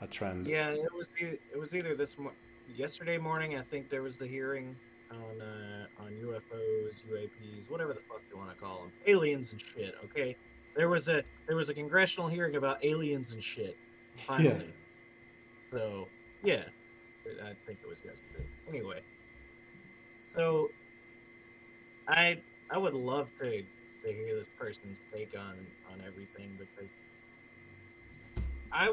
a 0.00 0.06
trend. 0.06 0.46
Yeah, 0.46 0.70
it 0.70 0.94
was 0.96 1.08
e- 1.20 1.38
it 1.52 1.58
was 1.58 1.74
either 1.74 1.94
this 1.94 2.18
mo- 2.18 2.32
yesterday 2.76 3.18
morning. 3.18 3.58
I 3.58 3.62
think 3.62 3.90
there 3.90 4.02
was 4.02 4.16
the 4.16 4.26
hearing 4.26 4.74
on 5.10 5.40
uh, 5.40 6.02
on 6.02 6.12
UFOs, 6.12 6.94
UAPs, 7.12 7.70
whatever 7.70 7.92
the 7.92 8.00
fuck 8.00 8.22
you 8.30 8.38
want 8.38 8.54
to 8.54 8.56
call 8.56 8.78
them, 8.82 8.92
aliens 9.06 9.52
and 9.52 9.60
shit. 9.60 9.96
Okay, 10.04 10.34
there 10.76 10.88
was 10.88 11.08
a 11.08 11.22
there 11.46 11.56
was 11.56 11.68
a 11.68 11.74
congressional 11.74 12.28
hearing 12.28 12.56
about 12.56 12.82
aliens 12.84 13.32
and 13.32 13.42
shit. 13.44 13.76
Finally, 14.26 14.74
so 15.72 16.10
yeah, 16.42 16.64
I 17.44 17.52
think 17.66 17.80
it 17.82 17.88
was 17.88 18.02
yesterday. 18.04 18.48
Anyway, 18.68 19.00
so 20.36 20.68
I 22.08 22.38
I 22.70 22.78
would 22.78 22.94
love 22.94 23.30
to 23.40 23.62
to 23.62 24.12
hear 24.12 24.36
this 24.36 24.48
person's 24.58 25.00
take 25.14 25.34
on 25.38 25.66
on 25.90 26.00
everything 26.06 26.58
because 26.58 26.90
I 28.72 28.90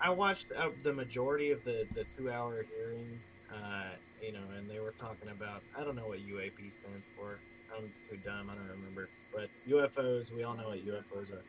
I 0.00 0.10
watched 0.10 0.46
uh, 0.56 0.70
the 0.82 0.92
majority 0.92 1.50
of 1.50 1.64
the 1.64 1.86
the 1.94 2.04
two 2.16 2.30
hour 2.30 2.64
hearing, 2.76 3.20
uh, 3.52 3.92
you 4.20 4.32
know, 4.32 4.50
and 4.56 4.70
they 4.70 4.80
were 4.80 4.94
talking 5.00 5.30
about 5.30 5.62
I 5.76 5.84
don't 5.84 5.96
know 5.96 6.08
what 6.08 6.20
UAP 6.20 6.72
stands 6.72 7.06
for. 7.16 7.40
I'm 7.76 7.92
too 8.10 8.18
dumb. 8.24 8.50
I 8.50 8.54
don't 8.54 8.68
remember. 8.68 9.10
But 9.32 9.50
UFOs, 9.68 10.32
we 10.32 10.44
all 10.44 10.56
know 10.56 10.68
what 10.68 10.78
UFOs 10.78 11.32
are. 11.32 11.44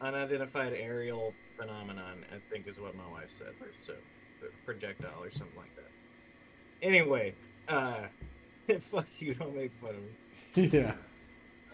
Unidentified 0.00 0.74
aerial 0.74 1.32
phenomenon, 1.56 2.24
I 2.30 2.38
think, 2.50 2.66
is 2.66 2.78
what 2.78 2.94
my 2.96 3.08
wife 3.10 3.30
said. 3.30 3.54
Or 3.60 3.68
so, 3.78 3.94
projectile 4.64 5.22
or 5.22 5.30
something 5.30 5.56
like 5.56 5.74
that. 5.76 5.90
Anyway, 6.82 7.32
uh, 7.68 8.02
fuck 8.90 9.06
you. 9.18 9.34
Don't 9.34 9.56
make 9.56 9.72
fun 9.80 9.94
of 9.94 10.02
me. 10.56 10.68
Yeah. 10.78 10.92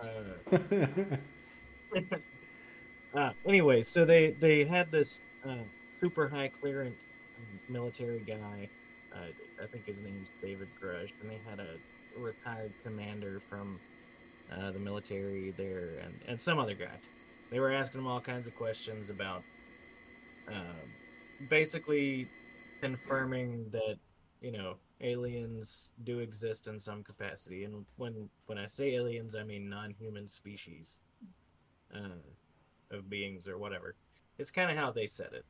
Uh, 0.01 1.99
uh, 3.19 3.33
anyway, 3.47 3.83
so 3.83 4.05
they 4.05 4.31
they 4.31 4.65
had 4.65 4.91
this 4.91 5.21
uh, 5.45 5.57
super 6.01 6.29
high 6.29 6.49
clearance 6.49 7.07
um, 7.39 7.61
military 7.73 8.21
guy. 8.21 8.69
Uh, 9.13 9.63
I 9.63 9.67
think 9.67 9.87
his 9.87 9.99
name's 9.99 10.29
David 10.41 10.69
Grusch, 10.81 11.11
and 11.21 11.31
they 11.31 11.39
had 11.49 11.61
a 11.61 12.21
retired 12.21 12.73
commander 12.85 13.41
from 13.49 13.79
uh, 14.53 14.71
the 14.71 14.79
military 14.79 15.53
there, 15.57 15.89
and 16.03 16.15
and 16.29 16.41
some 16.41 16.59
other 16.59 16.75
guy. 16.75 16.99
They 17.53 17.61
were 17.61 17.71
asking 17.71 18.01
him 18.01 18.07
all 18.07 18.21
kinds 18.21 18.47
of 18.47 18.57
questions 18.57 19.11
about, 19.11 19.43
um, 20.49 20.89
basically 21.51 22.27
confirming 22.81 23.67
that 23.71 23.97
you 24.41 24.53
know 24.53 24.77
aliens 25.03 25.93
do 26.05 26.21
exist 26.21 26.67
in 26.67 26.81
some 26.81 27.03
capacity. 27.03 27.65
And 27.65 27.85
when 27.97 28.31
when 28.47 28.57
i 28.57 28.67
say 28.67 28.95
aliens 28.95 29.35
i 29.35 29.43
mean 29.43 29.69
non-human 29.69 30.27
species 30.29 31.01
uh, 31.95 32.97
of 32.97 33.11
beings 33.11 33.47
or 33.47 33.59
whatever. 33.59 33.97
It's 34.39 34.51
kind 34.51 34.71
of 34.71 34.77
how 34.79 34.91
they 34.91 35.07
said 35.07 35.33
it. 35.35 35.45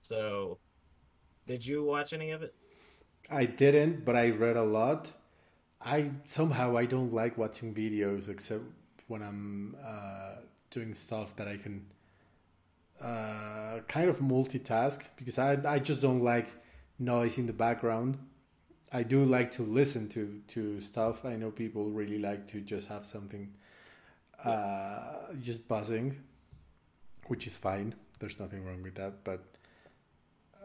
So 0.00 0.58
did 1.48 1.66
you 1.66 1.82
watch 1.82 2.12
any 2.12 2.30
of 2.30 2.42
it? 2.44 2.54
I 3.28 3.44
didn't, 3.44 4.04
but 4.04 4.14
I 4.14 4.30
read 4.30 4.56
a 4.56 4.62
lot. 4.62 5.10
I 5.80 6.12
somehow 6.26 6.76
I 6.76 6.84
don't 6.84 7.12
like 7.12 7.36
watching 7.36 7.74
videos 7.74 8.28
except 8.28 8.62
when 9.08 9.22
I'm 9.22 9.76
uh, 9.84 10.36
doing 10.70 10.94
stuff 10.94 11.36
that 11.36 11.48
I 11.48 11.56
can 11.56 11.86
uh, 13.00 13.80
kind 13.88 14.08
of 14.08 14.18
multitask 14.18 15.00
because 15.16 15.38
I 15.38 15.58
I 15.64 15.78
just 15.78 16.02
don't 16.02 16.22
like 16.22 16.48
noise 16.98 17.38
in 17.38 17.46
the 17.46 17.52
background. 17.52 18.18
I 18.90 19.02
do 19.02 19.24
like 19.24 19.52
to 19.52 19.62
listen 19.62 20.08
to 20.10 20.40
to 20.48 20.80
stuff. 20.80 21.24
I 21.24 21.36
know 21.36 21.50
people 21.50 21.90
really 21.90 22.18
like 22.18 22.46
to 22.48 22.60
just 22.60 22.88
have 22.88 23.06
something 23.06 23.54
uh, 24.44 25.32
just 25.40 25.68
buzzing, 25.68 26.16
which 27.26 27.46
is 27.46 27.56
fine. 27.56 27.94
There's 28.18 28.40
nothing 28.40 28.64
wrong 28.64 28.82
with 28.82 28.96
that, 28.96 29.24
but 29.24 29.44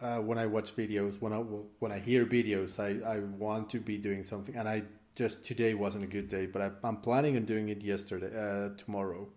uh, 0.02 0.18
when 0.18 0.38
I 0.38 0.46
watch 0.46 0.76
videos, 0.76 1.22
when 1.22 1.34
I 1.34 1.38
when 1.38 1.92
I 1.92 2.00
hear 2.00 2.26
videos, 2.26 2.80
I, 2.80 3.16
I 3.16 3.20
want 3.20 3.70
to 3.72 3.80
be 3.80 3.98
doing 3.98 4.24
something, 4.24 4.56
and 4.56 4.68
I 4.68 4.84
just 5.16 5.44
today 5.44 5.74
wasn't 5.74 6.04
a 6.04 6.08
good 6.08 6.30
day, 6.30 6.46
but 6.46 6.62
I, 6.62 6.72
I'm 6.84 6.98
planning 6.98 7.36
on 7.36 7.46
doing 7.46 7.70
it 7.70 7.82
yesterday, 7.82 8.32
uh, 8.36 8.70
tomorrow. 8.78 9.28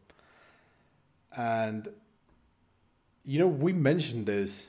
And 1.37 1.89
you 3.25 3.39
know, 3.39 3.49
we 3.49 3.73
mentioned 3.73 4.27
this 4.27 4.69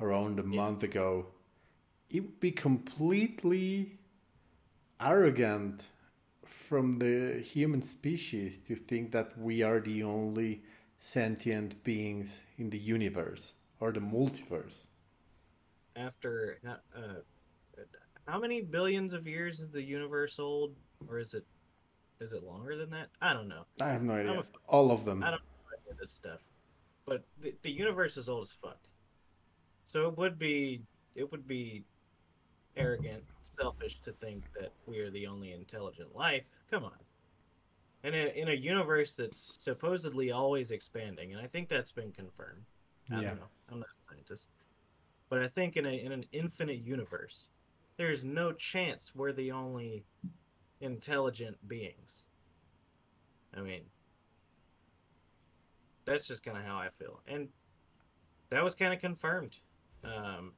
around 0.00 0.38
a 0.38 0.42
month 0.42 0.82
ago. 0.82 1.26
It 2.10 2.20
would 2.20 2.40
be 2.40 2.50
completely 2.50 3.98
arrogant 5.00 5.84
from 6.44 6.98
the 6.98 7.40
human 7.40 7.82
species 7.82 8.58
to 8.66 8.74
think 8.76 9.12
that 9.12 9.38
we 9.38 9.62
are 9.62 9.80
the 9.80 10.02
only 10.02 10.62
sentient 10.98 11.82
beings 11.82 12.42
in 12.58 12.70
the 12.70 12.78
universe 12.78 13.54
or 13.80 13.90
the 13.92 14.00
multiverse. 14.00 14.86
after 15.96 16.58
uh, 16.66 16.74
uh, 16.96 17.00
how 18.28 18.38
many 18.38 18.60
billions 18.62 19.12
of 19.12 19.26
years 19.26 19.60
is 19.60 19.70
the 19.70 19.82
universe 19.82 20.38
old 20.38 20.74
or 21.08 21.18
is 21.18 21.34
it 21.34 21.44
is 22.20 22.32
it 22.32 22.42
longer 22.44 22.76
than 22.76 22.88
that 22.90 23.08
i 23.20 23.32
don't 23.32 23.48
know 23.48 23.64
I 23.80 23.88
have 23.88 24.02
no 24.02 24.14
idea. 24.14 24.42
All 24.68 24.90
of 24.90 25.04
them. 25.04 25.22
I 25.22 25.30
don't 25.30 25.40
know 25.40 25.46
any 25.46 25.46
of 25.46 25.51
this 26.02 26.10
stuff, 26.10 26.40
but 27.06 27.24
the, 27.40 27.54
the 27.62 27.70
universe 27.70 28.16
is 28.16 28.28
old 28.28 28.42
as 28.42 28.52
fuck. 28.52 28.78
So 29.84 30.08
it 30.08 30.18
would 30.18 30.38
be 30.38 30.82
it 31.14 31.30
would 31.30 31.46
be 31.46 31.84
arrogant, 32.76 33.22
selfish 33.60 34.00
to 34.00 34.12
think 34.12 34.42
that 34.58 34.72
we 34.86 34.98
are 34.98 35.10
the 35.10 35.26
only 35.26 35.52
intelligent 35.52 36.14
life. 36.16 36.44
Come 36.70 36.84
on. 36.84 36.98
In 38.02 38.14
a 38.14 38.32
in 38.36 38.48
a 38.48 38.54
universe 38.54 39.14
that's 39.14 39.58
supposedly 39.62 40.32
always 40.32 40.72
expanding, 40.72 41.32
and 41.32 41.40
I 41.40 41.46
think 41.46 41.68
that's 41.68 41.92
been 41.92 42.10
confirmed. 42.12 42.64
I 43.10 43.20
Yeah. 43.20 43.28
don't 43.28 43.36
know. 43.40 43.48
I'm 43.70 43.78
not 43.78 43.88
a 43.88 44.12
scientist, 44.12 44.48
but 45.28 45.40
I 45.40 45.48
think 45.48 45.76
in 45.76 45.86
a 45.86 45.92
in 46.04 46.10
an 46.10 46.24
infinite 46.32 46.80
universe, 46.80 47.48
there's 47.96 48.24
no 48.24 48.52
chance 48.52 49.14
we're 49.14 49.32
the 49.32 49.52
only 49.52 50.04
intelligent 50.80 51.56
beings. 51.68 52.26
I 53.54 53.60
mean, 53.60 53.82
that's 56.04 56.26
just 56.26 56.42
kind 56.42 56.56
of 56.56 56.64
how 56.64 56.76
I 56.76 56.88
feel, 56.98 57.20
and 57.26 57.48
that 58.50 58.62
was 58.62 58.74
kind 58.74 58.92
of 58.92 59.00
confirmed, 59.00 59.56
um, 60.04 60.52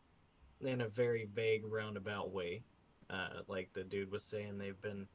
in 0.61 0.81
a 0.81 0.89
very 0.89 1.29
vague 1.35 1.65
roundabout 1.65 2.33
way. 2.33 2.63
Uh, 3.11 3.43
like 3.49 3.71
the 3.73 3.85
dude 3.85 4.11
was 4.11 4.25
saying, 4.25 4.59
they've 4.59 4.81
been 4.81 5.07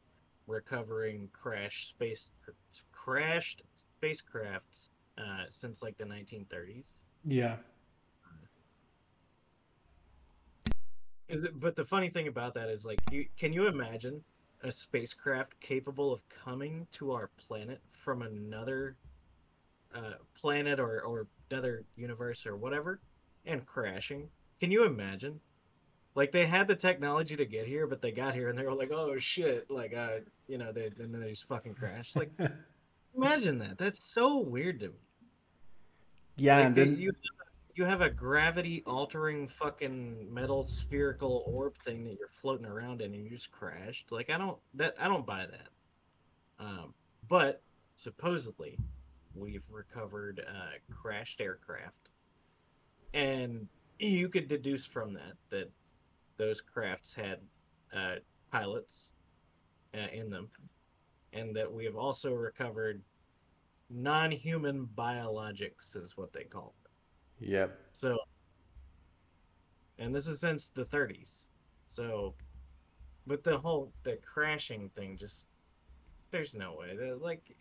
recovering 0.48 1.30
crashed 1.34 1.90
space 1.90 2.28
crashed 2.92 3.64
spacecrafts 4.02 4.90
uh, 5.18 5.46
since 5.50 5.82
like 5.82 5.98
the 5.98 6.04
1930s. 6.04 7.00
Yeah. 7.26 7.58
Is 11.28 11.44
it, 11.44 11.60
but 11.60 11.76
the 11.76 11.86
funny 11.86 12.10
thing 12.10 12.28
about 12.28 12.56
that 12.56 12.70
is 12.70 12.86
like, 12.86 13.00
you, 13.12 13.26
can 13.38 13.54
you 13.54 13.68
imagine 13.68 14.24
a 14.64 14.72
spacecraft 14.72 15.60
capable 15.60 16.12
of 16.12 16.28
coming 16.30 16.88
to 16.94 17.12
our 17.12 17.30
planet 17.38 17.80
from 17.92 18.24
another 18.24 18.96
uh, 19.96 20.14
planet 20.36 20.80
or, 20.80 21.02
or 21.02 21.28
another 21.50 21.84
universe 21.96 22.46
or 22.46 22.56
whatever 22.56 23.00
and 23.46 23.66
crashing? 23.66 24.30
Can 24.60 24.72
you 24.72 24.84
imagine? 24.86 25.40
Like 26.16 26.32
they 26.32 26.46
had 26.46 26.68
the 26.68 26.76
technology 26.76 27.36
to 27.36 27.46
get 27.46 27.68
here, 27.68 27.88
but 27.88 28.02
they 28.02 28.12
got 28.12 28.34
here 28.34 28.50
and 28.50 28.58
they 28.58 28.64
were 28.64 28.74
like, 28.74 28.92
"Oh 28.92 29.18
shit!" 29.18 29.70
Like, 29.70 29.94
uh, 29.94 30.20
you 30.48 30.58
know, 30.58 30.72
they 30.72 30.88
and 31.00 31.14
then 31.14 31.22
they 31.22 31.30
just 31.30 31.48
fucking 31.48 31.76
crashed. 31.76 32.16
Like, 32.16 32.32
imagine 33.16 33.60
that. 33.60 33.78
That's 33.78 34.04
so 34.04 34.40
weird 34.40 34.80
to 34.82 34.88
me. 34.88 34.96
Yeah, 36.36 36.58
Like, 36.58 36.66
and 36.66 36.76
then 36.76 36.98
you 36.98 37.12
you 37.76 37.86
have 37.86 38.02
a 38.02 38.10
gravity 38.10 38.84
altering 38.86 39.48
fucking 39.48 40.28
metal 40.34 40.66
spherical 40.66 41.44
orb 41.48 41.78
thing 41.86 42.04
that 42.04 42.18
you're 42.20 42.28
floating 42.42 42.66
around 42.66 43.02
in 43.02 43.14
and 43.14 43.24
you 43.24 43.30
just 43.30 43.52
crashed. 43.52 44.12
Like 44.12 44.30
I 44.30 44.38
don't 44.38 44.58
that 44.74 44.96
I 45.00 45.08
don't 45.08 45.26
buy 45.26 45.46
that. 45.46 45.70
Um, 46.60 46.94
but 47.30 47.62
supposedly 47.96 48.78
we've 49.40 49.64
recovered 49.70 50.46
uh, 50.48 50.94
crashed 50.94 51.42
aircraft, 51.42 52.10
and 53.14 53.68
you 54.00 54.30
could 54.30 54.48
deduce 54.48 54.86
from 54.86 55.14
that 55.14 55.34
that 55.50 55.72
those 56.38 56.62
crafts 56.62 57.14
had 57.14 57.40
uh, 57.96 58.16
pilots 58.52 59.14
uh, 59.94 60.08
in 60.14 60.30
them, 60.30 60.50
and 61.34 61.56
that 61.56 61.72
we 61.72 61.86
have 61.86 61.96
also 61.96 62.34
recovered 62.34 63.02
non-human 63.90 64.88
biologics, 64.96 65.96
is 65.96 66.16
what 66.16 66.32
they 66.34 66.44
call 66.44 66.74
them. 66.84 67.50
Yep. 67.50 67.80
So, 67.94 68.18
and 69.98 70.14
this 70.14 70.28
is 70.28 70.40
since 70.40 70.70
the 70.70 70.86
30s. 70.86 71.48
So, 71.88 72.36
with 73.26 73.44
the 73.44 73.58
whole 73.58 73.92
the 74.04 74.18
crashing 74.18 74.90
thing, 74.96 75.18
just 75.18 75.48
there's 76.32 76.54
no 76.54 76.76
way. 76.76 76.96
that 76.96 77.22
like, 77.22 77.56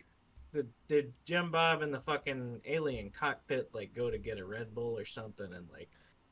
the 0.51 0.65
did 0.87 1.13
Jim 1.25 1.51
Bob 1.51 1.81
and 1.81 1.93
the 1.93 1.99
fucking 1.99 2.61
alien 2.65 3.11
cockpit 3.11 3.69
like 3.73 3.93
go 3.93 4.09
to 4.09 4.17
get 4.17 4.39
a 4.39 4.45
Red 4.45 4.73
Bull 4.73 4.97
or 4.97 5.05
something 5.05 5.53
and 5.53 5.67
like 5.71 5.89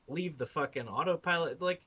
leave 0.07 0.38
the 0.38 0.45
fucking 0.45 0.88
autopilot? 0.88 1.61
Like, 1.61 1.82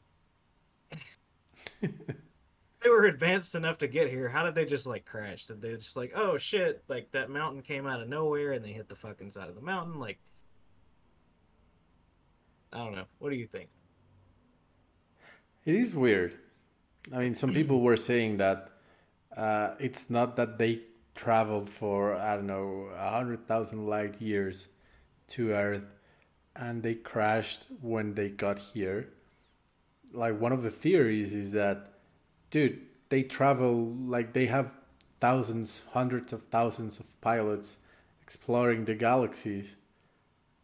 they 1.80 2.88
were 2.88 3.04
advanced 3.04 3.54
enough 3.54 3.78
to 3.78 3.88
get 3.88 4.10
here. 4.10 4.28
How 4.28 4.44
did 4.44 4.54
they 4.54 4.64
just 4.64 4.86
like 4.86 5.04
crash? 5.04 5.46
Did 5.46 5.60
they 5.60 5.74
just 5.76 5.96
like, 5.96 6.12
oh 6.14 6.38
shit, 6.38 6.84
like 6.88 7.10
that 7.12 7.30
mountain 7.30 7.62
came 7.62 7.86
out 7.86 8.00
of 8.00 8.08
nowhere 8.08 8.52
and 8.52 8.64
they 8.64 8.72
hit 8.72 8.88
the 8.88 8.96
fucking 8.96 9.32
side 9.32 9.48
of 9.48 9.54
the 9.54 9.60
mountain? 9.60 9.98
Like, 9.98 10.18
I 12.72 12.78
don't 12.78 12.94
know. 12.94 13.06
What 13.18 13.30
do 13.30 13.36
you 13.36 13.46
think? 13.46 13.68
It 15.64 15.74
is 15.74 15.94
weird. 15.94 16.38
I 17.12 17.18
mean, 17.18 17.34
some 17.34 17.52
people 17.52 17.80
were 17.80 17.96
saying 17.96 18.36
that 18.38 18.70
uh, 19.36 19.74
it's 19.78 20.08
not 20.08 20.36
that 20.36 20.58
they 20.58 20.82
traveled 21.20 21.68
for 21.68 22.14
I 22.14 22.36
don't 22.36 22.46
know 22.46 22.88
a 22.96 23.10
hundred 23.10 23.46
thousand 23.46 23.86
light 23.86 24.22
years 24.22 24.68
to 25.28 25.50
Earth, 25.52 25.86
and 26.56 26.82
they 26.82 26.94
crashed 26.94 27.66
when 27.82 28.14
they 28.14 28.30
got 28.30 28.58
here. 28.58 29.10
Like 30.12 30.40
one 30.40 30.52
of 30.52 30.62
the 30.62 30.70
theories 30.70 31.34
is 31.34 31.52
that, 31.52 31.92
dude, 32.50 32.80
they 33.10 33.22
travel 33.22 33.94
like 34.16 34.32
they 34.32 34.46
have 34.46 34.72
thousands, 35.20 35.82
hundreds 35.92 36.32
of 36.32 36.42
thousands 36.44 36.98
of 36.98 37.20
pilots 37.20 37.76
exploring 38.22 38.86
the 38.86 38.94
galaxies, 38.94 39.76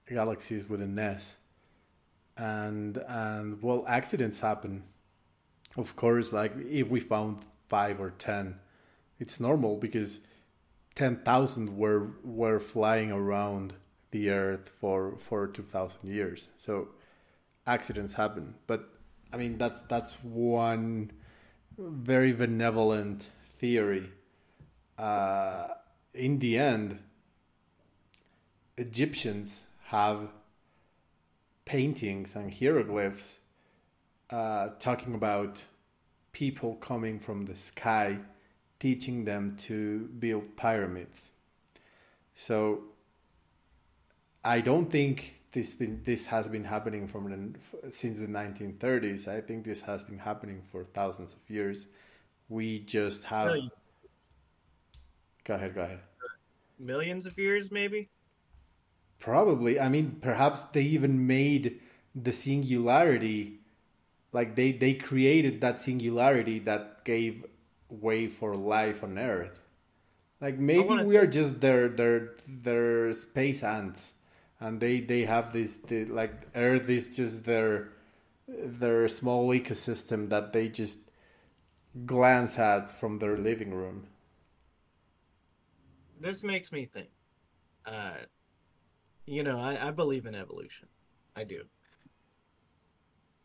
galaxies 0.08 0.66
with 0.70 0.80
an 0.80 0.98
S, 0.98 1.36
and 2.38 2.96
and 3.06 3.62
well, 3.62 3.84
accidents 3.86 4.40
happen. 4.40 4.84
Of 5.76 5.96
course, 5.96 6.32
like 6.32 6.54
if 6.56 6.88
we 6.88 7.00
found 7.00 7.40
five 7.68 8.00
or 8.00 8.10
ten, 8.10 8.58
it's 9.18 9.38
normal 9.38 9.76
because 9.76 10.20
ten 10.96 11.18
thousand 11.18 11.76
were 11.76 12.10
were 12.24 12.58
flying 12.58 13.12
around 13.12 13.74
the 14.10 14.30
Earth 14.30 14.70
for 14.80 15.16
for 15.18 15.46
two 15.46 15.62
thousand 15.62 16.10
years. 16.10 16.48
So 16.58 16.88
accidents 17.66 18.14
happen, 18.14 18.54
but 18.66 18.88
I 19.32 19.36
mean 19.36 19.58
that's 19.58 19.82
that's 19.82 20.12
one 20.24 21.12
very 21.78 22.32
benevolent 22.32 23.28
theory. 23.60 24.10
Uh, 24.98 25.68
in 26.14 26.38
the 26.38 26.56
end, 26.58 26.98
Egyptians 28.78 29.64
have 29.88 30.30
paintings 31.66 32.34
and 32.34 32.52
hieroglyphs 32.52 33.38
uh, 34.30 34.68
talking 34.78 35.14
about 35.14 35.58
people 36.32 36.76
coming 36.76 37.20
from 37.20 37.44
the 37.44 37.54
sky 37.54 38.18
teaching 38.78 39.24
them 39.24 39.56
to 39.56 40.08
build 40.18 40.56
pyramids. 40.56 41.32
So 42.34 42.82
I 44.44 44.60
don't 44.60 44.90
think 44.90 45.34
this 45.52 45.72
been 45.72 46.02
this 46.04 46.26
has 46.26 46.48
been 46.48 46.64
happening 46.64 47.08
from 47.08 47.30
the, 47.30 47.90
since 47.90 48.18
the 48.18 48.26
1930s. 48.26 49.26
I 49.26 49.40
think 49.40 49.64
this 49.64 49.80
has 49.82 50.04
been 50.04 50.18
happening 50.18 50.62
for 50.70 50.84
thousands 50.84 51.32
of 51.32 51.50
years. 51.50 51.86
We 52.48 52.80
just 52.80 53.24
have. 53.24 53.46
Millions. 53.46 53.72
Go 55.44 55.54
ahead. 55.54 55.74
Go 55.74 55.80
ahead. 55.82 56.00
Millions 56.78 57.24
of 57.26 57.38
years, 57.38 57.70
maybe. 57.70 58.10
Probably. 59.18 59.80
I 59.80 59.88
mean, 59.88 60.18
perhaps 60.20 60.64
they 60.64 60.82
even 60.82 61.26
made 61.26 61.80
the 62.14 62.32
singularity, 62.32 63.60
like 64.32 64.54
they 64.56 64.72
they 64.72 64.94
created 64.94 65.60
that 65.62 65.80
singularity 65.80 66.58
that 66.60 67.04
gave 67.04 67.44
way 67.88 68.26
for 68.26 68.54
life 68.54 69.02
on 69.02 69.18
Earth. 69.18 69.58
Like 70.40 70.58
maybe 70.58 71.04
we 71.04 71.16
are 71.16 71.26
just 71.26 71.60
their 71.60 71.88
their 71.88 72.34
their 72.46 73.12
space 73.14 73.62
ants, 73.62 74.12
and 74.60 74.80
they 74.80 75.00
they 75.00 75.24
have 75.24 75.52
this 75.52 75.76
the, 75.76 76.04
like 76.04 76.48
Earth 76.54 76.88
is 76.90 77.16
just 77.16 77.44
their 77.44 77.88
their 78.46 79.08
small 79.08 79.48
ecosystem 79.48 80.28
that 80.28 80.52
they 80.52 80.68
just 80.68 80.98
glance 82.04 82.58
at 82.58 82.90
from 82.90 83.18
their 83.18 83.36
living 83.38 83.72
room. 83.72 84.06
This 86.20 86.42
makes 86.42 86.70
me 86.70 86.86
think. 86.86 87.08
Uh, 87.86 88.16
you 89.26 89.42
know, 89.42 89.58
I, 89.58 89.88
I 89.88 89.90
believe 89.90 90.26
in 90.26 90.34
evolution. 90.34 90.88
I 91.34 91.44
do. 91.44 91.62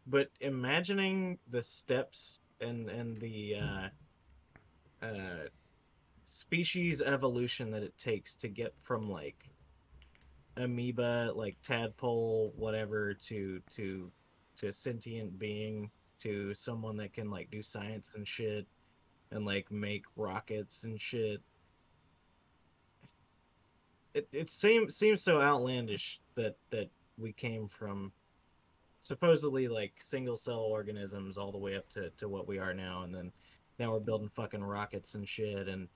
But 0.08 0.30
imagining 0.40 1.38
the 1.50 1.62
steps 1.62 2.40
and 2.60 2.90
and 2.90 3.18
the 3.20 3.56
uh, 3.56 3.88
uh, 5.02 5.48
species 6.26 7.02
evolution 7.02 7.72
that 7.72 7.84
it 7.84 7.98
takes 7.98 8.36
to 8.36 8.48
get 8.48 8.74
from 8.82 9.10
like 9.10 9.50
amoeba, 10.58 11.32
like 11.36 11.58
tadpole, 11.64 12.54
whatever, 12.56 13.14
to 13.14 13.62
to 13.76 14.12
to 14.58 14.72
sentient 14.72 15.38
being, 15.40 15.90
to 16.20 16.54
someone 16.54 16.98
that 16.98 17.14
can 17.14 17.30
like 17.30 17.50
do 17.52 17.62
science 17.62 18.12
and 18.16 18.28
shit, 18.28 18.66
and 19.32 19.46
like 19.46 19.72
make 19.72 20.04
rockets 20.16 20.84
and 20.84 21.00
shit. 21.00 21.42
It, 24.14 24.28
it 24.32 24.52
seems 24.52 24.96
seems 24.96 25.22
so 25.22 25.42
outlandish 25.42 26.20
that 26.36 26.58
that 26.70 26.90
we 27.18 27.34
came 27.34 27.68
from 27.68 28.12
supposedly 29.02 29.68
like 29.68 29.94
single 30.02 30.38
cell 30.38 30.60
organisms 30.60 31.38
all 31.38 31.52
the 31.52 31.58
way 31.58 31.76
up 31.76 31.90
to, 31.90 32.12
to 32.12 32.30
what 32.30 32.48
we 32.48 32.60
are 32.60 32.74
now 32.74 33.02
and 33.02 33.14
then 33.14 33.32
now 33.82 33.92
we're 33.92 34.00
building 34.00 34.30
fucking 34.30 34.64
rockets 34.64 35.16
and 35.16 35.28
shit 35.28 35.68
and 35.68 35.88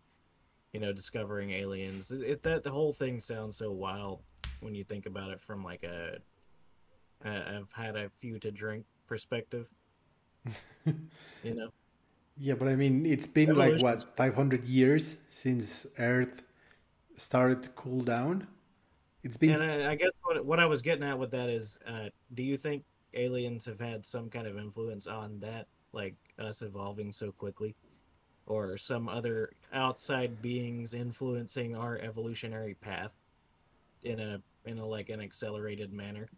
you 0.74 0.80
know 0.80 0.92
discovering 0.92 1.52
aliens. 1.52 2.12
It, 2.12 2.22
it 2.22 2.44
that 2.44 2.64
the 2.64 2.72
whole 2.72 2.92
thing 2.92 3.22
sounds 3.22 3.58
so 3.58 3.72
wild 3.72 4.22
when 4.60 4.74
you 4.74 4.84
think 4.84 5.06
about 5.06 5.30
it 5.32 5.40
from 5.40 5.64
like 5.64 5.84
a, 5.84 6.18
a 7.24 7.30
I've 7.30 7.72
had 7.72 7.96
a 7.96 8.10
few 8.10 8.40
to 8.40 8.52
drink 8.52 8.86
perspective. 9.08 9.68
You 11.44 11.56
know? 11.56 11.70
Yeah, 12.38 12.56
but 12.56 12.68
I 12.68 12.76
mean, 12.76 13.06
it's 13.06 13.28
been 13.28 13.56
like 13.56 13.82
what 13.82 14.16
500 14.16 14.66
years 14.66 15.18
since 15.30 15.86
Earth 15.98 16.44
started 17.18 17.64
to 17.64 17.70
cool 17.70 18.02
down. 18.02 18.48
It's 19.24 19.38
been 19.38 19.52
And 19.52 19.64
I, 19.64 19.92
I 19.92 19.96
guess 19.96 20.12
what 20.24 20.44
what 20.46 20.60
I 20.60 20.66
was 20.66 20.82
getting 20.82 21.04
at 21.04 21.18
with 21.18 21.32
that 21.32 21.50
is, 21.50 21.78
uh, 21.88 22.10
do 22.34 22.44
you 22.44 22.58
think 22.58 22.84
aliens 23.14 23.66
have 23.66 23.80
had 23.80 24.06
some 24.06 24.30
kind 24.30 24.48
of 24.48 24.58
influence 24.58 25.08
on 25.08 25.40
that, 25.40 25.68
like 25.96 26.16
us 26.40 26.62
evolving 26.62 27.12
so 27.12 27.32
quickly, 27.32 27.76
or 28.48 28.78
some 28.78 29.10
other 29.10 29.52
outside 29.74 30.42
beings 30.42 30.94
influencing 30.94 31.76
our 31.76 31.98
evolutionary 32.00 32.76
path 32.76 33.14
in 34.04 34.20
a 34.20 34.42
in 34.66 34.80
a 34.80 34.86
like 34.86 35.10
an 35.10 35.22
accelerated 35.22 35.94
manner? 35.94 36.30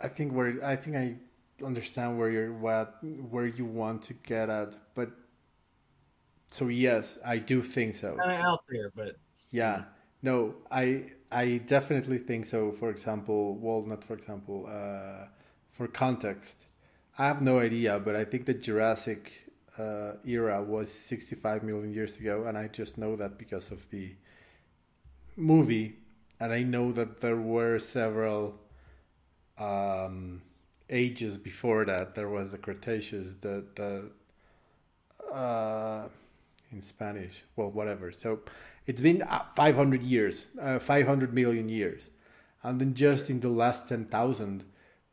I 0.00 0.08
think 0.08 0.32
where 0.32 0.64
I 0.64 0.76
think 0.76 0.96
I 0.96 1.16
understand 1.64 2.18
where 2.18 2.30
you're 2.30 2.52
what 2.52 2.98
where 3.02 3.46
you 3.46 3.64
want 3.64 4.02
to 4.04 4.14
get 4.14 4.48
at, 4.48 4.74
but 4.94 5.10
so 6.50 6.68
yes, 6.68 7.18
I 7.24 7.38
do 7.38 7.62
think 7.62 7.94
so. 7.94 8.16
Kind 8.16 8.32
of 8.32 8.40
out 8.40 8.60
there, 8.68 8.90
but 8.94 9.16
Yeah, 9.50 9.84
no, 10.22 10.56
I 10.70 11.12
I 11.30 11.58
definitely 11.58 12.18
think 12.18 12.46
so. 12.46 12.72
For 12.72 12.90
example, 12.90 13.54
walnut. 13.54 14.02
for 14.04 14.14
example, 14.14 14.66
uh, 14.68 15.26
for 15.72 15.86
context, 15.86 16.58
I 17.18 17.26
have 17.26 17.42
no 17.42 17.58
idea, 17.58 18.00
but 18.00 18.16
I 18.16 18.24
think 18.24 18.46
the 18.46 18.54
Jurassic 18.54 19.32
uh, 19.78 20.12
era 20.24 20.62
was 20.62 20.90
65 20.90 21.62
million 21.62 21.92
years 21.92 22.18
ago, 22.18 22.44
and 22.46 22.56
I 22.56 22.68
just 22.68 22.96
know 22.96 23.16
that 23.16 23.38
because 23.38 23.70
of 23.70 23.88
the 23.90 24.14
movie, 25.36 25.96
and 26.40 26.52
I 26.52 26.62
know 26.62 26.92
that 26.92 27.20
there 27.20 27.36
were 27.36 27.78
several 27.78 28.58
um, 29.58 30.42
ages 30.88 31.36
before 31.36 31.84
that. 31.84 32.14
There 32.14 32.28
was 32.28 32.52
the 32.52 32.58
Cretaceous, 32.58 33.34
the 33.40 33.64
the 33.74 34.10
uh, 35.32 36.08
in 36.72 36.82
Spanish, 36.82 37.44
well, 37.56 37.70
whatever. 37.70 38.12
So 38.12 38.40
it's 38.88 39.02
been 39.02 39.22
uh, 39.22 39.44
500 39.54 40.02
years, 40.02 40.46
uh, 40.60 40.78
500 40.78 41.32
million 41.32 41.68
years, 41.68 42.10
and 42.62 42.80
then 42.80 42.94
just 42.94 43.28
in 43.30 43.40
the 43.40 43.50
last 43.50 43.86
10,000, 43.86 44.64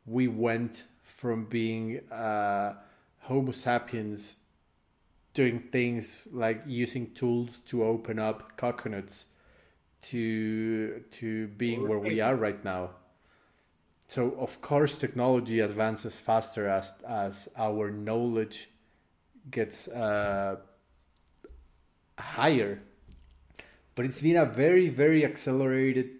we 0.06 0.26
went 0.26 0.84
from 1.04 1.44
being 1.44 2.00
uh, 2.10 2.74
Homo 3.20 3.52
sapiens 3.52 4.36
doing 5.34 5.60
things 5.70 6.22
like 6.32 6.62
using 6.66 7.12
tools 7.12 7.58
to 7.66 7.84
open 7.84 8.18
up 8.18 8.56
coconuts 8.56 9.26
to 10.00 11.02
to 11.10 11.48
being 11.48 11.86
where 11.86 11.98
we 11.98 12.20
are 12.20 12.34
right 12.34 12.64
now. 12.64 12.90
So 14.08 14.30
of 14.38 14.62
course 14.62 14.96
technology 14.96 15.60
advances 15.60 16.18
faster 16.20 16.66
as 16.68 16.94
as 17.06 17.48
our 17.56 17.90
knowledge 17.90 18.70
gets 19.50 19.88
uh, 19.88 20.56
higher. 22.18 22.80
But 23.96 24.04
it's 24.04 24.20
been 24.20 24.36
a 24.36 24.44
very 24.44 24.88
very 24.88 25.24
accelerated 25.24 26.10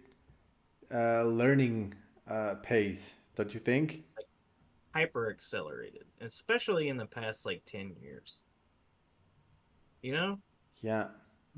uh, 0.92 1.22
learning 1.24 1.94
uh, 2.26 2.54
pace, 2.62 3.14
don't 3.36 3.52
you 3.54 3.60
think? 3.60 4.02
Hyper 4.94 5.30
accelerated, 5.30 6.04
especially 6.22 6.88
in 6.88 6.96
the 6.96 7.04
past 7.06 7.44
like 7.44 7.62
ten 7.66 7.94
years. 8.02 8.40
You 10.02 10.12
know, 10.12 10.38
Yeah. 10.80 11.08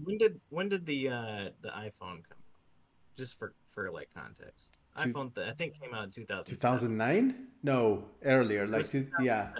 when 0.02 0.18
did 0.18 0.40
when 0.50 0.68
did 0.68 0.84
the 0.86 1.08
uh 1.08 1.44
the 1.62 1.68
iPhone 1.70 2.26
come? 2.26 2.42
Just 3.16 3.38
for 3.38 3.54
for 3.70 3.90
like 3.92 4.08
context, 4.12 4.72
Two- 4.98 5.12
iPhone 5.12 5.32
th- 5.34 5.46
I 5.46 5.52
think 5.52 5.80
came 5.80 5.94
out 5.94 6.04
in 6.04 6.10
two 6.10 6.24
thousand. 6.26 6.50
2009? 6.56 7.46
No, 7.62 8.04
earlier. 8.24 8.66
Like 8.66 8.88
two, 8.90 9.06
yeah. 9.20 9.50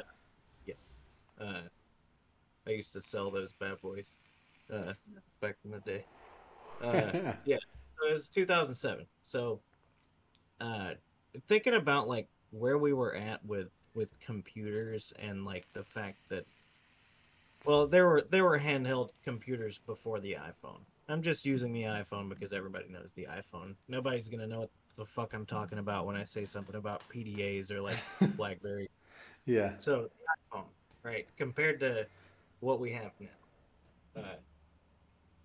Uh, 1.41 1.63
I 2.67 2.71
used 2.71 2.93
to 2.95 3.01
sell 3.01 3.31
those 3.31 3.53
bad 3.53 3.81
boys 3.81 4.17
uh, 4.75 4.93
back 5.41 5.55
in 5.65 5.71
the 5.71 5.79
day. 5.87 6.05
Uh, 6.83 7.11
so 7.47 8.09
it 8.09 8.13
was 8.13 8.29
2007. 8.29 9.07
So, 9.23 9.61
uh, 10.61 10.95
thinking 11.47 11.75
about 11.75 12.09
like 12.09 12.29
where 12.51 12.79
we 12.79 12.93
were 12.93 13.15
at 13.15 13.45
with 13.45 13.69
with 13.95 14.19
computers 14.21 15.13
and 15.19 15.45
like 15.45 15.67
the 15.73 15.83
fact 15.83 16.19
that, 16.29 16.47
well, 17.65 17.87
there 17.87 18.07
were 18.07 18.23
there 18.31 18.45
were 18.45 18.59
handheld 18.59 19.11
computers 19.25 19.81
before 19.87 20.21
the 20.21 20.35
iPhone. 20.35 20.81
I'm 21.09 21.23
just 21.23 21.47
using 21.47 21.73
the 21.73 21.85
iPhone 21.85 22.29
because 22.29 22.53
everybody 22.53 22.89
knows 22.89 23.13
the 23.15 23.27
iPhone. 23.27 23.75
Nobody's 23.89 24.29
gonna 24.29 24.47
know 24.47 24.61
what 24.61 24.71
the 24.97 25.05
fuck 25.05 25.33
I'm 25.33 25.47
talking 25.47 25.79
about 25.79 26.07
when 26.07 26.17
I 26.17 26.25
say 26.25 26.45
something 26.45 26.77
about 26.77 27.03
PDAs 27.13 27.71
or 27.71 27.81
like 27.81 27.97
BlackBerry. 28.37 28.91
yeah. 29.47 29.73
So 29.79 30.09
the 30.53 30.57
iPhone, 30.59 30.65
right, 31.03 31.27
compared 31.37 31.81
to 31.81 32.07
what 32.61 32.81
we 32.81 32.93
have 32.93 33.13
now, 33.21 34.23
uh, 34.23 34.37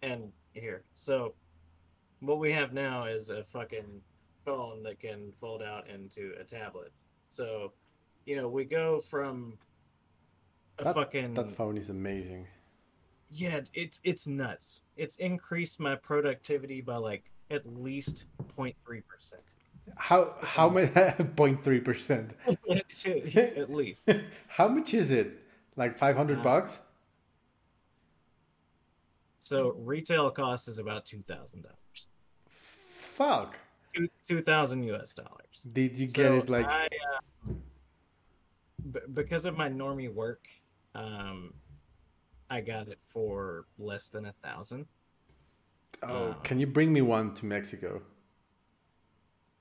and 0.01 0.31
here, 0.53 0.83
so 0.95 1.33
what 2.19 2.39
we 2.39 2.51
have 2.51 2.73
now 2.73 3.05
is 3.05 3.29
a 3.29 3.43
fucking 3.43 4.01
phone 4.45 4.83
that 4.83 4.99
can 4.99 5.31
fold 5.39 5.61
out 5.61 5.87
into 5.89 6.33
a 6.39 6.43
tablet. 6.43 6.91
So, 7.27 7.73
you 8.25 8.35
know, 8.35 8.47
we 8.47 8.65
go 8.65 8.99
from 8.99 9.57
a 10.79 10.83
That- 10.85 10.95
fucking 10.95 11.33
That 11.33 11.49
phone 11.49 11.77
is 11.77 11.89
amazing. 11.89 12.47
yeah, 13.29 13.61
it's 13.73 13.99
it's 14.03 14.27
nuts. 14.27 14.81
It's 14.95 15.15
increased 15.17 15.79
my 15.79 15.95
productivity 15.95 16.81
by 16.81 16.97
like 16.97 17.31
at 17.49 17.65
least 17.65 18.25
0.3 18.55 18.75
percent. 19.07 19.41
How 19.97 20.35
how 20.41 20.69
many 20.69 20.87
0.3 20.91 21.83
percent? 21.83 22.35
at 22.47 23.69
least. 23.69 24.09
How 24.47 24.67
much 24.67 24.93
is 24.93 25.11
it? 25.11 25.39
Like 25.75 25.97
500 25.97 26.39
Uh, 26.39 26.43
bucks? 26.43 26.79
So 29.43 29.73
retail 29.77 30.31
cost 30.31 30.69
is 30.69 30.77
about 30.79 31.05
two 31.05 31.21
thousand 31.21 31.63
dollars. 31.63 32.07
Fuck. 32.47 33.57
Two 34.27 34.41
thousand 34.41 34.83
US 34.83 35.13
dollars. 35.13 35.61
Did 35.71 35.99
you 35.99 36.07
get 36.07 36.27
So 36.31 36.37
it 36.37 36.49
like 36.49 36.65
I, 36.65 36.87
uh, 36.87 37.53
b- 38.91 38.99
because 39.13 39.45
of 39.45 39.55
my 39.57 39.69
normie 39.69 40.11
work, 40.11 40.47
um, 40.95 41.53
I 42.49 42.61
got 42.61 42.87
it 42.87 42.99
for 43.03 43.65
less 43.77 44.07
than 44.09 44.25
a 44.25 44.33
thousand, 44.43 44.85
Oh, 46.03 46.29
uh, 46.29 46.33
can 46.43 46.59
you 46.59 46.65
bring 46.67 46.91
me 46.91 47.01
one 47.01 47.33
to 47.35 47.45
Mexico? 47.45 48.01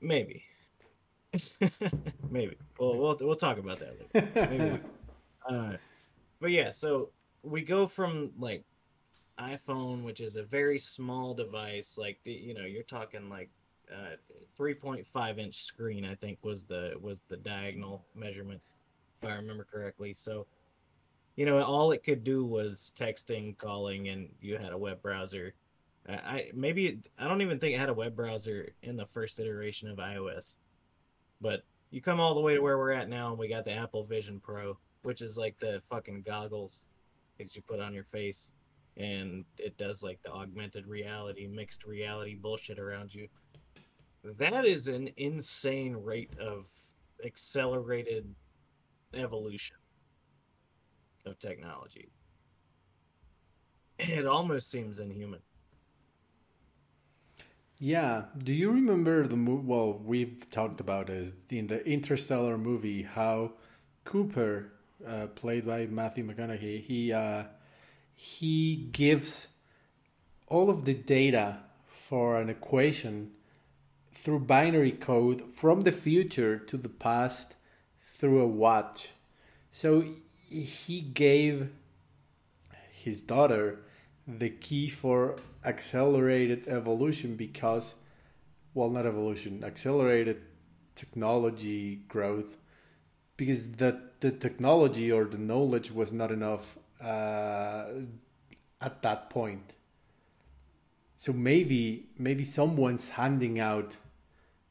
maybe. 0.00 0.44
maybe. 2.30 2.56
Well, 2.78 2.96
we'll 2.98 3.16
we'll 3.20 3.36
talk 3.36 3.58
about 3.58 3.80
that 3.80 3.96
later. 4.14 4.48
Maybe. 4.48 4.80
Uh, 5.44 5.72
but 6.40 6.52
yeah, 6.52 6.70
so 6.70 7.10
we 7.42 7.62
go 7.62 7.84
from 7.84 8.30
like 8.38 8.64
iPhone, 9.38 10.02
which 10.02 10.20
is 10.20 10.36
a 10.36 10.42
very 10.42 10.78
small 10.78 11.34
device, 11.34 11.96
like 11.98 12.18
you 12.24 12.54
know, 12.54 12.64
you're 12.64 12.82
talking 12.82 13.28
like 13.28 13.50
uh, 13.90 14.16
3.5 14.58 15.38
inch 15.38 15.64
screen. 15.64 16.04
I 16.04 16.14
think 16.14 16.38
was 16.42 16.64
the 16.64 16.94
was 17.00 17.22
the 17.28 17.36
diagonal 17.36 18.04
measurement, 18.14 18.60
if 19.20 19.28
I 19.28 19.34
remember 19.34 19.66
correctly. 19.70 20.14
So, 20.14 20.46
you 21.36 21.46
know, 21.46 21.62
all 21.62 21.92
it 21.92 22.04
could 22.04 22.24
do 22.24 22.44
was 22.44 22.92
texting, 22.96 23.56
calling, 23.58 24.08
and 24.08 24.28
you 24.40 24.58
had 24.58 24.72
a 24.72 24.78
web 24.78 25.02
browser. 25.02 25.54
I 26.08 26.50
maybe 26.52 26.86
it, 26.86 27.08
I 27.18 27.28
don't 27.28 27.42
even 27.42 27.58
think 27.58 27.74
it 27.74 27.78
had 27.78 27.88
a 27.88 27.94
web 27.94 28.16
browser 28.16 28.70
in 28.82 28.96
the 28.96 29.06
first 29.06 29.38
iteration 29.38 29.88
of 29.88 29.98
iOS, 29.98 30.56
but 31.40 31.62
you 31.90 32.00
come 32.00 32.18
all 32.20 32.34
the 32.34 32.40
way 32.40 32.54
to 32.54 32.60
where 32.60 32.78
we're 32.78 32.90
at 32.90 33.08
now, 33.08 33.30
and 33.30 33.38
we 33.38 33.48
got 33.48 33.64
the 33.64 33.72
Apple 33.72 34.02
Vision 34.04 34.40
Pro, 34.40 34.76
which 35.02 35.22
is 35.22 35.36
like 35.36 35.58
the 35.60 35.80
fucking 35.90 36.22
goggles 36.22 36.86
that 37.38 37.54
you 37.54 37.62
put 37.62 37.80
on 37.80 37.94
your 37.94 38.04
face, 38.04 38.50
and 38.96 39.44
it 39.58 39.76
does 39.78 40.02
like 40.02 40.22
the 40.22 40.30
augmented 40.30 40.86
reality, 40.86 41.46
mixed 41.46 41.84
reality 41.84 42.34
bullshit 42.34 42.78
around 42.78 43.14
you. 43.14 43.28
That 44.38 44.64
is 44.64 44.88
an 44.88 45.10
insane 45.16 45.96
rate 45.96 46.30
of 46.38 46.66
accelerated 47.24 48.32
evolution 49.14 49.76
of 51.26 51.38
technology. 51.38 52.08
It 53.98 54.26
almost 54.26 54.70
seems 54.70 54.98
inhuman. 54.98 55.40
Yeah. 57.78 58.24
Do 58.38 58.52
you 58.52 58.70
remember 58.70 59.26
the 59.26 59.36
movie? 59.36 59.66
Well, 59.66 60.00
we've 60.04 60.48
talked 60.50 60.80
about 60.80 61.10
it 61.10 61.34
in 61.50 61.66
the 61.66 61.84
Interstellar 61.86 62.56
movie. 62.56 63.02
How 63.02 63.54
Cooper, 64.04 64.72
uh, 65.06 65.26
played 65.34 65.66
by 65.66 65.86
Matthew 65.86 66.24
McConaughey, 66.24 66.82
he 66.82 67.12
uh, 67.12 67.44
he 68.22 68.76
gives 68.92 69.48
all 70.46 70.70
of 70.70 70.84
the 70.84 70.94
data 70.94 71.58
for 71.88 72.40
an 72.40 72.48
equation 72.48 73.32
through 74.14 74.38
binary 74.38 74.92
code 74.92 75.42
from 75.52 75.80
the 75.80 75.90
future 75.90 76.56
to 76.56 76.76
the 76.76 76.88
past 76.88 77.56
through 78.00 78.40
a 78.40 78.46
watch. 78.46 79.08
So 79.72 80.04
he 80.48 81.00
gave 81.00 81.70
his 82.92 83.22
daughter 83.22 83.80
the 84.28 84.50
key 84.50 84.88
for 84.88 85.34
accelerated 85.64 86.68
evolution 86.68 87.34
because 87.34 87.96
well 88.72 88.88
not 88.88 89.04
evolution 89.04 89.64
accelerated 89.64 90.40
technology 90.94 91.96
growth 92.06 92.56
because 93.36 93.72
the 93.72 94.00
the 94.20 94.30
technology 94.30 95.10
or 95.10 95.24
the 95.24 95.38
knowledge 95.38 95.90
was 95.90 96.12
not 96.12 96.30
enough 96.30 96.78
uh, 97.02 97.84
at 98.80 99.02
that 99.02 99.30
point. 99.30 99.74
So 101.16 101.32
maybe 101.32 102.08
maybe 102.18 102.44
someone's 102.44 103.10
handing 103.10 103.60
out 103.60 103.96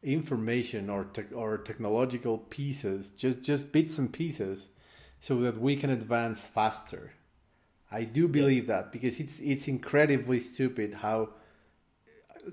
information 0.04 0.90
or 0.90 1.06
te- 1.06 1.34
or 1.34 1.58
technological 1.58 2.40
pieces 2.40 3.12
just 3.12 3.42
just 3.42 3.72
bits 3.72 3.98
and 3.98 4.12
pieces 4.12 4.70
so 5.20 5.40
that 5.42 5.60
we 5.60 5.76
can 5.76 5.90
advance 5.90 6.42
faster. 6.42 7.14
I 7.92 8.04
do 8.04 8.28
believe 8.28 8.68
that 8.68 8.92
because 8.92 9.20
it's 9.20 9.40
it's 9.40 9.68
incredibly 9.68 10.40
stupid 10.40 10.96
how 10.96 11.30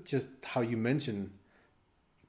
just 0.03 0.27
how 0.43 0.61
you 0.61 0.77
mentioned 0.77 1.31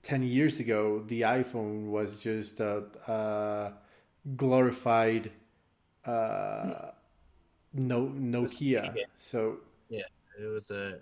10 0.03 0.22
years 0.22 0.59
ago 0.61 1.05
the 1.07 1.22
iPhone 1.22 1.86
was 1.86 2.22
just 2.22 2.61
a, 2.61 2.84
a 3.07 3.72
glorified 4.36 5.30
uh, 6.07 6.90
no 7.72 8.06
Nokia 8.06 8.94
So 9.18 9.58
Yeah. 9.88 10.02
It 10.40 10.46
was 10.46 10.70
a 10.70 10.98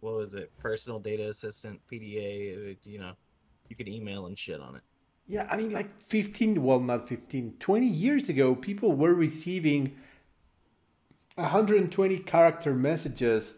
what 0.00 0.14
was 0.14 0.34
it? 0.34 0.50
Personal 0.58 0.98
data 0.98 1.28
assistant 1.28 1.80
PDA. 1.90 2.72
It, 2.72 2.78
you 2.84 2.98
know, 2.98 3.12
you 3.68 3.76
could 3.76 3.88
email 3.88 4.26
and 4.26 4.38
shit 4.38 4.60
on 4.60 4.76
it. 4.76 4.82
yeah 5.26 5.46
I 5.50 5.56
mean 5.56 5.72
like 5.72 5.90
15 6.02 6.62
well 6.62 6.80
not 6.80 7.08
15 7.08 7.56
20 7.58 7.86
years 7.86 8.28
ago 8.28 8.54
people 8.54 8.92
were 8.92 9.14
receiving 9.14 9.96
120 11.36 12.18
character 12.18 12.74
messages 12.74 13.54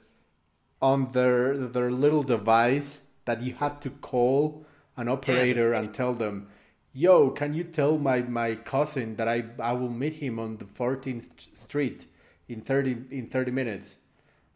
on 0.80 1.12
their 1.12 1.56
their 1.56 1.90
little 1.90 2.22
device 2.22 3.00
that 3.24 3.40
you 3.42 3.54
had 3.54 3.80
to 3.80 3.90
call 3.90 4.66
an 4.96 5.08
operator 5.08 5.72
and 5.72 5.94
tell 5.94 6.12
them, 6.12 6.48
"Yo, 6.92 7.30
can 7.30 7.54
you 7.54 7.64
tell 7.64 7.98
my 7.98 8.22
my 8.22 8.54
cousin 8.54 9.16
that 9.16 9.28
I 9.28 9.44
I 9.58 9.72
will 9.72 9.90
meet 9.90 10.14
him 10.14 10.38
on 10.38 10.58
the 10.58 10.64
14th 10.64 11.56
street 11.56 12.06
in 12.48 12.60
30 12.60 13.06
in 13.10 13.28
30 13.28 13.50
minutes?" 13.50 13.96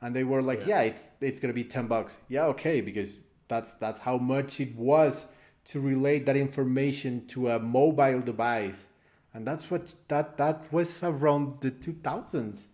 And 0.01 0.15
they 0.15 0.25
were 0.25 0.43
like, 0.43 0.61
Yeah. 0.61 0.69
"Yeah, 0.69 0.81
it's 0.83 1.05
it's 1.21 1.41
going 1.41 1.53
to 1.55 1.55
be 1.55 1.65
10 1.65 1.87
bucks." 1.89 2.19
Yeah, 2.29 2.47
okay, 2.47 2.81
because 2.81 3.19
that's 3.49 3.75
that's 3.75 4.01
how 4.01 4.19
much 4.19 4.61
it 4.61 4.77
was 4.77 5.27
to 5.67 5.81
relate 5.81 6.27
that 6.27 6.37
information 6.37 7.27
to 7.27 7.51
a 7.51 7.59
mobile 7.59 8.21
device. 8.21 8.87
And 9.35 9.47
that's 9.47 9.71
what 9.71 9.95
that 10.09 10.37
that 10.39 10.73
was 10.73 11.03
around 11.03 11.61
the 11.61 11.71
2000s. 11.71 12.67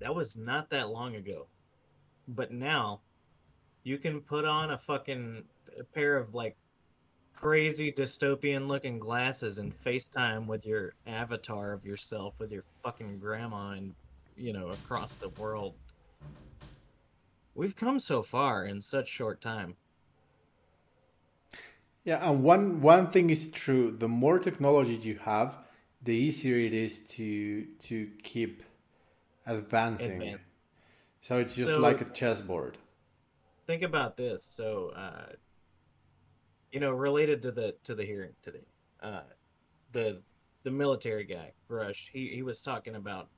That 0.00 0.14
was 0.14 0.36
not 0.36 0.70
that 0.70 0.90
long 0.90 1.16
ago. 1.16 1.46
But 2.28 2.52
now 2.52 3.00
you 3.84 3.98
can 3.98 4.20
put 4.20 4.44
on 4.44 4.70
a 4.70 4.78
fucking 4.78 5.44
a 5.78 5.84
pair 5.84 6.16
of 6.16 6.34
like 6.34 6.56
crazy 7.34 7.90
dystopian 7.92 8.68
looking 8.68 8.98
glasses 8.98 9.58
and 9.58 9.74
FaceTime 9.84 10.46
with 10.46 10.64
your 10.66 10.94
avatar 11.06 11.72
of 11.72 11.84
yourself 11.84 12.38
with 12.38 12.52
your 12.52 12.62
fucking 12.82 13.18
grandma 13.18 13.70
and 13.70 13.94
you 14.36 14.52
know 14.52 14.68
across 14.68 15.14
the 15.16 15.28
world. 15.30 15.74
We've 17.54 17.76
come 17.76 18.00
so 18.00 18.22
far 18.22 18.64
in 18.66 18.80
such 18.80 19.08
short 19.08 19.40
time. 19.40 19.76
Yeah, 22.04 22.28
and 22.28 22.42
one 22.42 22.80
one 22.80 23.10
thing 23.10 23.30
is 23.30 23.48
true: 23.50 23.94
the 23.96 24.08
more 24.08 24.38
technology 24.38 24.94
you 24.96 25.18
have, 25.24 25.56
the 26.02 26.14
easier 26.14 26.56
it 26.58 26.72
is 26.72 27.02
to 27.16 27.66
to 27.80 28.10
keep 28.22 28.62
advancing. 29.46 30.20
Advan- 30.20 30.38
So 31.20 31.38
it's 31.38 31.54
just 31.54 31.68
So- 31.70 31.80
like 31.80 32.00
a 32.00 32.04
chessboard. 32.10 32.78
think 33.66 33.82
about 33.82 34.16
this. 34.16 34.42
So, 34.42 34.88
uh, 34.90 35.32
you 36.72 36.80
know, 36.80 36.90
related 36.90 37.42
to 37.42 37.52
the 37.52 37.74
to 37.84 37.94
the 37.94 38.04
hearing 38.04 38.32
today, 38.42 38.66
uh, 39.02 39.22
the 39.92 40.20
the 40.64 40.70
military 40.70 41.24
guy, 41.24 41.52
Rush, 41.68 42.10
he 42.12 42.28
he 42.28 42.42
was 42.42 42.62
talking 42.62 42.96
about 42.96 43.28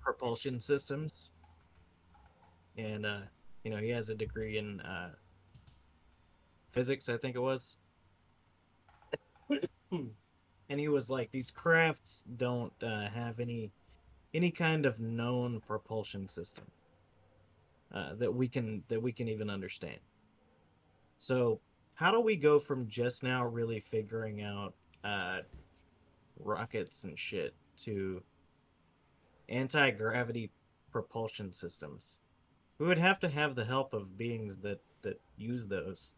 propulsion 0.00 0.60
systems, 0.60 1.30
and 2.78 3.04
uh, 3.04 3.20
you 3.64 3.70
know, 3.70 3.78
he 3.78 3.90
has 3.90 4.08
a 4.08 4.14
degree 4.14 4.58
in 4.58 4.80
uh, 4.80 5.10
physics, 6.72 7.08
I 7.08 7.16
think 7.16 7.36
it 7.36 7.40
was, 7.40 7.76
and 9.50 10.80
he 10.80 10.88
was 10.88 11.10
like, 11.10 11.30
these 11.30 11.50
crafts 11.50 12.24
don't 12.36 12.72
uh, 12.82 13.08
have 13.08 13.40
any 13.40 13.72
any 14.32 14.50
kind 14.50 14.86
of 14.86 15.00
known 15.00 15.60
propulsion 15.66 16.28
system 16.28 16.64
uh, 17.92 18.14
that 18.14 18.32
we 18.32 18.48
can 18.48 18.82
that 18.88 19.02
we 19.02 19.12
can 19.12 19.28
even 19.28 19.50
understand. 19.50 19.98
So, 21.18 21.60
how 22.00 22.10
do 22.10 22.18
we 22.18 22.34
go 22.34 22.58
from 22.58 22.88
just 22.88 23.22
now 23.22 23.44
really 23.44 23.78
figuring 23.78 24.40
out 24.40 24.72
uh, 25.04 25.40
rockets 26.38 27.04
and 27.04 27.18
shit 27.18 27.54
to 27.76 28.22
anti 29.50 29.90
gravity 29.90 30.50
propulsion 30.90 31.52
systems? 31.52 32.16
We 32.78 32.86
would 32.86 32.96
have 32.96 33.20
to 33.20 33.28
have 33.28 33.54
the 33.54 33.66
help 33.66 33.92
of 33.92 34.16
beings 34.16 34.56
that 34.62 34.80
that 35.02 35.20
use 35.36 35.66
those. 35.66 36.12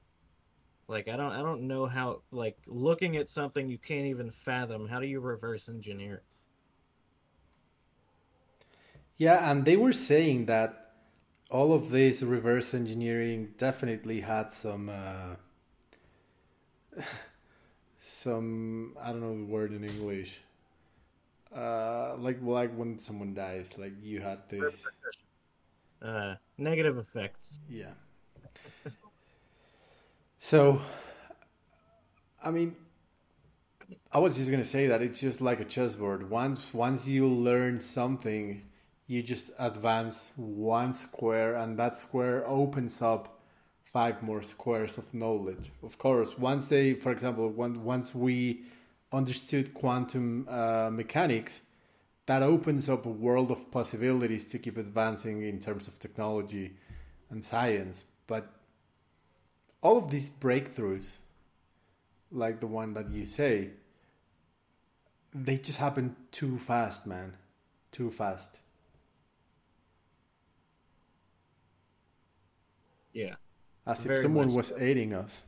Like 0.86 1.08
I 1.08 1.16
don't 1.16 1.32
I 1.32 1.42
don't 1.42 1.62
know 1.62 1.86
how 1.86 2.22
like 2.30 2.58
looking 2.68 3.16
at 3.16 3.28
something 3.28 3.68
you 3.68 3.78
can't 3.78 4.06
even 4.06 4.30
fathom. 4.30 4.86
How 4.86 5.00
do 5.00 5.06
you 5.08 5.18
reverse 5.18 5.68
engineer? 5.68 6.22
Yeah, 9.18 9.50
and 9.50 9.64
they 9.64 9.76
were 9.76 9.92
saying 9.92 10.46
that 10.46 10.92
all 11.50 11.72
of 11.72 11.90
this 11.90 12.22
reverse 12.22 12.72
engineering 12.72 13.54
definitely 13.58 14.20
had 14.20 14.52
some 14.52 14.88
uh, 14.88 15.34
some 18.00 18.96
I 19.00 19.08
don't 19.08 19.20
know 19.20 19.34
the 19.34 19.44
word 19.44 19.72
in 19.72 19.84
English. 19.84 20.40
Uh, 21.54 22.16
like 22.18 22.38
like 22.42 22.74
when 22.74 22.98
someone 22.98 23.34
dies, 23.34 23.74
like 23.78 23.92
you 24.02 24.20
had 24.20 24.48
this. 24.48 24.84
Uh, 26.00 26.34
negative 26.58 26.98
effects. 26.98 27.60
Yeah. 27.68 27.92
So, 30.42 30.82
I 32.42 32.50
mean, 32.50 32.74
I 34.10 34.18
was 34.18 34.36
just 34.36 34.50
gonna 34.50 34.64
say 34.64 34.88
that 34.88 35.00
it's 35.00 35.20
just 35.20 35.40
like 35.40 35.60
a 35.60 35.64
chessboard. 35.64 36.28
Once 36.28 36.74
once 36.74 37.06
you 37.06 37.28
learn 37.28 37.80
something, 37.80 38.62
you 39.06 39.22
just 39.22 39.50
advance 39.58 40.32
one 40.36 40.92
square, 40.94 41.54
and 41.54 41.78
that 41.78 41.96
square 41.96 42.46
opens 42.46 43.00
up 43.00 43.38
five 43.92 44.22
more 44.22 44.42
squares 44.42 44.96
of 44.98 45.12
knowledge. 45.12 45.70
Of 45.82 45.98
course, 45.98 46.38
once 46.38 46.68
they, 46.68 46.94
for 46.94 47.12
example, 47.12 47.48
when, 47.50 47.84
once 47.84 48.14
we 48.14 48.62
understood 49.12 49.74
quantum 49.74 50.46
uh, 50.48 50.90
mechanics, 50.90 51.60
that 52.26 52.42
opens 52.42 52.88
up 52.88 53.04
a 53.04 53.10
world 53.10 53.50
of 53.50 53.70
possibilities 53.70 54.46
to 54.46 54.58
keep 54.58 54.78
advancing 54.78 55.42
in 55.42 55.60
terms 55.60 55.88
of 55.88 55.98
technology 55.98 56.72
and 57.30 57.44
science. 57.44 58.04
But 58.26 58.48
all 59.82 59.98
of 59.98 60.10
these 60.10 60.30
breakthroughs, 60.30 61.16
like 62.30 62.60
the 62.60 62.66
one 62.66 62.94
that 62.94 63.10
you 63.10 63.26
say, 63.26 63.70
they 65.34 65.58
just 65.58 65.78
happen 65.78 66.16
too 66.30 66.58
fast, 66.58 67.06
man. 67.06 67.34
Too 67.90 68.10
fast. 68.10 68.58
Yeah. 73.12 73.34
As 73.86 74.06
if 74.06 74.20
someone 74.20 74.46
much 74.46 74.54
was 74.54 74.72
aiding 74.78 75.12
us. 75.12 75.42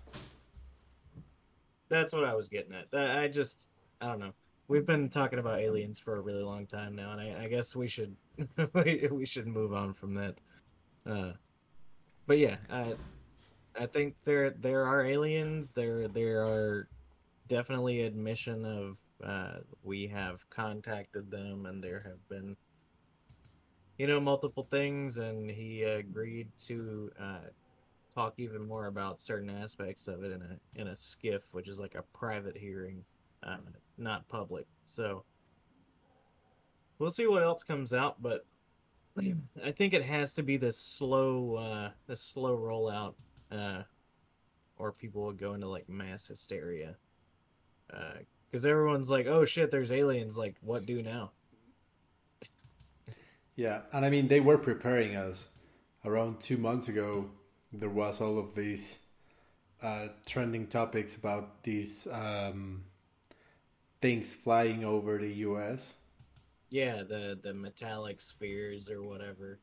That's 1.89 2.13
what 2.13 2.25
I 2.25 2.35
was 2.35 2.49
getting 2.49 2.73
at. 2.75 2.87
I 2.93 3.25
I 3.25 3.29
just, 3.29 3.69
I 4.01 4.07
don't 4.07 4.19
know. 4.19 4.33
We've 4.67 4.87
been 4.87 5.09
talking 5.09 5.39
about 5.39 5.61
aliens 5.61 5.99
for 5.99 6.17
a 6.17 6.21
really 6.21 6.43
long 6.43 6.67
time 6.67 6.97
now, 6.97 7.13
and 7.13 7.21
I, 7.21 7.45
I 7.45 7.49
guess 7.49 7.77
we 7.77 7.87
should, 7.87 8.17
we, 8.73 9.09
we 9.11 9.27
should 9.27 9.47
move 9.47 9.73
on 9.73 9.93
from 9.93 10.15
that. 10.15 10.35
Uh, 11.07 11.33
but 12.27 12.39
yeah, 12.39 12.57
I, 12.71 12.95
I 13.79 13.87
think 13.87 14.15
there 14.25 14.51
there 14.51 14.85
are 14.85 15.05
aliens. 15.05 15.71
There 15.71 16.09
there 16.09 16.43
are 16.43 16.89
definitely 17.49 18.01
admission 18.03 18.65
of 18.65 18.99
uh, 19.23 19.59
we 19.83 20.07
have 20.09 20.49
contacted 20.51 21.31
them, 21.31 21.67
and 21.67 21.83
there 21.83 22.03
have 22.05 22.29
been, 22.29 22.57
you 23.99 24.07
know, 24.07 24.19
multiple 24.19 24.67
things, 24.71 25.19
and 25.19 25.51
he 25.51 25.83
agreed 25.83 26.49
to 26.67 27.11
uh, 27.21 27.49
talk 28.15 28.35
even 28.39 28.67
more 28.67 28.87
about 28.87 29.21
certain 29.21 29.51
aspects 29.51 30.09
of 30.09 30.23
it 30.23 30.33
in 30.33 30.43
a 30.43 30.81
in 30.81 30.89
a 30.89 30.93
SCIF, 30.93 31.41
which 31.53 31.69
is 31.69 31.79
like 31.79 31.95
a 31.95 32.03
private 32.17 32.57
hearing, 32.57 33.05
uh, 33.43 33.57
not 33.99 34.29
public. 34.29 34.67
So 34.87 35.25
we'll 36.99 37.11
see 37.11 37.27
what 37.27 37.43
else 37.43 37.63
comes 37.63 37.93
out, 37.93 38.23
but 38.23 38.47
I 39.65 39.71
think 39.71 39.95
it 39.95 40.05
has 40.05 40.35
to 40.35 40.43
be 40.43 40.57
this 40.57 40.79
slow, 40.79 41.57
uh, 41.57 41.91
this 42.07 42.21
slow 42.21 42.59
rollout, 42.59 43.15
uh, 43.53 43.83
or 44.77 44.93
people 44.93 45.23
will 45.23 45.33
go 45.33 45.55
into 45.55 45.69
like 45.69 45.89
mass 45.89 46.27
hysteria, 46.27 46.97
because 48.51 48.67
everyone's 48.67 49.11
like, 49.11 49.27
"Oh 49.27 49.45
shit, 49.45 49.71
there's 49.71 49.93
aliens!" 49.93 50.37
Like, 50.37 50.57
what 50.61 50.87
do 50.87 51.03
now? 51.03 51.33
Yeah, 53.57 53.83
and 53.93 54.05
I 54.05 54.11
mean 54.11 54.29
they 54.29 54.41
were 54.41 54.59
preparing 54.59 55.17
us. 55.17 55.49
Around 56.07 56.41
two 56.41 56.59
months 56.59 56.89
ago, 56.89 57.31
there 57.81 57.91
was 57.91 58.21
all 58.21 58.39
of 58.39 58.55
these 58.55 58.99
uh, 59.83 60.09
trending 60.27 60.67
topics 60.67 61.17
about 61.17 61.63
these 61.63 62.07
um, 62.11 62.85
things 64.01 64.35
flying 64.35 64.85
over 64.85 65.19
the 65.19 65.33
U.S. 65.49 65.95
Yeah, 66.71 67.03
the 67.05 67.39
the 67.43 67.55
metallic 67.55 68.21
spheres 68.21 68.91
or 68.91 69.03
whatever 69.03 69.61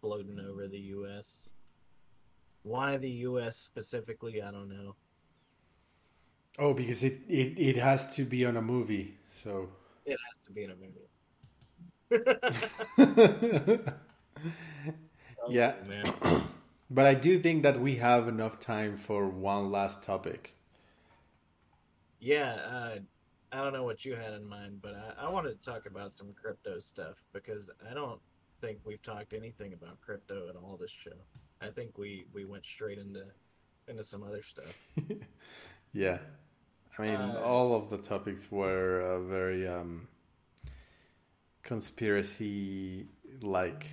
floating 0.00 0.38
over 0.40 0.68
the 0.68 0.80
U.S. 0.96 1.50
Why 2.62 2.96
the 2.98 3.10
U.S. 3.26 3.56
specifically? 3.56 4.40
I 4.42 4.50
don't 4.52 4.68
know. 4.68 4.96
Oh, 6.58 6.74
because 6.74 7.04
it, 7.04 7.20
it, 7.28 7.58
it 7.58 7.76
has 7.76 8.14
to 8.16 8.24
be 8.24 8.44
on 8.44 8.56
a 8.56 8.62
movie, 8.62 9.16
so 9.42 9.70
It 10.04 10.18
has 10.28 10.38
to 10.46 10.52
be 10.52 10.64
in 10.64 10.70
a 10.70 10.76
movie. 10.76 11.08
yeah. 15.48 15.74
Oh, 15.82 15.88
man. 15.88 16.14
But 16.90 17.06
I 17.06 17.14
do 17.14 17.38
think 17.38 17.62
that 17.62 17.80
we 17.80 17.96
have 17.96 18.28
enough 18.28 18.60
time 18.60 18.98
for 18.98 19.26
one 19.26 19.70
last 19.70 20.02
topic. 20.02 20.52
Yeah, 22.20 22.54
uh, 22.54 22.98
I 23.52 23.62
don't 23.62 23.72
know 23.72 23.84
what 23.84 24.04
you 24.04 24.14
had 24.16 24.34
in 24.34 24.44
mind, 24.46 24.80
but 24.82 24.94
I, 24.94 25.26
I 25.26 25.30
wanted 25.30 25.50
to 25.62 25.70
talk 25.70 25.86
about 25.86 26.12
some 26.14 26.32
crypto 26.34 26.80
stuff 26.80 27.16
because 27.32 27.70
I 27.88 27.94
don't 27.94 28.20
think 28.60 28.80
we've 28.84 29.02
talked 29.02 29.32
anything 29.32 29.72
about 29.72 30.00
crypto 30.00 30.48
at 30.48 30.56
all 30.56 30.76
this 30.80 30.90
show. 30.90 31.16
I 31.60 31.70
think 31.70 31.96
we, 31.98 32.26
we 32.32 32.44
went 32.44 32.64
straight 32.64 32.98
into 32.98 33.24
into 33.88 34.04
some 34.04 34.22
other 34.22 34.42
stuff. 34.42 34.74
Yeah, 35.92 36.18
I 36.98 37.02
mean, 37.02 37.36
Uh, 37.36 37.42
all 37.42 37.74
of 37.76 37.90
the 37.90 37.98
topics 37.98 38.50
were 38.50 39.00
uh, 39.02 39.20
very 39.20 39.66
um, 39.68 40.08
conspiracy 41.62 43.06
like. 43.42 43.86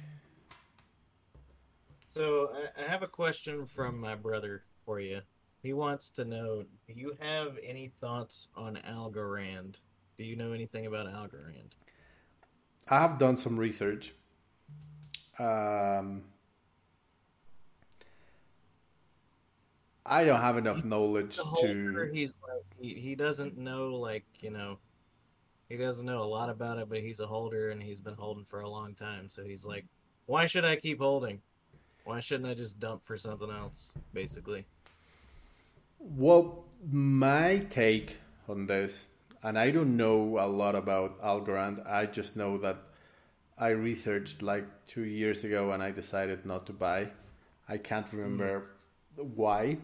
So 2.15 2.49
I, 2.55 2.83
I 2.85 2.87
have 2.89 3.03
a 3.03 3.07
question 3.07 3.65
from 3.67 3.99
my 3.99 4.15
brother 4.15 4.63
for 4.85 5.01
you. 5.01 5.21
He 5.63 5.73
wants 5.73 6.09
to 6.11 6.23
know: 6.23 6.63
Do 6.87 6.93
you 6.93 7.17
have 7.19 7.57
any 7.61 7.89
thoughts 7.99 8.47
on 8.55 8.77
Algorand? 8.87 9.81
Do 10.17 10.23
you 10.23 10.37
know 10.37 10.53
anything 10.53 10.85
about 10.85 11.07
Algorand? 11.07 11.73
I 12.87 13.01
have 13.01 13.17
done 13.19 13.37
some 13.37 13.57
research. 13.59 14.13
Um, 15.39 16.23
I 20.05 20.23
don't 20.23 20.39
have 20.41 20.57
enough 20.57 20.83
knowledge 20.85 21.45
to. 21.59 22.09
he's 22.13 22.37
like 22.47 22.63
he, 22.79 22.93
he 22.95 23.15
doesn't 23.15 23.57
know 23.57 23.89
like 23.95 24.25
you 24.39 24.51
know 24.51 24.79
He 25.69 25.77
doesn't 25.77 26.05
know 26.05 26.23
a 26.23 26.25
lot 26.25 26.49
about 26.49 26.77
it, 26.79 26.89
but 26.89 26.99
he's 27.01 27.19
a 27.19 27.27
holder 27.27 27.69
and 27.71 27.81
he's 27.81 27.99
been 27.99 28.15
holding 28.15 28.45
for 28.45 28.61
a 28.61 28.69
long 28.69 28.95
time. 28.95 29.29
So 29.29 29.43
he's 29.43 29.65
like, 29.65 29.85
why 30.27 30.45
should 30.45 30.65
I 30.65 30.75
keep 30.77 30.99
holding? 30.99 31.41
Why 32.05 32.19
shouldn't 32.19 32.47
I 32.49 32.53
just 32.53 32.79
dump 32.79 33.03
for 33.03 33.17
something 33.17 33.49
else? 33.49 33.91
Basically. 34.13 34.65
Well, 35.99 36.63
my 36.89 37.65
take 37.69 38.17
on 38.47 38.67
this, 38.67 39.07
and 39.41 39.57
I 39.57 39.71
don't 39.71 39.97
know 39.97 40.37
a 40.39 40.45
lot 40.47 40.75
about 40.75 41.21
Algorand. 41.21 41.85
I 41.89 42.05
just 42.05 42.35
know 42.35 42.59
that 42.59 42.77
I 43.57 43.69
researched 43.69 44.43
like 44.43 44.65
two 44.85 45.03
years 45.03 45.43
ago 45.43 45.71
and 45.71 45.81
I 45.81 45.91
decided 45.91 46.45
not 46.45 46.67
to 46.67 46.73
buy. 46.73 47.09
I 47.67 47.77
can't 47.77 48.05
remember 48.13 48.69
mm. 49.17 49.25
why, 49.35 49.77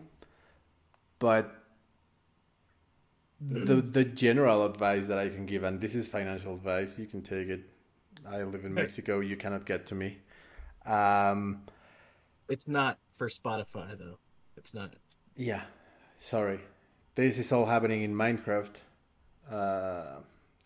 but 1.17 1.55
the 3.39 3.82
the 3.82 4.03
general 4.03 4.63
advice 4.63 5.07
that 5.07 5.17
I 5.17 5.30
can 5.30 5.47
give, 5.47 5.63
and 5.63 5.82
this 5.82 5.95
is 5.95 6.07
financial 6.07 6.53
advice, 6.53 6.99
you 6.99 7.07
can 7.07 7.24
take 7.24 7.47
it. 7.47 7.61
I 8.30 8.43
live 8.43 8.63
in 8.63 8.74
Mexico. 8.76 9.19
You 9.22 9.36
cannot 9.36 9.65
get 9.65 9.88
to 9.88 9.95
me. 9.95 10.19
Um, 10.86 11.63
it's 12.52 12.68
not 12.68 12.99
for 13.18 13.30
Spotify 13.30 13.97
though. 13.97 14.18
It's 14.58 14.74
not. 14.74 14.93
Yeah, 15.36 15.64
sorry. 16.20 16.60
This 17.16 17.38
is 17.38 17.52
all 17.52 17.66
happening 17.66 18.04
in 18.04 18.14
Minecraft 18.14 18.76
uh, 19.49 20.18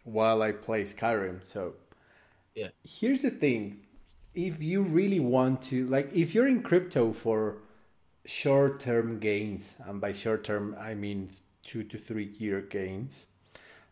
while 0.04 0.42
I 0.42 0.52
play 0.52 0.84
Skyrim. 0.84 1.46
So 1.46 1.76
yeah. 2.56 2.70
Here's 2.84 3.22
the 3.22 3.30
thing: 3.30 3.82
if 4.34 4.62
you 4.62 4.82
really 4.82 5.20
want 5.20 5.62
to, 5.64 5.86
like, 5.88 6.10
if 6.14 6.34
you're 6.34 6.48
in 6.48 6.64
crypto 6.64 7.14
for 7.14 7.58
short-term 8.26 9.20
gains, 9.20 9.76
and 9.86 10.02
by 10.02 10.12
short-term 10.14 10.76
I 10.80 10.96
mean 10.96 11.30
two 11.64 11.84
to 11.84 11.98
three 11.98 12.34
year 12.40 12.62
gains. 12.62 13.28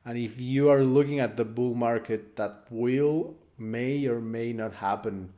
And 0.06 0.18
if 0.18 0.40
you 0.40 0.70
are 0.70 0.84
looking 0.84 1.20
at 1.22 1.38
the 1.38 1.46
bull 1.46 1.76
market 1.76 2.36
that 2.36 2.66
will, 2.70 3.36
may 3.58 4.06
or 4.06 4.20
may 4.20 4.52
not 4.52 4.74
happen 4.76 5.32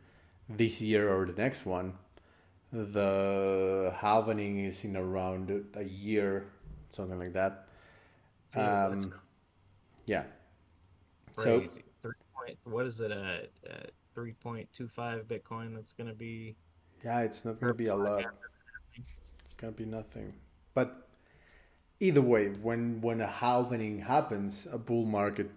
this 0.50 0.82
year 0.82 1.08
or 1.14 1.28
the 1.28 1.34
next 1.34 1.68
one, 1.68 1.94
the 2.84 3.94
halvening 3.98 4.68
is 4.68 4.84
in 4.84 4.98
around 4.98 5.66
a 5.76 5.84
year, 5.84 6.48
something 6.92 7.18
like 7.18 7.34
that. 7.34 7.68
Um, 8.56 9.14
yeah. 10.06 10.24
Crazy. 11.36 11.68
So, 11.70 11.80
Three 12.02 12.14
point, 12.36 12.58
what 12.66 12.86
is 12.86 13.00
it 13.00 13.12
at? 13.12 13.50
Uh, 13.70 13.88
3.25 14.16 15.26
Bitcoin 15.26 15.76
that's 15.76 15.94
going 15.94 16.08
to 16.08 16.14
be. 16.14 16.56
Yeah, 17.04 17.22
it's 17.22 17.44
not 17.44 17.60
going 17.60 17.74
to 17.74 17.78
be 17.78 17.88
a 17.88 17.96
lot. 17.96 18.24
It's 19.44 19.56
going 19.56 19.74
to 19.74 19.78
be 19.78 19.86
nothing. 19.86 20.34
But 20.74 21.08
either 22.00 22.22
way, 22.22 22.48
when 22.50 23.02
when 23.02 23.22
a 23.22 23.28
halvening 23.28 24.04
happens, 24.04 24.68
a 24.72 24.78
bull 24.78 25.06
market 25.06 25.52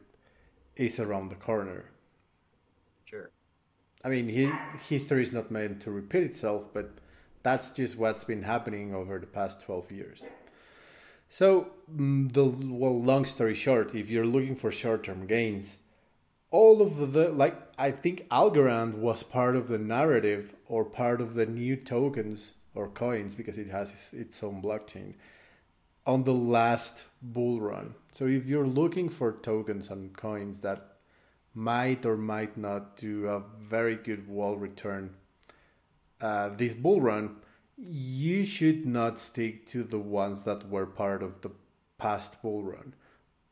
is 0.77 0.99
around 1.01 1.31
the 1.31 1.37
corner. 1.37 1.87
Sure. 3.05 3.31
I 4.05 4.09
mean, 4.09 4.29
he, 4.29 4.51
history 4.89 5.23
is 5.23 5.33
not 5.33 5.51
meant 5.51 5.81
to 5.83 5.91
repeat 5.91 6.23
itself, 6.23 6.67
but 6.73 6.91
that's 7.43 7.71
just 7.71 7.97
what's 7.97 8.25
been 8.25 8.43
happening 8.43 8.95
over 8.95 9.19
the 9.19 9.27
past 9.27 9.61
12 9.63 9.93
years. 9.93 10.27
So, 11.31 11.69
mm, 11.95 12.33
the 12.33 12.45
well, 12.45 13.01
long 13.01 13.25
story 13.25 13.55
short, 13.55 13.95
if 13.95 14.11
you're 14.11 14.27
looking 14.27 14.57
for 14.57 14.73
short-term 14.73 15.27
gains, 15.27 15.77
all 16.51 16.81
of 16.81 17.13
the 17.13 17.29
like, 17.29 17.57
I 17.79 17.91
think 17.91 18.27
Algorand 18.31 18.95
was 18.95 19.23
part 19.23 19.55
of 19.55 19.69
the 19.69 19.79
narrative 19.79 20.55
or 20.67 20.85
part 20.85 21.21
of 21.21 21.35
the 21.35 21.45
new 21.47 21.77
tokens 21.77 22.53
or 22.75 22.89
coins 22.89 23.37
because 23.37 23.59
it 23.59 23.69
has 23.69 23.93
its 24.13 24.43
own 24.43 24.63
blockchain 24.63 25.15
on 26.07 26.25
the 26.25 26.33
last 26.33 27.05
bull 27.21 27.61
run. 27.61 27.95
So 28.13 28.27
if 28.27 28.47
you're 28.47 28.67
looking 28.67 29.11
for 29.11 29.33
tokens 29.33 29.91
and 29.91 30.17
coins 30.17 30.61
that 30.61 30.97
might 31.55 32.07
or 32.07 32.17
might 32.17 32.57
not 32.57 32.97
do 32.97 33.29
a 33.29 33.43
very 33.61 33.97
good 33.97 34.27
wall 34.27 34.57
return 34.57 35.15
uh, 36.21 36.51
this 36.51 36.75
bull 36.75 37.01
run, 37.01 37.37
you 37.77 38.45
should 38.45 38.87
not 38.87 39.21
stick 39.21 39.67
to 39.67 39.83
the 39.85 39.99
ones 39.99 40.43
that 40.43 40.69
were 40.69 40.87
part 40.87 41.23
of 41.23 41.41
the 41.43 41.51
past 41.97 42.41
bull 42.43 42.63
run. 42.63 42.95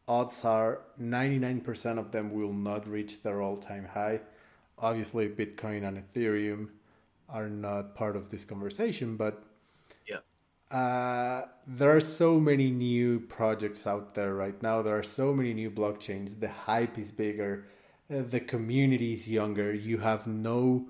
Odds 0.08 0.44
are 0.44 0.82
99% 1.00 1.98
of 1.98 2.12
them 2.12 2.32
will 2.32 2.52
not 2.52 2.88
reach 2.88 3.22
their 3.22 3.42
all 3.42 3.56
time 3.56 3.88
high. 3.94 4.20
Obviously, 4.78 5.28
Bitcoin 5.28 5.86
and 5.86 6.02
Ethereum 6.02 6.68
are 7.28 7.48
not 7.48 7.94
part 7.94 8.16
of 8.16 8.28
this 8.28 8.44
conversation, 8.44 9.16
but 9.16 9.42
uh, 10.70 11.42
there 11.66 11.94
are 11.94 12.00
so 12.00 12.40
many 12.40 12.70
new 12.70 13.20
projects 13.20 13.86
out 13.86 14.14
there 14.14 14.34
right 14.34 14.60
now. 14.62 14.82
There 14.82 14.98
are 14.98 15.02
so 15.02 15.32
many 15.32 15.54
new 15.54 15.70
blockchains. 15.70 16.40
The 16.40 16.48
hype 16.48 16.98
is 16.98 17.10
bigger. 17.10 17.66
Uh, 18.12 18.22
the 18.28 18.40
community 18.40 19.14
is 19.14 19.28
younger. 19.28 19.72
You 19.72 19.98
have 19.98 20.26
no 20.26 20.86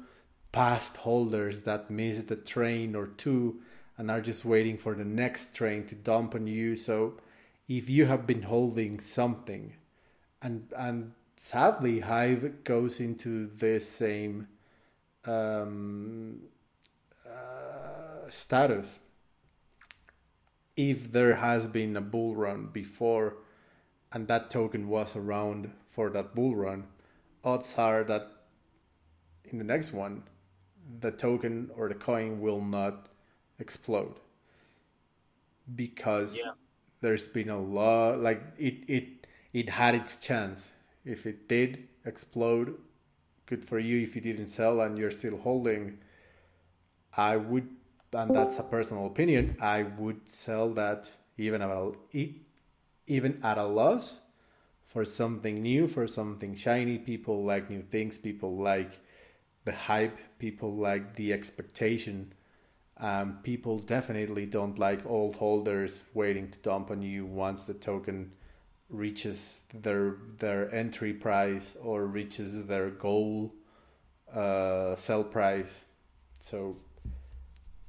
past 0.57 0.97
holders 0.97 1.65
that 1.65 1.91
missed 1.91 2.31
a 2.31 2.37
train 2.37 2.95
or 2.97 3.09
two 3.09 3.61
and 3.99 4.11
are 4.11 4.23
just 4.23 4.43
waiting 4.43 4.79
for 4.79 4.95
the 4.95 5.05
next 5.05 5.55
train 5.55 5.87
to 5.87 5.95
dump 5.95 6.35
on 6.35 6.47
you. 6.47 6.75
So 6.77 7.19
if 7.69 7.91
you 7.91 8.07
have 8.07 8.27
been 8.27 8.41
holding 8.41 8.99
something 8.99 9.75
and 10.41 10.73
and 10.75 11.13
sadly 11.37 12.01
Hive 12.01 12.65
goes 12.65 13.01
into 13.01 13.51
the 13.59 13.81
same 13.81 14.49
um, 15.27 16.39
uh, 17.31 18.31
status 18.31 19.01
if 20.75 21.13
there 21.13 21.35
has 21.35 21.67
been 21.67 21.95
a 21.99 22.01
bull 22.01 22.35
run 22.35 22.71
before 22.73 23.37
and 24.11 24.27
that 24.29 24.49
token 24.49 24.89
was 24.89 25.17
around 25.17 25.71
for 25.91 26.09
that 26.09 26.35
bull 26.35 26.57
run, 26.57 26.85
odds 27.45 27.75
are 27.77 28.05
that 28.05 28.31
in 29.45 29.59
the 29.59 29.65
next 29.65 29.93
one, 29.93 30.23
the 31.01 31.11
token 31.11 31.71
or 31.77 31.89
the 31.89 31.95
coin 31.95 32.41
will 32.41 32.61
not 32.61 33.09
explode 33.59 34.15
because 35.75 36.37
yeah. 36.37 36.53
there's 37.01 37.27
been 37.27 37.49
a 37.49 37.59
lot 37.59 38.21
like 38.21 38.43
it 38.59 38.85
it 38.87 39.27
it 39.53 39.71
had 39.71 39.95
its 39.95 40.25
chance 40.25 40.69
if 41.05 41.27
it 41.27 41.49
did 41.49 41.89
explode 42.05 42.75
good 43.47 43.65
for 43.65 43.79
you 43.79 44.01
if 44.01 44.15
you 44.15 44.21
didn't 44.21 44.47
sell 44.47 44.81
and 44.81 44.97
you're 44.97 45.11
still 45.11 45.39
holding 45.39 45.99
i 47.17 47.37
would 47.37 47.69
and 48.17 48.35
that's 48.35 48.59
a 48.59 48.63
personal 48.63 49.07
opinion, 49.07 49.57
I 49.61 49.83
would 49.83 50.29
sell 50.29 50.71
that 50.71 51.11
even 51.37 51.63
at 51.63 51.71
a, 51.71 52.35
even 53.07 53.41
at 53.43 53.59
a 53.59 53.65
loss 53.65 54.21
for 54.87 55.05
something 55.05 55.61
new, 55.61 55.87
for 55.87 56.07
something 56.07 56.55
shiny. 56.55 56.99
People 56.99 57.45
like 57.45 57.69
new 57.69 57.83
things. 57.83 58.17
People 58.17 58.57
like 58.57 58.99
the 59.67 59.73
hype. 59.73 60.19
People 60.39 60.75
like 60.75 61.17
the 61.17 61.35
expectation. 61.35 62.33
Um, 62.99 63.41
people 63.43 63.77
definitely 63.77 64.47
don't 64.47 64.79
like 64.79 65.05
old 65.05 65.37
holders 65.37 66.03
waiting 66.15 66.51
to 66.51 66.59
dump 66.61 66.91
on 66.91 67.03
you 67.03 67.27
once 67.27 67.65
the 67.65 67.75
token 67.75 68.33
reaches 68.89 69.61
their 69.75 70.17
their 70.39 70.73
entry 70.75 71.13
price 71.13 71.77
or 71.83 72.07
reaches 72.07 72.67
their 72.67 72.89
goal 72.89 73.53
uh, 74.33 74.97
sell 74.97 75.25
price. 75.25 75.85
So 76.41 76.77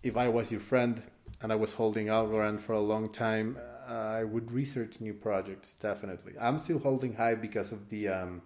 if 0.03 0.17
I 0.17 0.27
was 0.27 0.51
your 0.51 0.61
friend 0.61 1.01
and 1.41 1.51
I 1.53 1.55
was 1.55 1.73
holding 1.73 2.07
Algorand 2.07 2.59
for 2.59 2.73
a 2.73 2.81
long 2.81 3.09
time, 3.09 3.57
uh, 3.87 3.93
I 3.93 4.23
would 4.23 4.51
research 4.51 4.99
new 4.99 5.13
projects. 5.13 5.75
Definitely, 5.75 6.33
I'm 6.39 6.59
still 6.59 6.79
holding 6.79 7.13
Hive 7.13 7.41
because 7.41 7.71
of 7.71 7.89
the 7.89 8.09
um, 8.09 8.41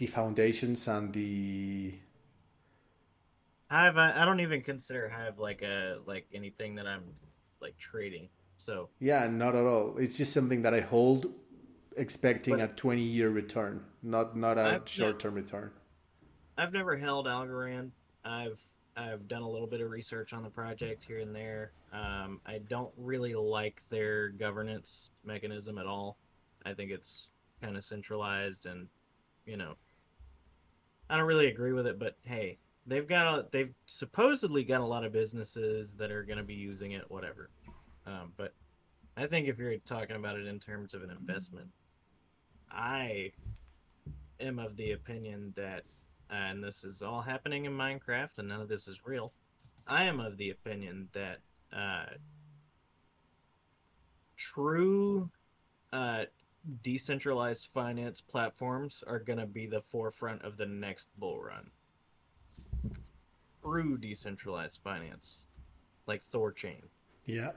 the 0.00 0.06
foundations 0.06 0.88
and 0.88 1.12
the. 1.12 1.94
Hive, 3.70 3.96
I, 3.98 4.22
I 4.22 4.24
don't 4.24 4.40
even 4.40 4.62
consider 4.62 5.08
Hive 5.08 5.38
like 5.38 5.62
a 5.62 5.98
like 6.06 6.26
anything 6.34 6.74
that 6.76 6.86
I'm 6.86 7.04
like 7.60 7.76
trading. 7.78 8.28
So 8.56 8.88
yeah, 8.98 9.28
not 9.28 9.54
at 9.54 9.64
all. 9.64 9.96
It's 9.98 10.16
just 10.16 10.32
something 10.32 10.62
that 10.62 10.74
I 10.74 10.80
hold, 10.80 11.26
expecting 11.96 12.56
but, 12.56 12.64
a 12.64 12.68
20 12.68 13.02
year 13.02 13.30
return, 13.30 13.84
not 14.02 14.36
not 14.36 14.58
a 14.58 14.82
short 14.86 15.20
term 15.20 15.34
return. 15.34 15.70
I've 16.58 16.72
never 16.72 16.96
held 16.96 17.26
Algorand. 17.26 17.90
I've 18.24 18.58
I've 18.96 19.28
done 19.28 19.42
a 19.42 19.48
little 19.48 19.68
bit 19.68 19.82
of 19.82 19.90
research 19.90 20.32
on 20.32 20.42
the 20.42 20.50
project 20.50 21.04
here 21.04 21.20
and 21.20 21.34
there. 21.34 21.72
Um, 21.92 22.40
I 22.46 22.58
don't 22.68 22.92
really 22.96 23.34
like 23.34 23.82
their 23.90 24.30
governance 24.30 25.10
mechanism 25.24 25.78
at 25.78 25.86
all. 25.86 26.16
I 26.64 26.72
think 26.72 26.90
it's 26.90 27.28
kind 27.62 27.76
of 27.76 27.84
centralized, 27.84 28.66
and 28.66 28.88
you 29.46 29.56
know, 29.56 29.74
I 31.10 31.16
don't 31.16 31.26
really 31.26 31.48
agree 31.48 31.72
with 31.72 31.86
it. 31.86 31.98
But 31.98 32.16
hey, 32.22 32.58
they've 32.86 33.06
got 33.06 33.38
a, 33.38 33.46
they've 33.52 33.74
supposedly 33.86 34.64
got 34.64 34.80
a 34.80 34.86
lot 34.86 35.04
of 35.04 35.12
businesses 35.12 35.94
that 35.94 36.10
are 36.10 36.22
going 36.22 36.38
to 36.38 36.44
be 36.44 36.54
using 36.54 36.92
it, 36.92 37.04
whatever. 37.08 37.50
Um, 38.06 38.32
but 38.36 38.54
I 39.16 39.26
think 39.26 39.48
if 39.48 39.58
you're 39.58 39.76
talking 39.78 40.16
about 40.16 40.38
it 40.38 40.46
in 40.46 40.58
terms 40.58 40.94
of 40.94 41.02
an 41.02 41.10
investment, 41.10 41.68
I 42.70 43.32
am 44.40 44.58
of 44.58 44.76
the 44.76 44.92
opinion 44.92 45.52
that 45.56 45.82
and 46.30 46.62
this 46.62 46.84
is 46.84 47.02
all 47.02 47.20
happening 47.20 47.64
in 47.64 47.72
Minecraft, 47.72 48.30
and 48.38 48.48
none 48.48 48.60
of 48.60 48.68
this 48.68 48.86
is 48.88 49.04
real. 49.04 49.32
I 49.86 50.04
am 50.04 50.20
of 50.20 50.36
the 50.36 50.50
opinion 50.50 51.08
that 51.12 51.38
uh, 51.72 52.06
true 54.36 55.30
uh, 55.92 56.24
decentralized 56.82 57.68
finance 57.72 58.20
platforms 58.20 59.02
are 59.06 59.18
going 59.18 59.38
to 59.38 59.46
be 59.46 59.66
the 59.66 59.82
forefront 59.82 60.42
of 60.42 60.56
the 60.56 60.66
next 60.66 61.08
bull 61.18 61.42
run. 61.42 61.70
Through 63.62 63.98
decentralized 63.98 64.80
finance, 64.82 65.42
like 66.06 66.22
Thorchain, 66.32 66.82
Yeah. 67.26 67.52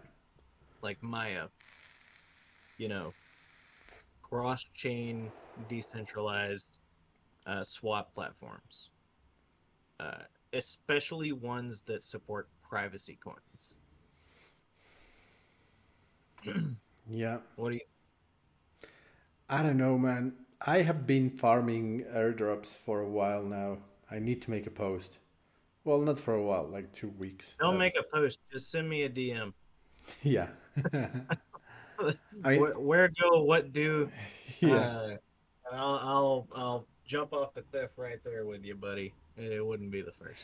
like 0.82 1.02
Maya, 1.02 1.48
you 2.78 2.90
know, 2.90 3.14
cross 4.22 4.66
chain 4.74 5.32
decentralized 5.70 6.80
uh, 7.46 7.64
swap 7.64 8.14
platforms, 8.14 8.90
uh, 10.00 10.24
especially 10.52 11.32
ones 11.32 11.84
that 11.84 12.04
support 12.04 12.50
privacy 12.62 13.18
coins. 13.24 13.78
Yeah. 17.10 17.40
What 17.58 17.72
do 17.72 17.76
you? 17.76 17.82
I 19.54 19.62
don't 19.62 19.78
know, 19.78 20.00
man. 20.00 20.34
I 20.66 20.82
have 20.82 21.06
been 21.06 21.30
farming 21.30 22.06
airdrops 22.12 22.76
for 22.76 23.02
a 23.02 23.08
while 23.08 23.44
now. 23.44 23.78
I 24.10 24.18
need 24.18 24.42
to 24.42 24.50
make 24.50 24.66
a 24.66 24.72
post. 24.72 25.20
Well, 25.84 26.02
not 26.02 26.20
for 26.20 26.34
a 26.34 26.42
while, 26.42 26.68
like 26.68 26.92
two 26.92 27.10
weeks. 27.10 27.54
Don't 27.60 27.78
That's- 27.78 27.94
make 27.94 28.04
a 28.04 28.18
post. 28.18 28.40
Just 28.52 28.72
send 28.72 28.90
me 28.90 29.04
a 29.04 29.10
DM. 29.10 29.54
Yeah. 30.24 30.48
I 32.44 32.58
where, 32.58 32.80
where 32.80 33.10
go? 33.10 33.44
What 33.44 33.72
do? 33.72 34.10
yeah. 34.60 34.76
Uh, 34.76 35.18
I'll, 35.72 36.00
I'll 36.02 36.48
I'll 36.56 36.88
jump 37.06 37.32
off 37.32 37.54
the 37.54 37.62
cliff 37.62 37.92
right 37.96 38.20
there 38.24 38.46
with 38.46 38.66
you, 38.66 38.74
buddy. 38.74 39.14
It 39.38 39.64
wouldn't 39.64 39.92
be 39.92 40.02
the 40.02 40.12
first. 40.12 40.42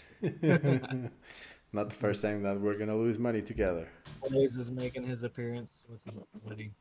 not 1.73 1.89
the 1.89 1.95
first 1.95 2.21
time 2.21 2.43
that 2.43 2.61
we're 2.61 2.77
gonna 2.77 2.95
lose 2.95 3.17
money 3.17 3.41
together. 3.41 3.89
Blaze 4.29 4.55
is 4.55 4.69
making 4.71 5.05
his 5.05 5.23
appearance. 5.23 5.83
What's 5.87 6.07
up, 6.07 6.27
buddy? 6.47 6.71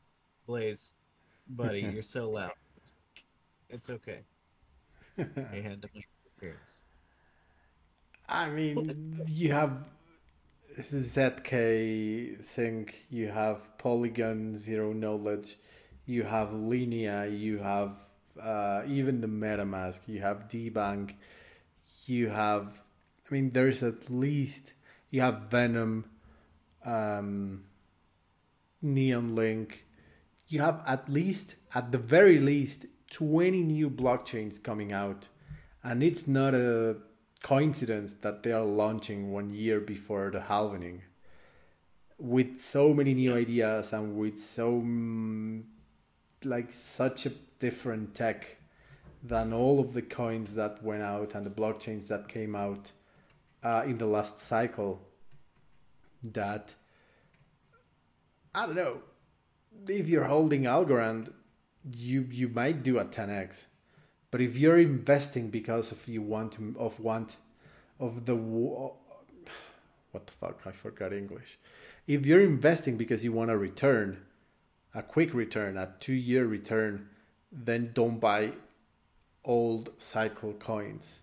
Blaze, 0.47 0.95
buddy, 1.49 1.81
you're 1.95 2.03
so 2.03 2.31
loud. 2.31 2.53
It's 3.69 3.91
okay. 3.91 4.21
He 5.17 5.63
had 5.63 5.83
to 5.83 5.89
make 5.95 6.07
his 6.07 6.33
appearance. 6.37 6.79
I 8.29 8.49
mean, 8.51 9.25
you 9.27 9.53
have 9.53 9.85
zkSync, 10.77 13.07
you 13.11 13.29
have 13.29 13.77
Polygon 13.79 14.59
Zero 14.59 14.93
Knowledge, 14.93 15.57
you 16.07 16.23
have 16.25 16.53
Linea, 16.53 17.27
you 17.27 17.59
have 17.59 17.97
uh, 18.41 18.83
even 18.87 19.21
the 19.21 19.27
MetaMask, 19.27 20.01
you 20.07 20.21
have 20.21 20.49
DeBank, 20.49 21.15
you 22.07 22.29
have, 22.29 22.83
I 23.29 23.35
mean, 23.35 23.51
there's 23.51 23.83
at 23.83 24.11
least, 24.11 24.73
you 25.11 25.21
have 25.21 25.43
Venom, 25.51 26.05
um, 26.85 27.65
Neon 28.83 29.35
Link, 29.35 29.85
you 30.49 30.61
have 30.61 30.83
at 30.87 31.09
least, 31.09 31.57
at 31.75 31.93
the 31.93 31.99
very 31.99 32.39
least, 32.39 32.87
20 33.11 33.63
new 33.63 33.91
blockchains 33.91 34.63
coming 34.63 34.93
out. 34.93 35.27
And 35.83 36.03
it's 36.03 36.27
not 36.27 36.55
a 36.55 36.97
coincidence 37.43 38.15
that 38.23 38.43
they 38.43 38.53
are 38.53 38.65
launching 38.65 39.33
one 39.33 39.55
year 39.55 39.81
before 39.81 40.31
the 40.31 40.41
halvening 40.41 41.01
with 42.19 42.61
so 42.61 42.93
many 42.93 43.15
new 43.15 43.35
ideas 43.35 43.93
and 43.93 44.17
with 44.17 44.41
so 44.41 44.73
mm, 44.73 45.63
like 46.45 46.73
such 46.73 47.27
a 47.27 47.31
different 47.61 48.15
tech 48.15 48.57
than 49.23 49.53
all 49.53 49.79
of 49.79 49.95
the 49.95 50.03
coins 50.03 50.55
that 50.55 50.83
went 50.83 51.03
out 51.03 51.35
and 51.35 51.47
the 51.47 51.51
blockchains 51.51 52.09
that 52.09 52.29
came 52.29 52.57
out 52.57 52.91
uh, 53.63 53.83
in 53.85 53.99
the 53.99 54.07
last 54.07 54.41
cycle 54.41 55.01
that 56.23 56.75
i 58.55 58.67
don't 58.67 58.75
know 58.75 59.01
if 59.87 60.09
you're 60.09 60.25
holding 60.25 60.63
algorand 60.63 61.33
you 61.95 62.27
you 62.31 62.49
might 62.49 62.83
do 62.83 62.99
a 62.99 63.05
10x 63.05 63.67
but 64.31 64.41
if 64.41 64.57
you're 64.57 64.79
investing 64.79 65.49
because 65.49 65.91
of 65.91 66.07
you 66.07 66.21
want 66.21 66.53
to, 66.53 66.75
of 66.79 67.01
want 67.01 67.37
of 67.99 68.27
the 68.27 68.35
what 68.35 70.27
the 70.27 70.33
fuck 70.33 70.61
I 70.67 70.73
forgot 70.73 71.13
English. 71.13 71.59
If 72.07 72.27
you're 72.27 72.41
investing 72.41 72.97
because 72.97 73.25
you 73.25 73.33
want 73.33 73.51
a 73.51 73.59
return, 73.59 74.25
a 74.95 75.03
quick 75.03 75.35
return, 75.35 75.77
a 75.77 75.95
two 76.01 76.15
year 76.15 76.47
return, 76.47 77.09
then 77.51 77.91
don't 77.95 78.19
buy 78.19 78.53
old 79.45 79.91
cycle 79.99 80.53
coins. 80.55 81.21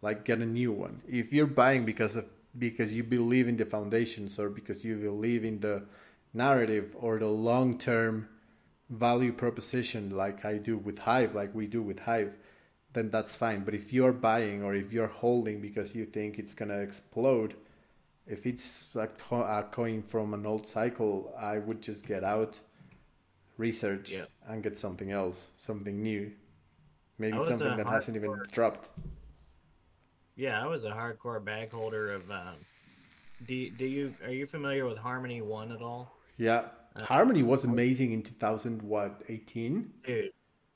Like 0.00 0.24
get 0.24 0.38
a 0.38 0.46
new 0.46 0.72
one. 0.72 1.02
If 1.08 1.32
you're 1.32 1.46
buying 1.46 1.84
because 1.84 2.16
of 2.16 2.26
because 2.58 2.94
you 2.94 3.04
believe 3.04 3.46
in 3.46 3.56
the 3.56 3.66
foundations 3.66 4.38
or 4.38 4.48
because 4.48 4.84
you 4.84 4.96
believe 4.96 5.44
in 5.44 5.60
the 5.60 5.82
narrative 6.32 6.94
or 6.98 7.18
the 7.18 7.26
long 7.28 7.78
term 7.78 8.28
value 8.90 9.32
proposition 9.32 10.10
like 10.10 10.44
I 10.44 10.58
do 10.58 10.76
with 10.76 11.00
Hive, 11.00 11.34
like 11.34 11.54
we 11.54 11.66
do 11.66 11.82
with 11.82 12.00
Hive, 12.00 12.36
then 12.92 13.10
that's 13.10 13.36
fine. 13.36 13.64
But 13.64 13.74
if 13.74 13.92
you're 13.92 14.12
buying 14.12 14.62
or 14.62 14.74
if 14.74 14.92
you're 14.92 15.08
holding 15.08 15.60
because 15.60 15.94
you 15.94 16.06
think 16.06 16.38
it's 16.38 16.54
gonna 16.54 16.78
explode, 16.78 17.54
if 18.26 18.46
it's 18.46 18.84
a, 18.94 19.06
coin 19.70 20.02
from 20.02 20.34
an 20.34 20.46
old 20.46 20.66
cycle, 20.66 21.34
I 21.38 21.58
would 21.58 21.82
just 21.82 22.06
get 22.06 22.24
out, 22.24 22.58
research, 23.56 24.12
Yeah. 24.12 24.26
and 24.46 24.62
get 24.62 24.76
something 24.78 25.10
else, 25.10 25.50
something 25.56 26.00
new, 26.02 26.32
maybe 27.18 27.38
something 27.38 27.76
that 27.76 27.86
hasn't 27.86 28.16
even 28.16 28.42
dropped. 28.52 28.88
Yeah, 30.36 30.62
I 30.62 30.68
was 30.68 30.84
a 30.84 30.90
hardcore 30.90 31.44
bag 31.44 31.72
holder 31.72 32.12
of. 32.12 32.30
Um, 32.30 32.54
do 33.46 33.70
do 33.70 33.86
you 33.86 34.14
are 34.24 34.30
you 34.32 34.46
familiar 34.46 34.86
with 34.86 34.98
Harmony 34.98 35.42
One 35.42 35.72
at 35.72 35.82
all? 35.82 36.17
Yeah, 36.38 36.66
Harmony 36.96 37.42
was 37.42 37.64
amazing 37.64 38.12
in 38.12 38.22
2000, 38.22 38.82
what 38.82 39.22
18? 39.28 39.90
Dude, 40.04 40.30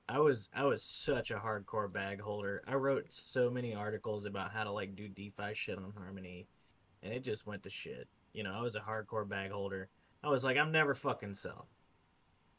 I 0.09 0.19
was 0.19 0.49
I 0.55 0.65
was 0.65 0.83
such 0.83 1.31
a 1.31 1.37
hardcore 1.37 1.91
bag 1.91 2.21
holder. 2.21 2.63
I 2.67 2.75
wrote 2.75 3.13
so 3.13 3.51
many 3.51 3.75
articles 3.75 4.27
about 4.27 4.53
how 4.53 4.65
to 4.65 4.73
like 4.73 4.97
do 4.97 5.09
DeFi 5.09 5.55
shit 5.55 5.79
on 5.79 5.93
Harmony, 5.97 6.49
and 7.03 7.15
it 7.15 7.25
just 7.25 7.47
went 7.47 7.63
to 7.63 7.71
shit. 7.71 8.09
You 8.33 8.43
know, 8.43 8.53
I 8.53 8.61
was 8.61 8.77
a 8.77 8.81
hardcore 8.81 9.29
bag 9.29 9.51
holder. 9.51 9.89
I 10.23 10.29
was 10.29 10.45
like, 10.45 10.57
I'm 10.57 10.73
never 10.73 10.95
fucking 10.95 11.35
selling. 11.35 11.67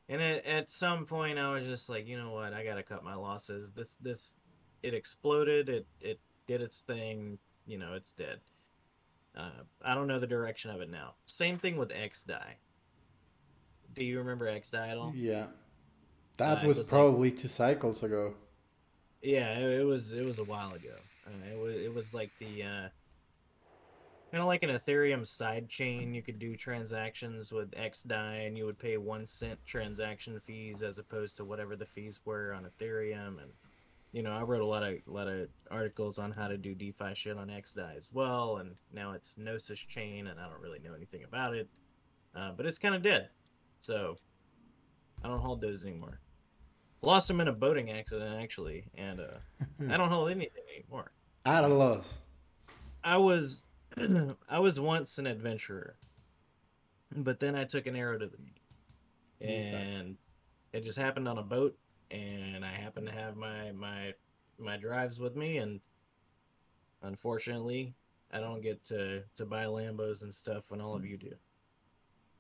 And 0.09 0.21
at, 0.21 0.45
at 0.45 0.69
some 0.69 1.05
point, 1.05 1.39
I 1.39 1.53
was 1.53 1.63
just 1.63 1.89
like, 1.89 2.07
you 2.07 2.17
know 2.17 2.31
what? 2.31 2.53
I 2.53 2.63
gotta 2.63 2.83
cut 2.83 3.03
my 3.03 3.15
losses. 3.15 3.71
This 3.71 3.95
this, 3.95 4.33
it 4.81 4.93
exploded. 4.93 5.69
It 5.69 5.87
it 6.01 6.19
did 6.47 6.61
its 6.61 6.81
thing. 6.81 7.37
You 7.65 7.77
know, 7.77 7.93
it's 7.93 8.13
dead. 8.13 8.39
Uh, 9.35 9.63
I 9.81 9.95
don't 9.95 10.07
know 10.07 10.19
the 10.19 10.27
direction 10.27 10.71
of 10.71 10.81
it 10.81 10.89
now. 10.89 11.15
Same 11.25 11.57
thing 11.57 11.77
with 11.77 11.89
XDAI. 11.89 12.55
Do 13.93 14.03
you 14.03 14.17
remember 14.19 14.47
all? 14.97 15.13
Yeah, 15.15 15.47
that 16.37 16.63
Uh, 16.63 16.67
was, 16.67 16.77
was 16.77 16.87
like- 16.87 16.89
probably 16.89 17.31
two 17.31 17.47
cycles 17.47 18.03
ago. 18.03 18.35
Yeah, 19.21 19.57
it, 19.57 19.81
it 19.81 19.83
was 19.83 20.13
it 20.13 20.25
was 20.25 20.39
a 20.39 20.43
while 20.43 20.73
ago. 20.73 20.95
Uh, 21.25 21.31
it 21.53 21.57
was 21.57 21.75
it 21.75 21.93
was 21.93 22.13
like 22.13 22.31
the 22.39 22.63
uh, 22.63 22.89
kind 24.31 24.41
of 24.41 24.45
like 24.47 24.63
an 24.63 24.69
Ethereum 24.71 25.25
side 25.25 25.69
chain. 25.69 26.13
You 26.13 26.21
could 26.21 26.39
do 26.39 26.55
transactions 26.57 27.51
with 27.51 27.71
XDAI, 27.71 28.47
and 28.47 28.57
you 28.57 28.65
would 28.65 28.79
pay 28.79 28.97
one 28.97 29.25
cent 29.25 29.59
transaction 29.65 30.39
fees 30.39 30.81
as 30.81 30.97
opposed 30.97 31.37
to 31.37 31.45
whatever 31.45 31.75
the 31.75 31.85
fees 31.85 32.19
were 32.25 32.51
on 32.53 32.65
Ethereum. 32.65 33.41
And 33.41 33.51
you 34.11 34.23
know, 34.23 34.31
I 34.31 34.41
wrote 34.41 34.61
a 34.61 34.65
lot 34.65 34.83
of 34.83 34.95
lot 35.07 35.27
of 35.29 35.47
articles 35.71 36.19
on 36.19 36.31
how 36.31 36.47
to 36.49 36.57
do 36.57 36.75
DeFi 36.75 37.13
shit 37.15 37.37
on 37.37 37.47
XDAI 37.47 37.95
as 37.95 38.09
well. 38.11 38.57
And 38.57 38.75
now 38.91 39.13
it's 39.13 39.37
Gnosis 39.37 39.79
chain, 39.79 40.27
and 40.27 40.39
I 40.39 40.49
don't 40.49 40.61
really 40.61 40.79
know 40.79 40.93
anything 40.95 41.23
about 41.23 41.53
it, 41.55 41.69
uh, 42.35 42.51
but 42.57 42.65
it's 42.65 42.77
kind 42.79 42.93
of 42.95 43.01
dead. 43.03 43.29
So 43.83 44.15
I 45.23 45.27
don't 45.27 45.41
hold 45.41 45.59
those 45.59 45.83
anymore. 45.83 46.19
Lost 47.01 47.27
them 47.27 47.41
in 47.41 47.49
a 47.49 47.53
boating 47.53 47.91
accident 47.91 48.41
actually, 48.41 48.85
and 48.95 49.19
uh, 49.19 49.25
I 49.89 49.97
don't 49.97 50.09
hold 50.09 50.31
anything 50.31 50.63
anymore. 50.73 51.11
At 51.45 51.65
a 51.65 51.67
loss. 51.67 52.19
I 53.03 53.17
was 53.17 53.63
I 54.49 54.59
was 54.59 54.79
once 54.79 55.17
an 55.17 55.27
adventurer, 55.27 55.97
but 57.13 57.41
then 57.41 57.55
I 57.55 57.65
took 57.65 57.85
an 57.85 57.97
arrow 57.97 58.17
to 58.17 58.25
the 58.25 58.37
knee, 58.37 58.61
Exactly. 59.41 59.81
and 59.81 60.15
it 60.71 60.85
just 60.85 60.97
happened 60.97 61.27
on 61.27 61.37
a 61.37 61.43
boat, 61.43 61.77
and 62.09 62.63
I 62.63 62.71
happened 62.71 63.07
to 63.07 63.13
have 63.13 63.35
my 63.35 63.73
my 63.73 64.13
my 64.57 64.77
drives 64.77 65.19
with 65.19 65.35
me, 65.35 65.57
and 65.57 65.81
unfortunately, 67.01 67.93
I 68.31 68.39
don't 68.39 68.61
get 68.61 68.81
to 68.85 69.23
to 69.35 69.45
buy 69.45 69.65
Lambos 69.65 70.21
and 70.21 70.33
stuff 70.33 70.63
when 70.69 70.79
all 70.79 70.95
of 70.95 71.05
you 71.05 71.17
do. 71.17 71.33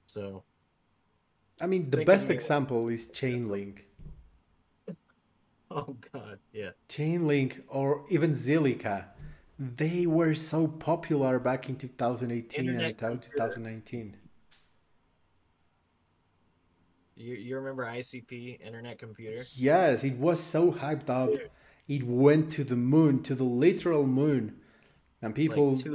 So 0.05 0.43
I 1.61 1.67
mean, 1.67 1.89
the 1.89 2.03
best 2.03 2.29
example 2.29 2.89
is 2.89 3.07
Chainlink. 3.07 3.79
Oh 5.71 5.97
God, 6.13 6.39
yeah. 6.51 6.71
Chainlink 6.87 7.61
or 7.67 8.05
even 8.09 8.33
Zilliqa, 8.33 9.05
they 9.57 10.05
were 10.05 10.35
so 10.35 10.67
popular 10.67 11.39
back 11.39 11.69
in 11.69 11.75
2018 11.75 12.59
Internet 12.59 13.01
and 13.01 13.21
2019. 13.21 14.17
You 17.15 17.35
you 17.35 17.55
remember 17.55 17.85
ICP, 17.85 18.61
Internet 18.61 18.99
Computer? 18.99 19.43
Yes, 19.55 20.03
it 20.03 20.17
was 20.17 20.39
so 20.39 20.71
hyped 20.71 21.09
up. 21.09 21.29
It 21.87 22.03
went 22.03 22.51
to 22.51 22.63
the 22.63 22.75
moon, 22.75 23.23
to 23.23 23.35
the 23.35 23.43
literal 23.43 24.05
moon. 24.05 24.59
And 25.21 25.33
people, 25.33 25.75
like 25.75 25.85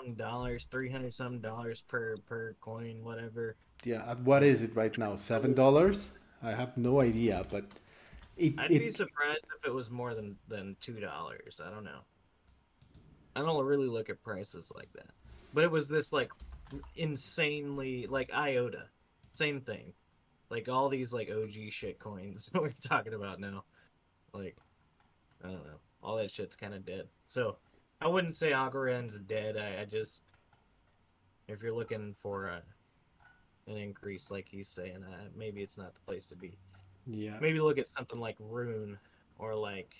something 0.00 0.14
dollars, 0.14 0.66
three 0.70 0.90
hundred 0.90 1.14
something 1.14 1.40
dollars 1.40 1.82
per 1.82 2.16
per 2.26 2.54
coin, 2.60 3.02
whatever. 3.02 3.56
yeah, 3.84 4.14
what 4.24 4.42
is 4.42 4.62
it 4.62 4.76
right 4.76 4.96
now? 4.98 5.12
$7? 5.12 6.04
I 6.42 6.52
have 6.52 6.76
no 6.76 7.00
idea, 7.00 7.44
but 7.50 7.64
it, 8.36 8.54
I'd 8.58 8.70
it 8.70 8.78
be 8.80 8.90
surprised 8.90 9.44
if 9.58 9.66
it 9.66 9.74
was 9.74 9.90
more 9.90 10.14
than 10.14 10.36
than 10.48 10.76
two 10.80 11.00
dollars. 11.00 11.60
I 11.64 11.70
don't 11.70 11.84
know. 11.84 12.00
I 13.36 13.40
don't 13.40 13.64
really 13.64 13.88
look 13.88 14.10
at 14.10 14.22
prices 14.22 14.72
like 14.74 14.92
that. 14.94 15.10
But 15.52 15.64
it 15.64 15.70
was 15.70 15.88
this 15.88 16.12
like 16.12 16.30
insanely 16.96 18.06
like 18.08 18.32
IOTA, 18.32 18.84
same 19.34 19.60
thing. 19.60 19.92
Like 20.50 20.68
all 20.68 20.88
these 20.88 21.12
like 21.12 21.30
OG 21.30 21.70
shit 21.70 21.98
coins 21.98 22.46
that 22.52 22.62
we're 22.62 22.72
talking 22.82 23.14
about 23.14 23.40
now. 23.40 23.64
Like 24.32 24.56
I 25.44 25.48
don't 25.48 25.64
know. 25.64 25.80
All 26.02 26.16
that 26.16 26.30
shit's 26.30 26.56
kind 26.56 26.72
of 26.72 26.86
dead. 26.86 27.06
So 27.26 27.56
I 28.00 28.08
wouldn't 28.08 28.34
say 28.34 28.52
Algorand's 28.52 29.18
dead. 29.18 29.56
I, 29.56 29.82
I 29.82 29.84
just 29.84 30.22
if 31.48 31.62
you're 31.62 31.74
looking 31.74 32.14
for 32.22 32.46
a, 32.46 32.62
an 33.66 33.76
increase 33.76 34.30
like 34.30 34.46
he's 34.48 34.68
saying, 34.68 35.04
uh, 35.04 35.24
maybe 35.36 35.62
it's 35.62 35.76
not 35.76 35.94
the 35.94 36.00
place 36.00 36.26
to 36.26 36.36
be 36.36 36.56
yeah. 37.06 37.38
maybe 37.40 37.60
look 37.60 37.78
at 37.78 37.86
something 37.88 38.20
like 38.20 38.36
Rune 38.38 38.98
or 39.38 39.54
like 39.54 39.94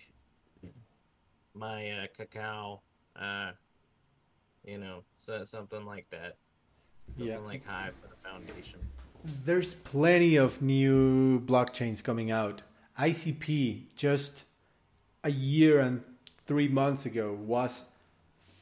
my 1.55 1.91
uh, 1.91 2.07
cacao, 2.17 2.81
uh, 3.17 3.53
you 4.65 4.79
know, 4.79 5.03
so, 5.17 5.45
something 5.45 5.85
like 5.85 6.09
that. 6.11 6.37
Something 7.09 7.27
Yeah. 7.27 7.39
like 7.39 7.67
Hive 7.67 7.95
for 8.01 8.09
the 8.09 8.29
foundation. 8.29 8.79
There's 9.45 9.75
plenty 9.75 10.37
of 10.37 10.63
new 10.63 11.41
blockchains 11.41 12.03
coming 12.03 12.31
out. 12.31 12.63
ICP 12.99 13.95
just 13.95 14.45
a 15.25 15.31
year 15.31 15.81
and 15.81 16.03
three 16.47 16.69
months 16.69 17.05
ago 17.05 17.33
was 17.33 17.83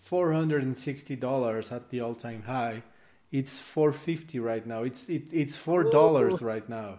four 0.09 0.33
hundred 0.33 0.63
and 0.63 0.77
sixty 0.77 1.17
dollars 1.17 1.71
at 1.71 1.91
the 1.91 2.01
all-time 2.01 2.43
high. 2.47 2.83
It's 3.31 3.61
four 3.61 3.93
fifty 3.93 4.39
right 4.41 4.67
now. 4.67 4.83
It's 4.89 5.09
it, 5.09 5.25
it's 5.33 5.57
four 5.57 5.83
dollars 5.85 6.41
right 6.53 6.67
now. 6.69 6.91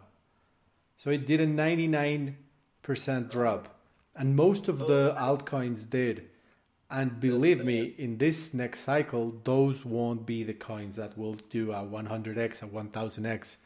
So 1.01 1.09
it 1.09 1.25
did 1.25 1.39
a 1.41 1.47
ninety-nine 1.47 2.37
percent 2.87 3.31
drop, 3.31 3.63
and 4.15 4.35
most 4.35 4.67
of 4.67 4.77
the 4.79 5.15
altcoins 5.17 5.89
did. 5.89 6.15
And 6.91 7.19
believe 7.19 7.63
me, 7.63 7.93
in 7.99 8.17
this 8.17 8.51
next 8.51 8.79
cycle, 8.83 9.25
those 9.43 9.85
won't 9.85 10.25
be 10.25 10.43
the 10.43 10.55
coins 10.55 10.95
that 10.95 11.15
will 11.15 11.35
do 11.51 11.71
a 11.71 11.83
100x, 11.85 12.63
a 12.63 12.67
1000x. 12.67 13.57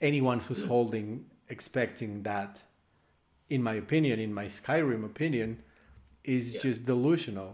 Anyone 0.00 0.40
who's 0.40 0.64
holding, 0.72 1.26
expecting 1.48 2.24
that, 2.24 2.62
in 3.48 3.62
my 3.62 3.74
opinion, 3.74 4.18
in 4.18 4.34
my 4.34 4.46
Skyrim 4.46 5.04
opinion, 5.04 5.62
is 6.24 6.54
Yeah. 6.54 6.60
just 6.62 6.84
delusional. 6.86 7.50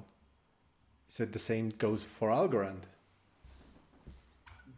So 1.10 1.24
the 1.24 1.40
same 1.40 1.70
goes 1.70 2.04
for 2.04 2.30
Algorand. 2.30 2.82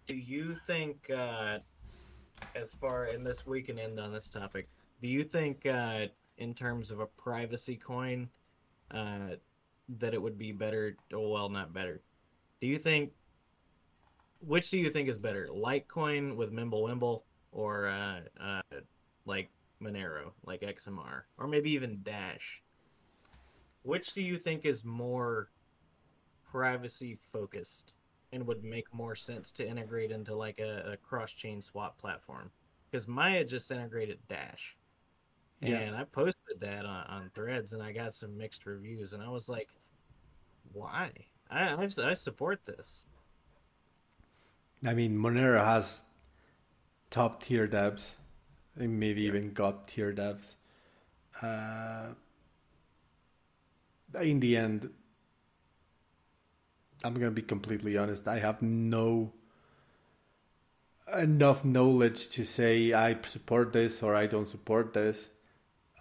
Do 0.07 0.17
you 0.17 0.57
think, 0.67 1.11
uh, 1.11 1.59
as 2.57 2.73
far 2.81 3.05
in 3.05 3.23
this 3.23 3.47
we 3.47 3.61
can 3.61 3.79
end 3.79 4.01
on 4.01 4.15
this 4.15 4.31
topic, 4.31 4.67
do 5.03 5.09
you 5.09 5.25
think, 5.25 5.67
uh, 5.67 6.07
in 6.39 6.55
terms 6.55 6.91
of 6.91 7.01
a 7.01 7.07
privacy 7.07 7.77
coin, 7.77 8.31
uh, 8.93 9.37
that 9.99 10.15
it 10.15 10.23
would 10.23 10.39
be 10.39 10.53
better? 10.53 10.97
Oh, 11.13 11.29
well, 11.29 11.51
not 11.51 11.75
better. 11.75 12.01
Do 12.63 12.67
you 12.67 12.79
think? 12.79 13.13
Which 14.41 14.71
do 14.71 14.79
you 14.79 14.89
think 14.89 15.11
is 15.11 15.19
better, 15.19 15.51
Litecoin 15.53 16.35
with 16.35 16.51
Mimblewimble, 16.51 17.23
or 17.53 17.89
uh, 17.89 18.21
uh, 18.41 18.63
like 19.27 19.51
Monero, 19.83 20.33
like 20.47 20.63
XMR, 20.63 21.25
or 21.37 21.47
maybe 21.47 21.73
even 21.73 22.01
Dash? 22.03 22.63
Which 23.83 24.15
do 24.15 24.23
you 24.23 24.39
think 24.39 24.65
is 24.65 24.83
more 24.83 25.51
privacy 26.53 27.19
focused 27.33 27.95
and 28.33 28.47
would 28.47 28.65
make 28.65 28.93
more 28.95 29.17
sense 29.17 29.53
to 29.53 29.67
integrate 29.69 30.13
into 30.13 30.35
like 30.37 30.61
a, 30.61 30.93
a 30.95 30.97
cross-chain 30.99 31.63
swap 31.63 31.99
platform? 31.99 32.53
Because 32.91 33.09
Maya 33.09 33.45
just 33.45 33.71
integrated 33.73 34.21
Dash, 34.29 34.77
Yeah. 35.61 35.85
and 35.87 35.97
I 35.97 36.05
posted 36.05 36.61
that 36.61 36.87
on, 36.87 37.07
on 37.07 37.31
Threads, 37.35 37.73
and 37.75 37.83
I 37.83 37.93
got 37.93 38.15
some 38.15 38.37
mixed 38.39 38.67
reviews, 38.67 39.15
and 39.15 39.23
I 39.23 39.31
was 39.31 39.49
like, 39.49 39.71
"Why? 40.73 41.13
I 41.51 41.75
I, 41.75 41.91
I 42.11 42.15
support 42.15 42.65
this." 42.67 43.07
I 44.85 44.95
mean, 44.95 45.17
Monero 45.19 45.65
has 45.65 46.05
top 47.11 47.43
tier 47.43 47.69
devs, 47.69 48.15
and 48.77 48.99
maybe 48.99 49.23
Yeah. 49.23 49.35
even 49.35 49.53
god 49.53 49.87
tier 49.87 50.13
devs. 50.13 50.57
Uh, 51.43 52.15
in 54.21 54.41
the 54.41 54.57
end, 54.57 54.91
I'm 57.05 57.15
gonna 57.15 57.31
be 57.31 57.43
completely 57.43 57.97
honest. 57.97 58.29
I 58.29 58.39
have 58.39 58.63
no 58.63 59.33
enough 61.17 61.65
knowledge 61.65 62.29
to 62.31 62.45
say 62.45 62.93
I 62.93 63.21
support 63.23 63.73
this 63.73 64.03
or 64.03 64.15
I 64.15 64.27
don't 64.27 64.49
support 64.49 64.93
this. 64.95 65.29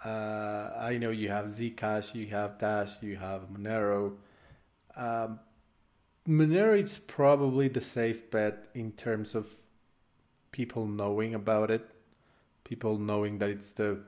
Uh, 0.04 0.72
I 0.80 0.98
know 0.98 1.12
you 1.12 1.30
have 1.30 1.46
Zcash, 1.48 2.16
you 2.16 2.28
have 2.28 2.58
Dash, 2.58 3.02
you 3.02 3.18
have 3.18 3.50
Monero. 3.52 4.14
Um, 4.96 5.40
Monero 6.28 6.82
is 6.82 6.98
probably 6.98 7.68
the 7.68 7.82
safe 7.82 8.30
bet 8.32 8.68
in 8.74 8.92
terms 8.94 9.36
of 9.36 9.48
people 10.52 10.88
knowing 10.88 11.36
about 11.36 11.70
it, 11.72 11.88
people 12.64 12.98
knowing 12.98 13.38
that 13.40 13.50
it's 13.50 13.74
the 13.74 14.00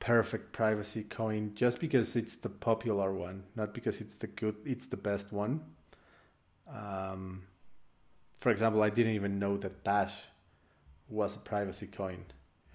perfect 0.00 0.52
privacy 0.52 1.02
coin 1.02 1.52
just 1.54 1.80
because 1.80 2.14
it's 2.14 2.36
the 2.36 2.48
popular 2.48 3.12
one, 3.12 3.44
not 3.56 3.74
because 3.74 4.00
it's 4.00 4.16
the 4.18 4.26
good, 4.28 4.56
it's 4.64 4.86
the 4.86 4.96
best 4.96 5.32
one. 5.32 5.60
Um, 6.68 7.44
for 8.40 8.50
example, 8.50 8.82
I 8.82 8.90
didn't 8.90 9.14
even 9.14 9.38
know 9.38 9.56
that 9.58 9.84
Dash 9.84 10.22
was 11.08 11.36
a 11.36 11.40
privacy 11.40 11.86
coin. 11.86 12.26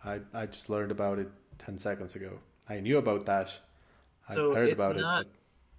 I, 0.03 0.21
I 0.33 0.45
just 0.47 0.69
learned 0.69 0.91
about 0.91 1.19
it 1.19 1.29
10 1.59 1.77
seconds 1.77 2.15
ago. 2.15 2.39
I 2.69 2.79
knew 2.79 2.97
about 2.97 3.25
Dash. 3.25 3.59
I've 4.27 4.35
So 4.35 4.53
heard 4.53 4.69
it's 4.69 4.75
about 4.75 4.95
not 4.95 5.25
it. 5.25 5.27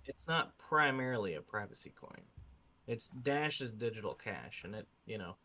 it's 0.07 0.27
not 0.29 0.57
primarily 0.59 1.35
a 1.35 1.43
privacy 1.43 1.93
coin. 1.99 2.23
It's 2.87 3.09
Dash's 3.09 3.73
digital 3.73 4.15
cash, 4.15 4.63
and 4.65 4.75
it 4.75 4.87
you 5.07 5.19
know, 5.19 5.37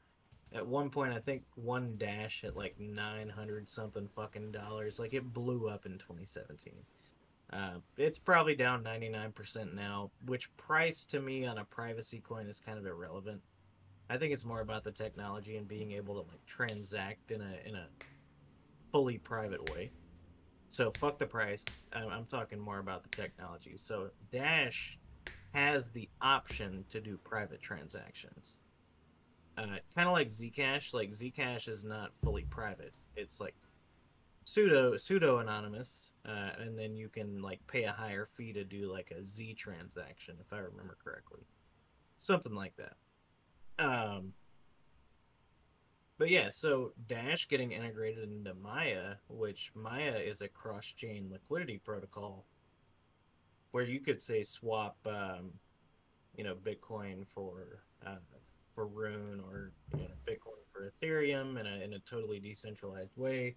at 0.53 0.65
one 0.67 0.89
point 0.89 1.13
I 1.13 1.19
think 1.19 1.43
one 1.55 1.95
Dash 1.97 2.43
at 2.43 2.55
like 2.57 2.79
nine 2.79 3.29
hundred 3.29 3.69
something 3.69 4.07
fucking 4.07 4.51
dollars. 4.51 4.99
Like 4.99 5.13
it 5.13 5.33
blew 5.33 5.69
up 5.69 5.85
in 5.85 5.97
2017. 5.97 6.73
Uh, 7.51 7.79
it's 7.97 8.19
probably 8.19 8.55
down 8.55 8.83
99% 8.83 9.73
now, 9.73 10.11
which 10.25 10.55
price 10.57 11.03
to 11.05 11.19
me 11.19 11.45
on 11.45 11.57
a 11.57 11.65
privacy 11.65 12.19
coin 12.19 12.47
is 12.47 12.59
kind 12.59 12.77
of 12.77 12.85
irrelevant. 12.85 13.41
I 14.09 14.17
think 14.17 14.33
it's 14.33 14.45
more 14.45 14.61
about 14.61 14.83
the 14.83 14.91
technology 14.91 15.57
and 15.57 15.67
being 15.67 15.91
able 15.93 16.15
to 16.15 16.29
like 16.29 16.45
transact 16.45 17.31
in 17.31 17.41
a 17.41 17.67
in 17.67 17.75
a 17.75 17.87
fully 18.91 19.17
private 19.17 19.69
way. 19.71 19.91
So 20.69 20.91
fuck 20.91 21.17
the 21.17 21.25
price. 21.25 21.65
I'm, 21.93 22.09
I'm 22.09 22.25
talking 22.25 22.59
more 22.59 22.79
about 22.79 23.03
the 23.03 23.09
technology. 23.09 23.73
So 23.77 24.09
Dash 24.31 24.97
has 25.53 25.89
the 25.89 26.07
option 26.21 26.85
to 26.89 27.01
do 27.01 27.17
private 27.17 27.61
transactions. 27.61 28.57
Uh, 29.57 29.77
kind 29.95 30.07
of 30.07 30.13
like 30.13 30.29
Zcash. 30.29 30.93
Like 30.93 31.11
Zcash 31.11 31.67
is 31.67 31.83
not 31.83 32.11
fully 32.23 32.43
private. 32.43 32.93
It's 33.15 33.39
like 33.39 33.55
pseudo 34.49 34.97
pseudo 34.97 35.37
anonymous, 35.39 36.11
uh, 36.25 36.51
and 36.59 36.77
then 36.77 36.95
you 36.95 37.07
can 37.07 37.41
like 37.41 37.59
pay 37.67 37.83
a 37.83 37.91
higher 37.91 38.27
fee 38.35 38.53
to 38.53 38.63
do 38.63 38.91
like 38.91 39.11
a 39.11 39.25
Z 39.25 39.53
transaction, 39.53 40.35
if 40.39 40.51
I 40.51 40.57
remember 40.57 40.97
correctly, 41.03 41.41
something 42.17 42.53
like 42.53 42.73
that. 42.77 42.95
Um, 43.83 44.33
but 46.17 46.29
yeah, 46.29 46.49
so 46.49 46.91
Dash 47.07 47.47
getting 47.47 47.71
integrated 47.71 48.29
into 48.29 48.53
Maya, 48.53 49.15
which 49.29 49.71
Maya 49.73 50.17
is 50.17 50.41
a 50.41 50.49
cross-chain 50.49 51.29
liquidity 51.31 51.77
protocol, 51.77 52.45
where 53.71 53.85
you 53.85 54.01
could 54.01 54.21
say 54.21 54.43
swap, 54.43 54.97
um, 55.05 55.51
you 56.35 56.43
know, 56.43 56.55
Bitcoin 56.55 57.25
for 57.33 57.83
uh, 58.05 58.15
for 58.75 58.87
Rune 58.87 59.41
or 59.47 59.71
you 59.95 60.03
know, 60.03 60.13
Bitcoin 60.27 60.59
for 60.73 60.91
Ethereum 60.91 61.59
in 61.59 61.67
a 61.67 61.83
in 61.83 61.93
a 61.93 61.99
totally 61.99 62.39
decentralized 62.39 63.15
way. 63.15 63.55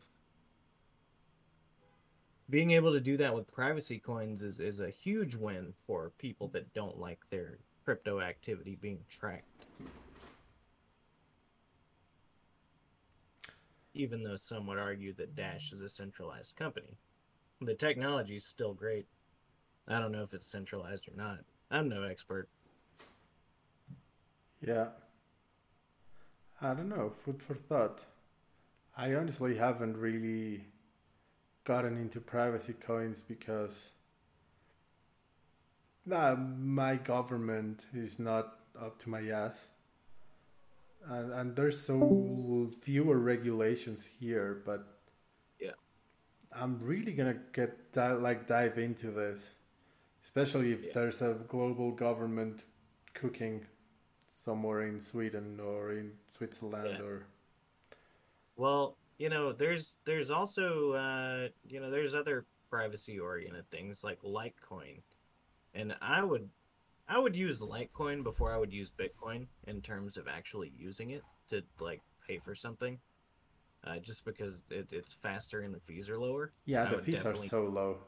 Being 2.52 2.72
able 2.72 2.92
to 2.92 3.00
do 3.00 3.16
that 3.16 3.34
with 3.34 3.50
privacy 3.50 3.98
coins 3.98 4.42
is, 4.42 4.60
is 4.60 4.78
a 4.78 4.90
huge 4.90 5.34
win 5.34 5.72
for 5.86 6.12
people 6.18 6.48
that 6.48 6.72
don't 6.74 7.00
like 7.00 7.18
their 7.30 7.58
crypto 7.84 8.20
activity 8.20 8.76
being 8.80 9.00
tracked. 9.08 9.66
even 13.94 14.22
though 14.22 14.36
some 14.36 14.66
would 14.66 14.78
argue 14.78 15.12
that 15.14 15.36
Dash 15.36 15.72
is 15.72 15.80
a 15.80 15.88
centralized 15.88 16.56
company. 16.56 16.96
The 17.60 17.74
technology 17.74 18.36
is 18.36 18.44
still 18.44 18.74
great. 18.74 19.06
I 19.86 19.98
don't 19.98 20.12
know 20.12 20.22
if 20.22 20.32
it's 20.32 20.46
centralized 20.46 21.08
or 21.08 21.16
not. 21.16 21.40
I'm 21.70 21.88
no 21.88 22.02
expert. 22.02 22.48
Yeah. 24.66 24.88
I 26.60 26.74
don't 26.74 26.88
know. 26.88 27.10
Food 27.10 27.42
for 27.42 27.54
thought. 27.54 28.04
I 28.96 29.14
honestly 29.14 29.56
haven't 29.56 29.96
really 29.96 30.64
gotten 31.64 31.96
into 31.96 32.20
privacy 32.20 32.72
coins 32.74 33.22
because 33.26 33.74
nah, 36.04 36.34
my 36.34 36.96
government 36.96 37.86
is 37.94 38.18
not 38.18 38.58
up 38.80 38.98
to 39.00 39.08
my 39.10 39.28
ass. 39.28 39.68
And, 41.08 41.32
and 41.32 41.56
there's 41.56 41.80
so 41.80 42.68
fewer 42.80 43.18
regulations 43.18 44.08
here, 44.20 44.62
but 44.64 44.86
Yeah. 45.60 45.72
I'm 46.52 46.78
really 46.80 47.12
gonna 47.12 47.40
get 47.52 47.92
di- 47.92 48.12
like 48.12 48.46
dive 48.46 48.78
into 48.78 49.10
this, 49.10 49.54
especially 50.24 50.72
if 50.72 50.84
Yeah. 50.84 50.92
there's 50.94 51.22
a 51.22 51.34
global 51.48 51.90
government 51.92 52.64
cooking 53.14 53.66
somewhere 54.28 54.82
in 54.82 55.00
Sweden 55.00 55.60
or 55.60 55.92
in 55.92 56.18
Switzerland 56.28 56.98
Yeah. 56.98 57.04
or 57.04 57.26
Well, 58.56 58.96
you 59.22 59.28
know, 59.28 59.52
there's 59.52 59.98
there's 60.04 60.32
also 60.32 60.94
uh, 60.94 61.48
you 61.68 61.78
know 61.78 61.92
there's 61.92 62.12
other 62.12 62.44
privacy 62.68 63.20
oriented 63.20 63.70
things 63.70 64.02
like 64.02 64.20
Litecoin, 64.22 64.98
and 65.74 65.94
I 66.02 66.24
would 66.24 66.48
I 67.08 67.20
would 67.20 67.36
use 67.36 67.60
Litecoin 67.60 68.24
before 68.24 68.52
I 68.52 68.58
would 68.58 68.72
use 68.72 68.90
Bitcoin 68.90 69.46
in 69.68 69.80
terms 69.80 70.16
of 70.16 70.26
actually 70.26 70.72
using 70.76 71.10
it 71.10 71.22
to 71.50 71.62
like 71.78 72.00
pay 72.26 72.38
for 72.38 72.56
something, 72.56 72.98
uh, 73.86 73.98
just 73.98 74.24
because 74.24 74.64
it, 74.72 74.88
it's 74.90 75.12
faster 75.12 75.60
and 75.60 75.72
the 75.72 75.78
fees 75.86 76.08
are 76.08 76.18
lower. 76.18 76.50
yeah, 76.64 76.86
the 76.86 76.98
fees 76.98 77.24
are 77.24 77.36
so 77.36 77.62
low. 77.62 77.98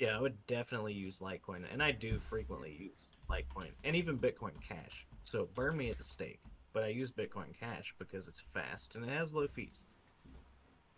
Yeah, 0.00 0.18
I 0.18 0.20
would 0.20 0.44
definitely 0.48 0.94
use 0.94 1.20
Litecoin, 1.20 1.72
and 1.72 1.80
I 1.80 1.92
do 1.92 2.18
frequently 2.18 2.76
use 2.80 3.16
Litecoin 3.30 3.70
and 3.84 3.94
even 3.94 4.18
Bitcoin 4.18 4.60
Cash. 4.60 5.06
So 5.22 5.48
burn 5.54 5.76
me 5.76 5.90
at 5.90 5.98
the 5.98 6.04
stake, 6.04 6.40
but 6.72 6.82
I 6.82 6.88
use 6.88 7.12
Bitcoin 7.12 7.56
Cash 7.56 7.94
because 8.00 8.26
it's 8.26 8.42
fast 8.52 8.96
and 8.96 9.04
it 9.04 9.10
has 9.10 9.32
low 9.32 9.46
fees. 9.46 9.84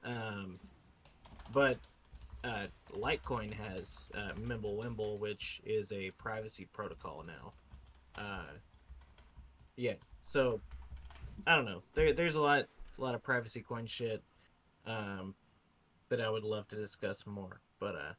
Um, 0.04 0.58
but 1.52 1.78
uh, 2.42 2.66
Litecoin 2.96 3.52
has 3.52 4.08
uh, 4.14 4.32
Mimblewimble, 4.38 5.18
which 5.18 5.60
is 5.64 5.92
a 5.92 6.10
privacy 6.12 6.68
protocol 6.72 7.24
now. 7.26 7.52
Uh, 8.16 8.52
yeah, 9.76 9.94
so 10.20 10.60
I 11.46 11.56
don't 11.56 11.64
know. 11.64 11.82
There, 11.94 12.12
there's 12.12 12.34
a 12.34 12.40
lot, 12.40 12.66
a 12.98 13.02
lot 13.02 13.14
of 13.14 13.22
privacy 13.22 13.60
coin 13.60 13.86
shit 13.86 14.22
um, 14.86 15.34
that 16.08 16.20
I 16.20 16.28
would 16.28 16.44
love 16.44 16.68
to 16.68 16.76
discuss 16.76 17.26
more, 17.26 17.60
but 17.80 17.94
uh. 17.94 18.12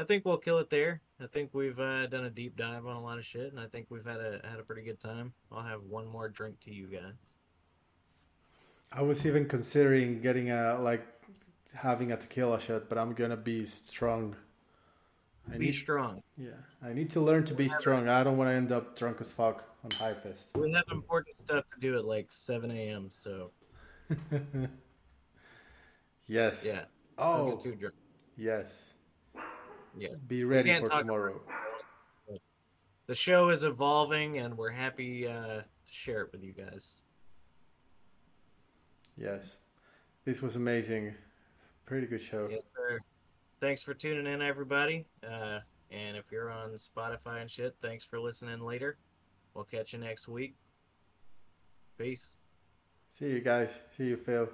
I 0.00 0.04
think 0.04 0.24
we'll 0.24 0.36
kill 0.36 0.58
it 0.58 0.70
there. 0.70 1.00
I 1.20 1.26
think 1.26 1.50
we've 1.52 1.78
uh, 1.80 2.06
done 2.06 2.24
a 2.24 2.30
deep 2.30 2.56
dive 2.56 2.86
on 2.86 2.94
a 2.94 3.02
lot 3.02 3.18
of 3.18 3.24
shit, 3.24 3.50
and 3.50 3.58
I 3.58 3.66
think 3.66 3.86
we've 3.90 4.06
had 4.06 4.20
a 4.20 4.40
had 4.48 4.60
a 4.60 4.62
pretty 4.62 4.82
good 4.82 5.00
time. 5.00 5.32
I'll 5.50 5.64
have 5.64 5.82
one 5.82 6.06
more 6.06 6.28
drink 6.28 6.60
to 6.66 6.72
you 6.72 6.86
guys. 6.86 7.14
I 8.92 9.02
was 9.02 9.24
even 9.26 9.46
considering 9.48 10.20
getting 10.20 10.50
a 10.50 10.78
like 10.80 11.06
having 11.74 12.12
a 12.12 12.16
tequila 12.16 12.60
shot, 12.60 12.88
but 12.88 12.98
I'm 12.98 13.12
gonna 13.14 13.36
be 13.36 13.66
strong. 13.66 14.34
I 15.50 15.56
Be 15.56 15.66
need, 15.66 15.72
strong. 15.72 16.22
yeah, 16.36 16.50
I 16.82 16.92
need 16.92 17.10
to 17.10 17.20
learn 17.20 17.44
to 17.46 17.54
be 17.54 17.68
strong. 17.70 18.06
I 18.08 18.22
don't 18.22 18.36
want 18.36 18.50
to 18.50 18.54
end 18.54 18.70
up 18.70 18.96
drunk 18.98 19.20
as 19.22 19.30
fuck 19.32 19.64
on 19.82 19.90
HiveFest. 19.90 20.36
We 20.56 20.72
have 20.72 20.84
important 20.90 21.36
stuff 21.44 21.64
to 21.74 21.80
do 21.80 21.96
at 21.96 22.04
like 22.04 22.30
7 22.30 22.70
a.m. 22.70 23.08
So 23.10 23.50
yes. 26.26 26.64
yeah, 26.66 26.82
Oh, 27.16 27.52
get 27.52 27.60
too 27.60 27.74
drunk. 27.76 27.94
yes. 28.36 28.92
Yeah, 29.96 30.10
Be 30.26 30.44
ready 30.44 30.78
for 30.80 30.88
tomorrow. 30.88 31.40
the 33.06 33.14
show 33.14 33.48
is 33.48 33.64
evolving, 33.64 34.38
and 34.38 34.56
we're 34.56 34.70
happy 34.70 35.26
uh, 35.26 35.32
to 35.62 35.64
share 35.90 36.22
it 36.22 36.32
with 36.32 36.42
you 36.42 36.52
guys. 36.52 37.00
Yes. 39.20 39.58
This 40.24 40.42
was 40.42 40.56
amazing. 40.56 41.14
Pretty 41.86 42.06
good 42.06 42.22
show. 42.22 42.48
Yes, 42.50 42.62
sir. 42.76 43.00
Thanks 43.60 43.82
for 43.82 43.94
tuning 43.94 44.32
in, 44.32 44.42
everybody. 44.42 45.06
Uh, 45.24 45.60
and 45.90 46.16
if 46.16 46.30
you're 46.30 46.50
on 46.50 46.70
Spotify 46.70 47.40
and 47.40 47.50
shit, 47.50 47.74
thanks 47.82 48.04
for 48.04 48.20
listening 48.20 48.60
later. 48.60 48.98
We'll 49.54 49.64
catch 49.64 49.92
you 49.92 49.98
next 49.98 50.28
week. 50.28 50.54
Peace. 51.96 52.34
See 53.12 53.26
you 53.26 53.40
guys. 53.40 53.80
See 53.90 54.04
you, 54.04 54.16
Phil. 54.16 54.48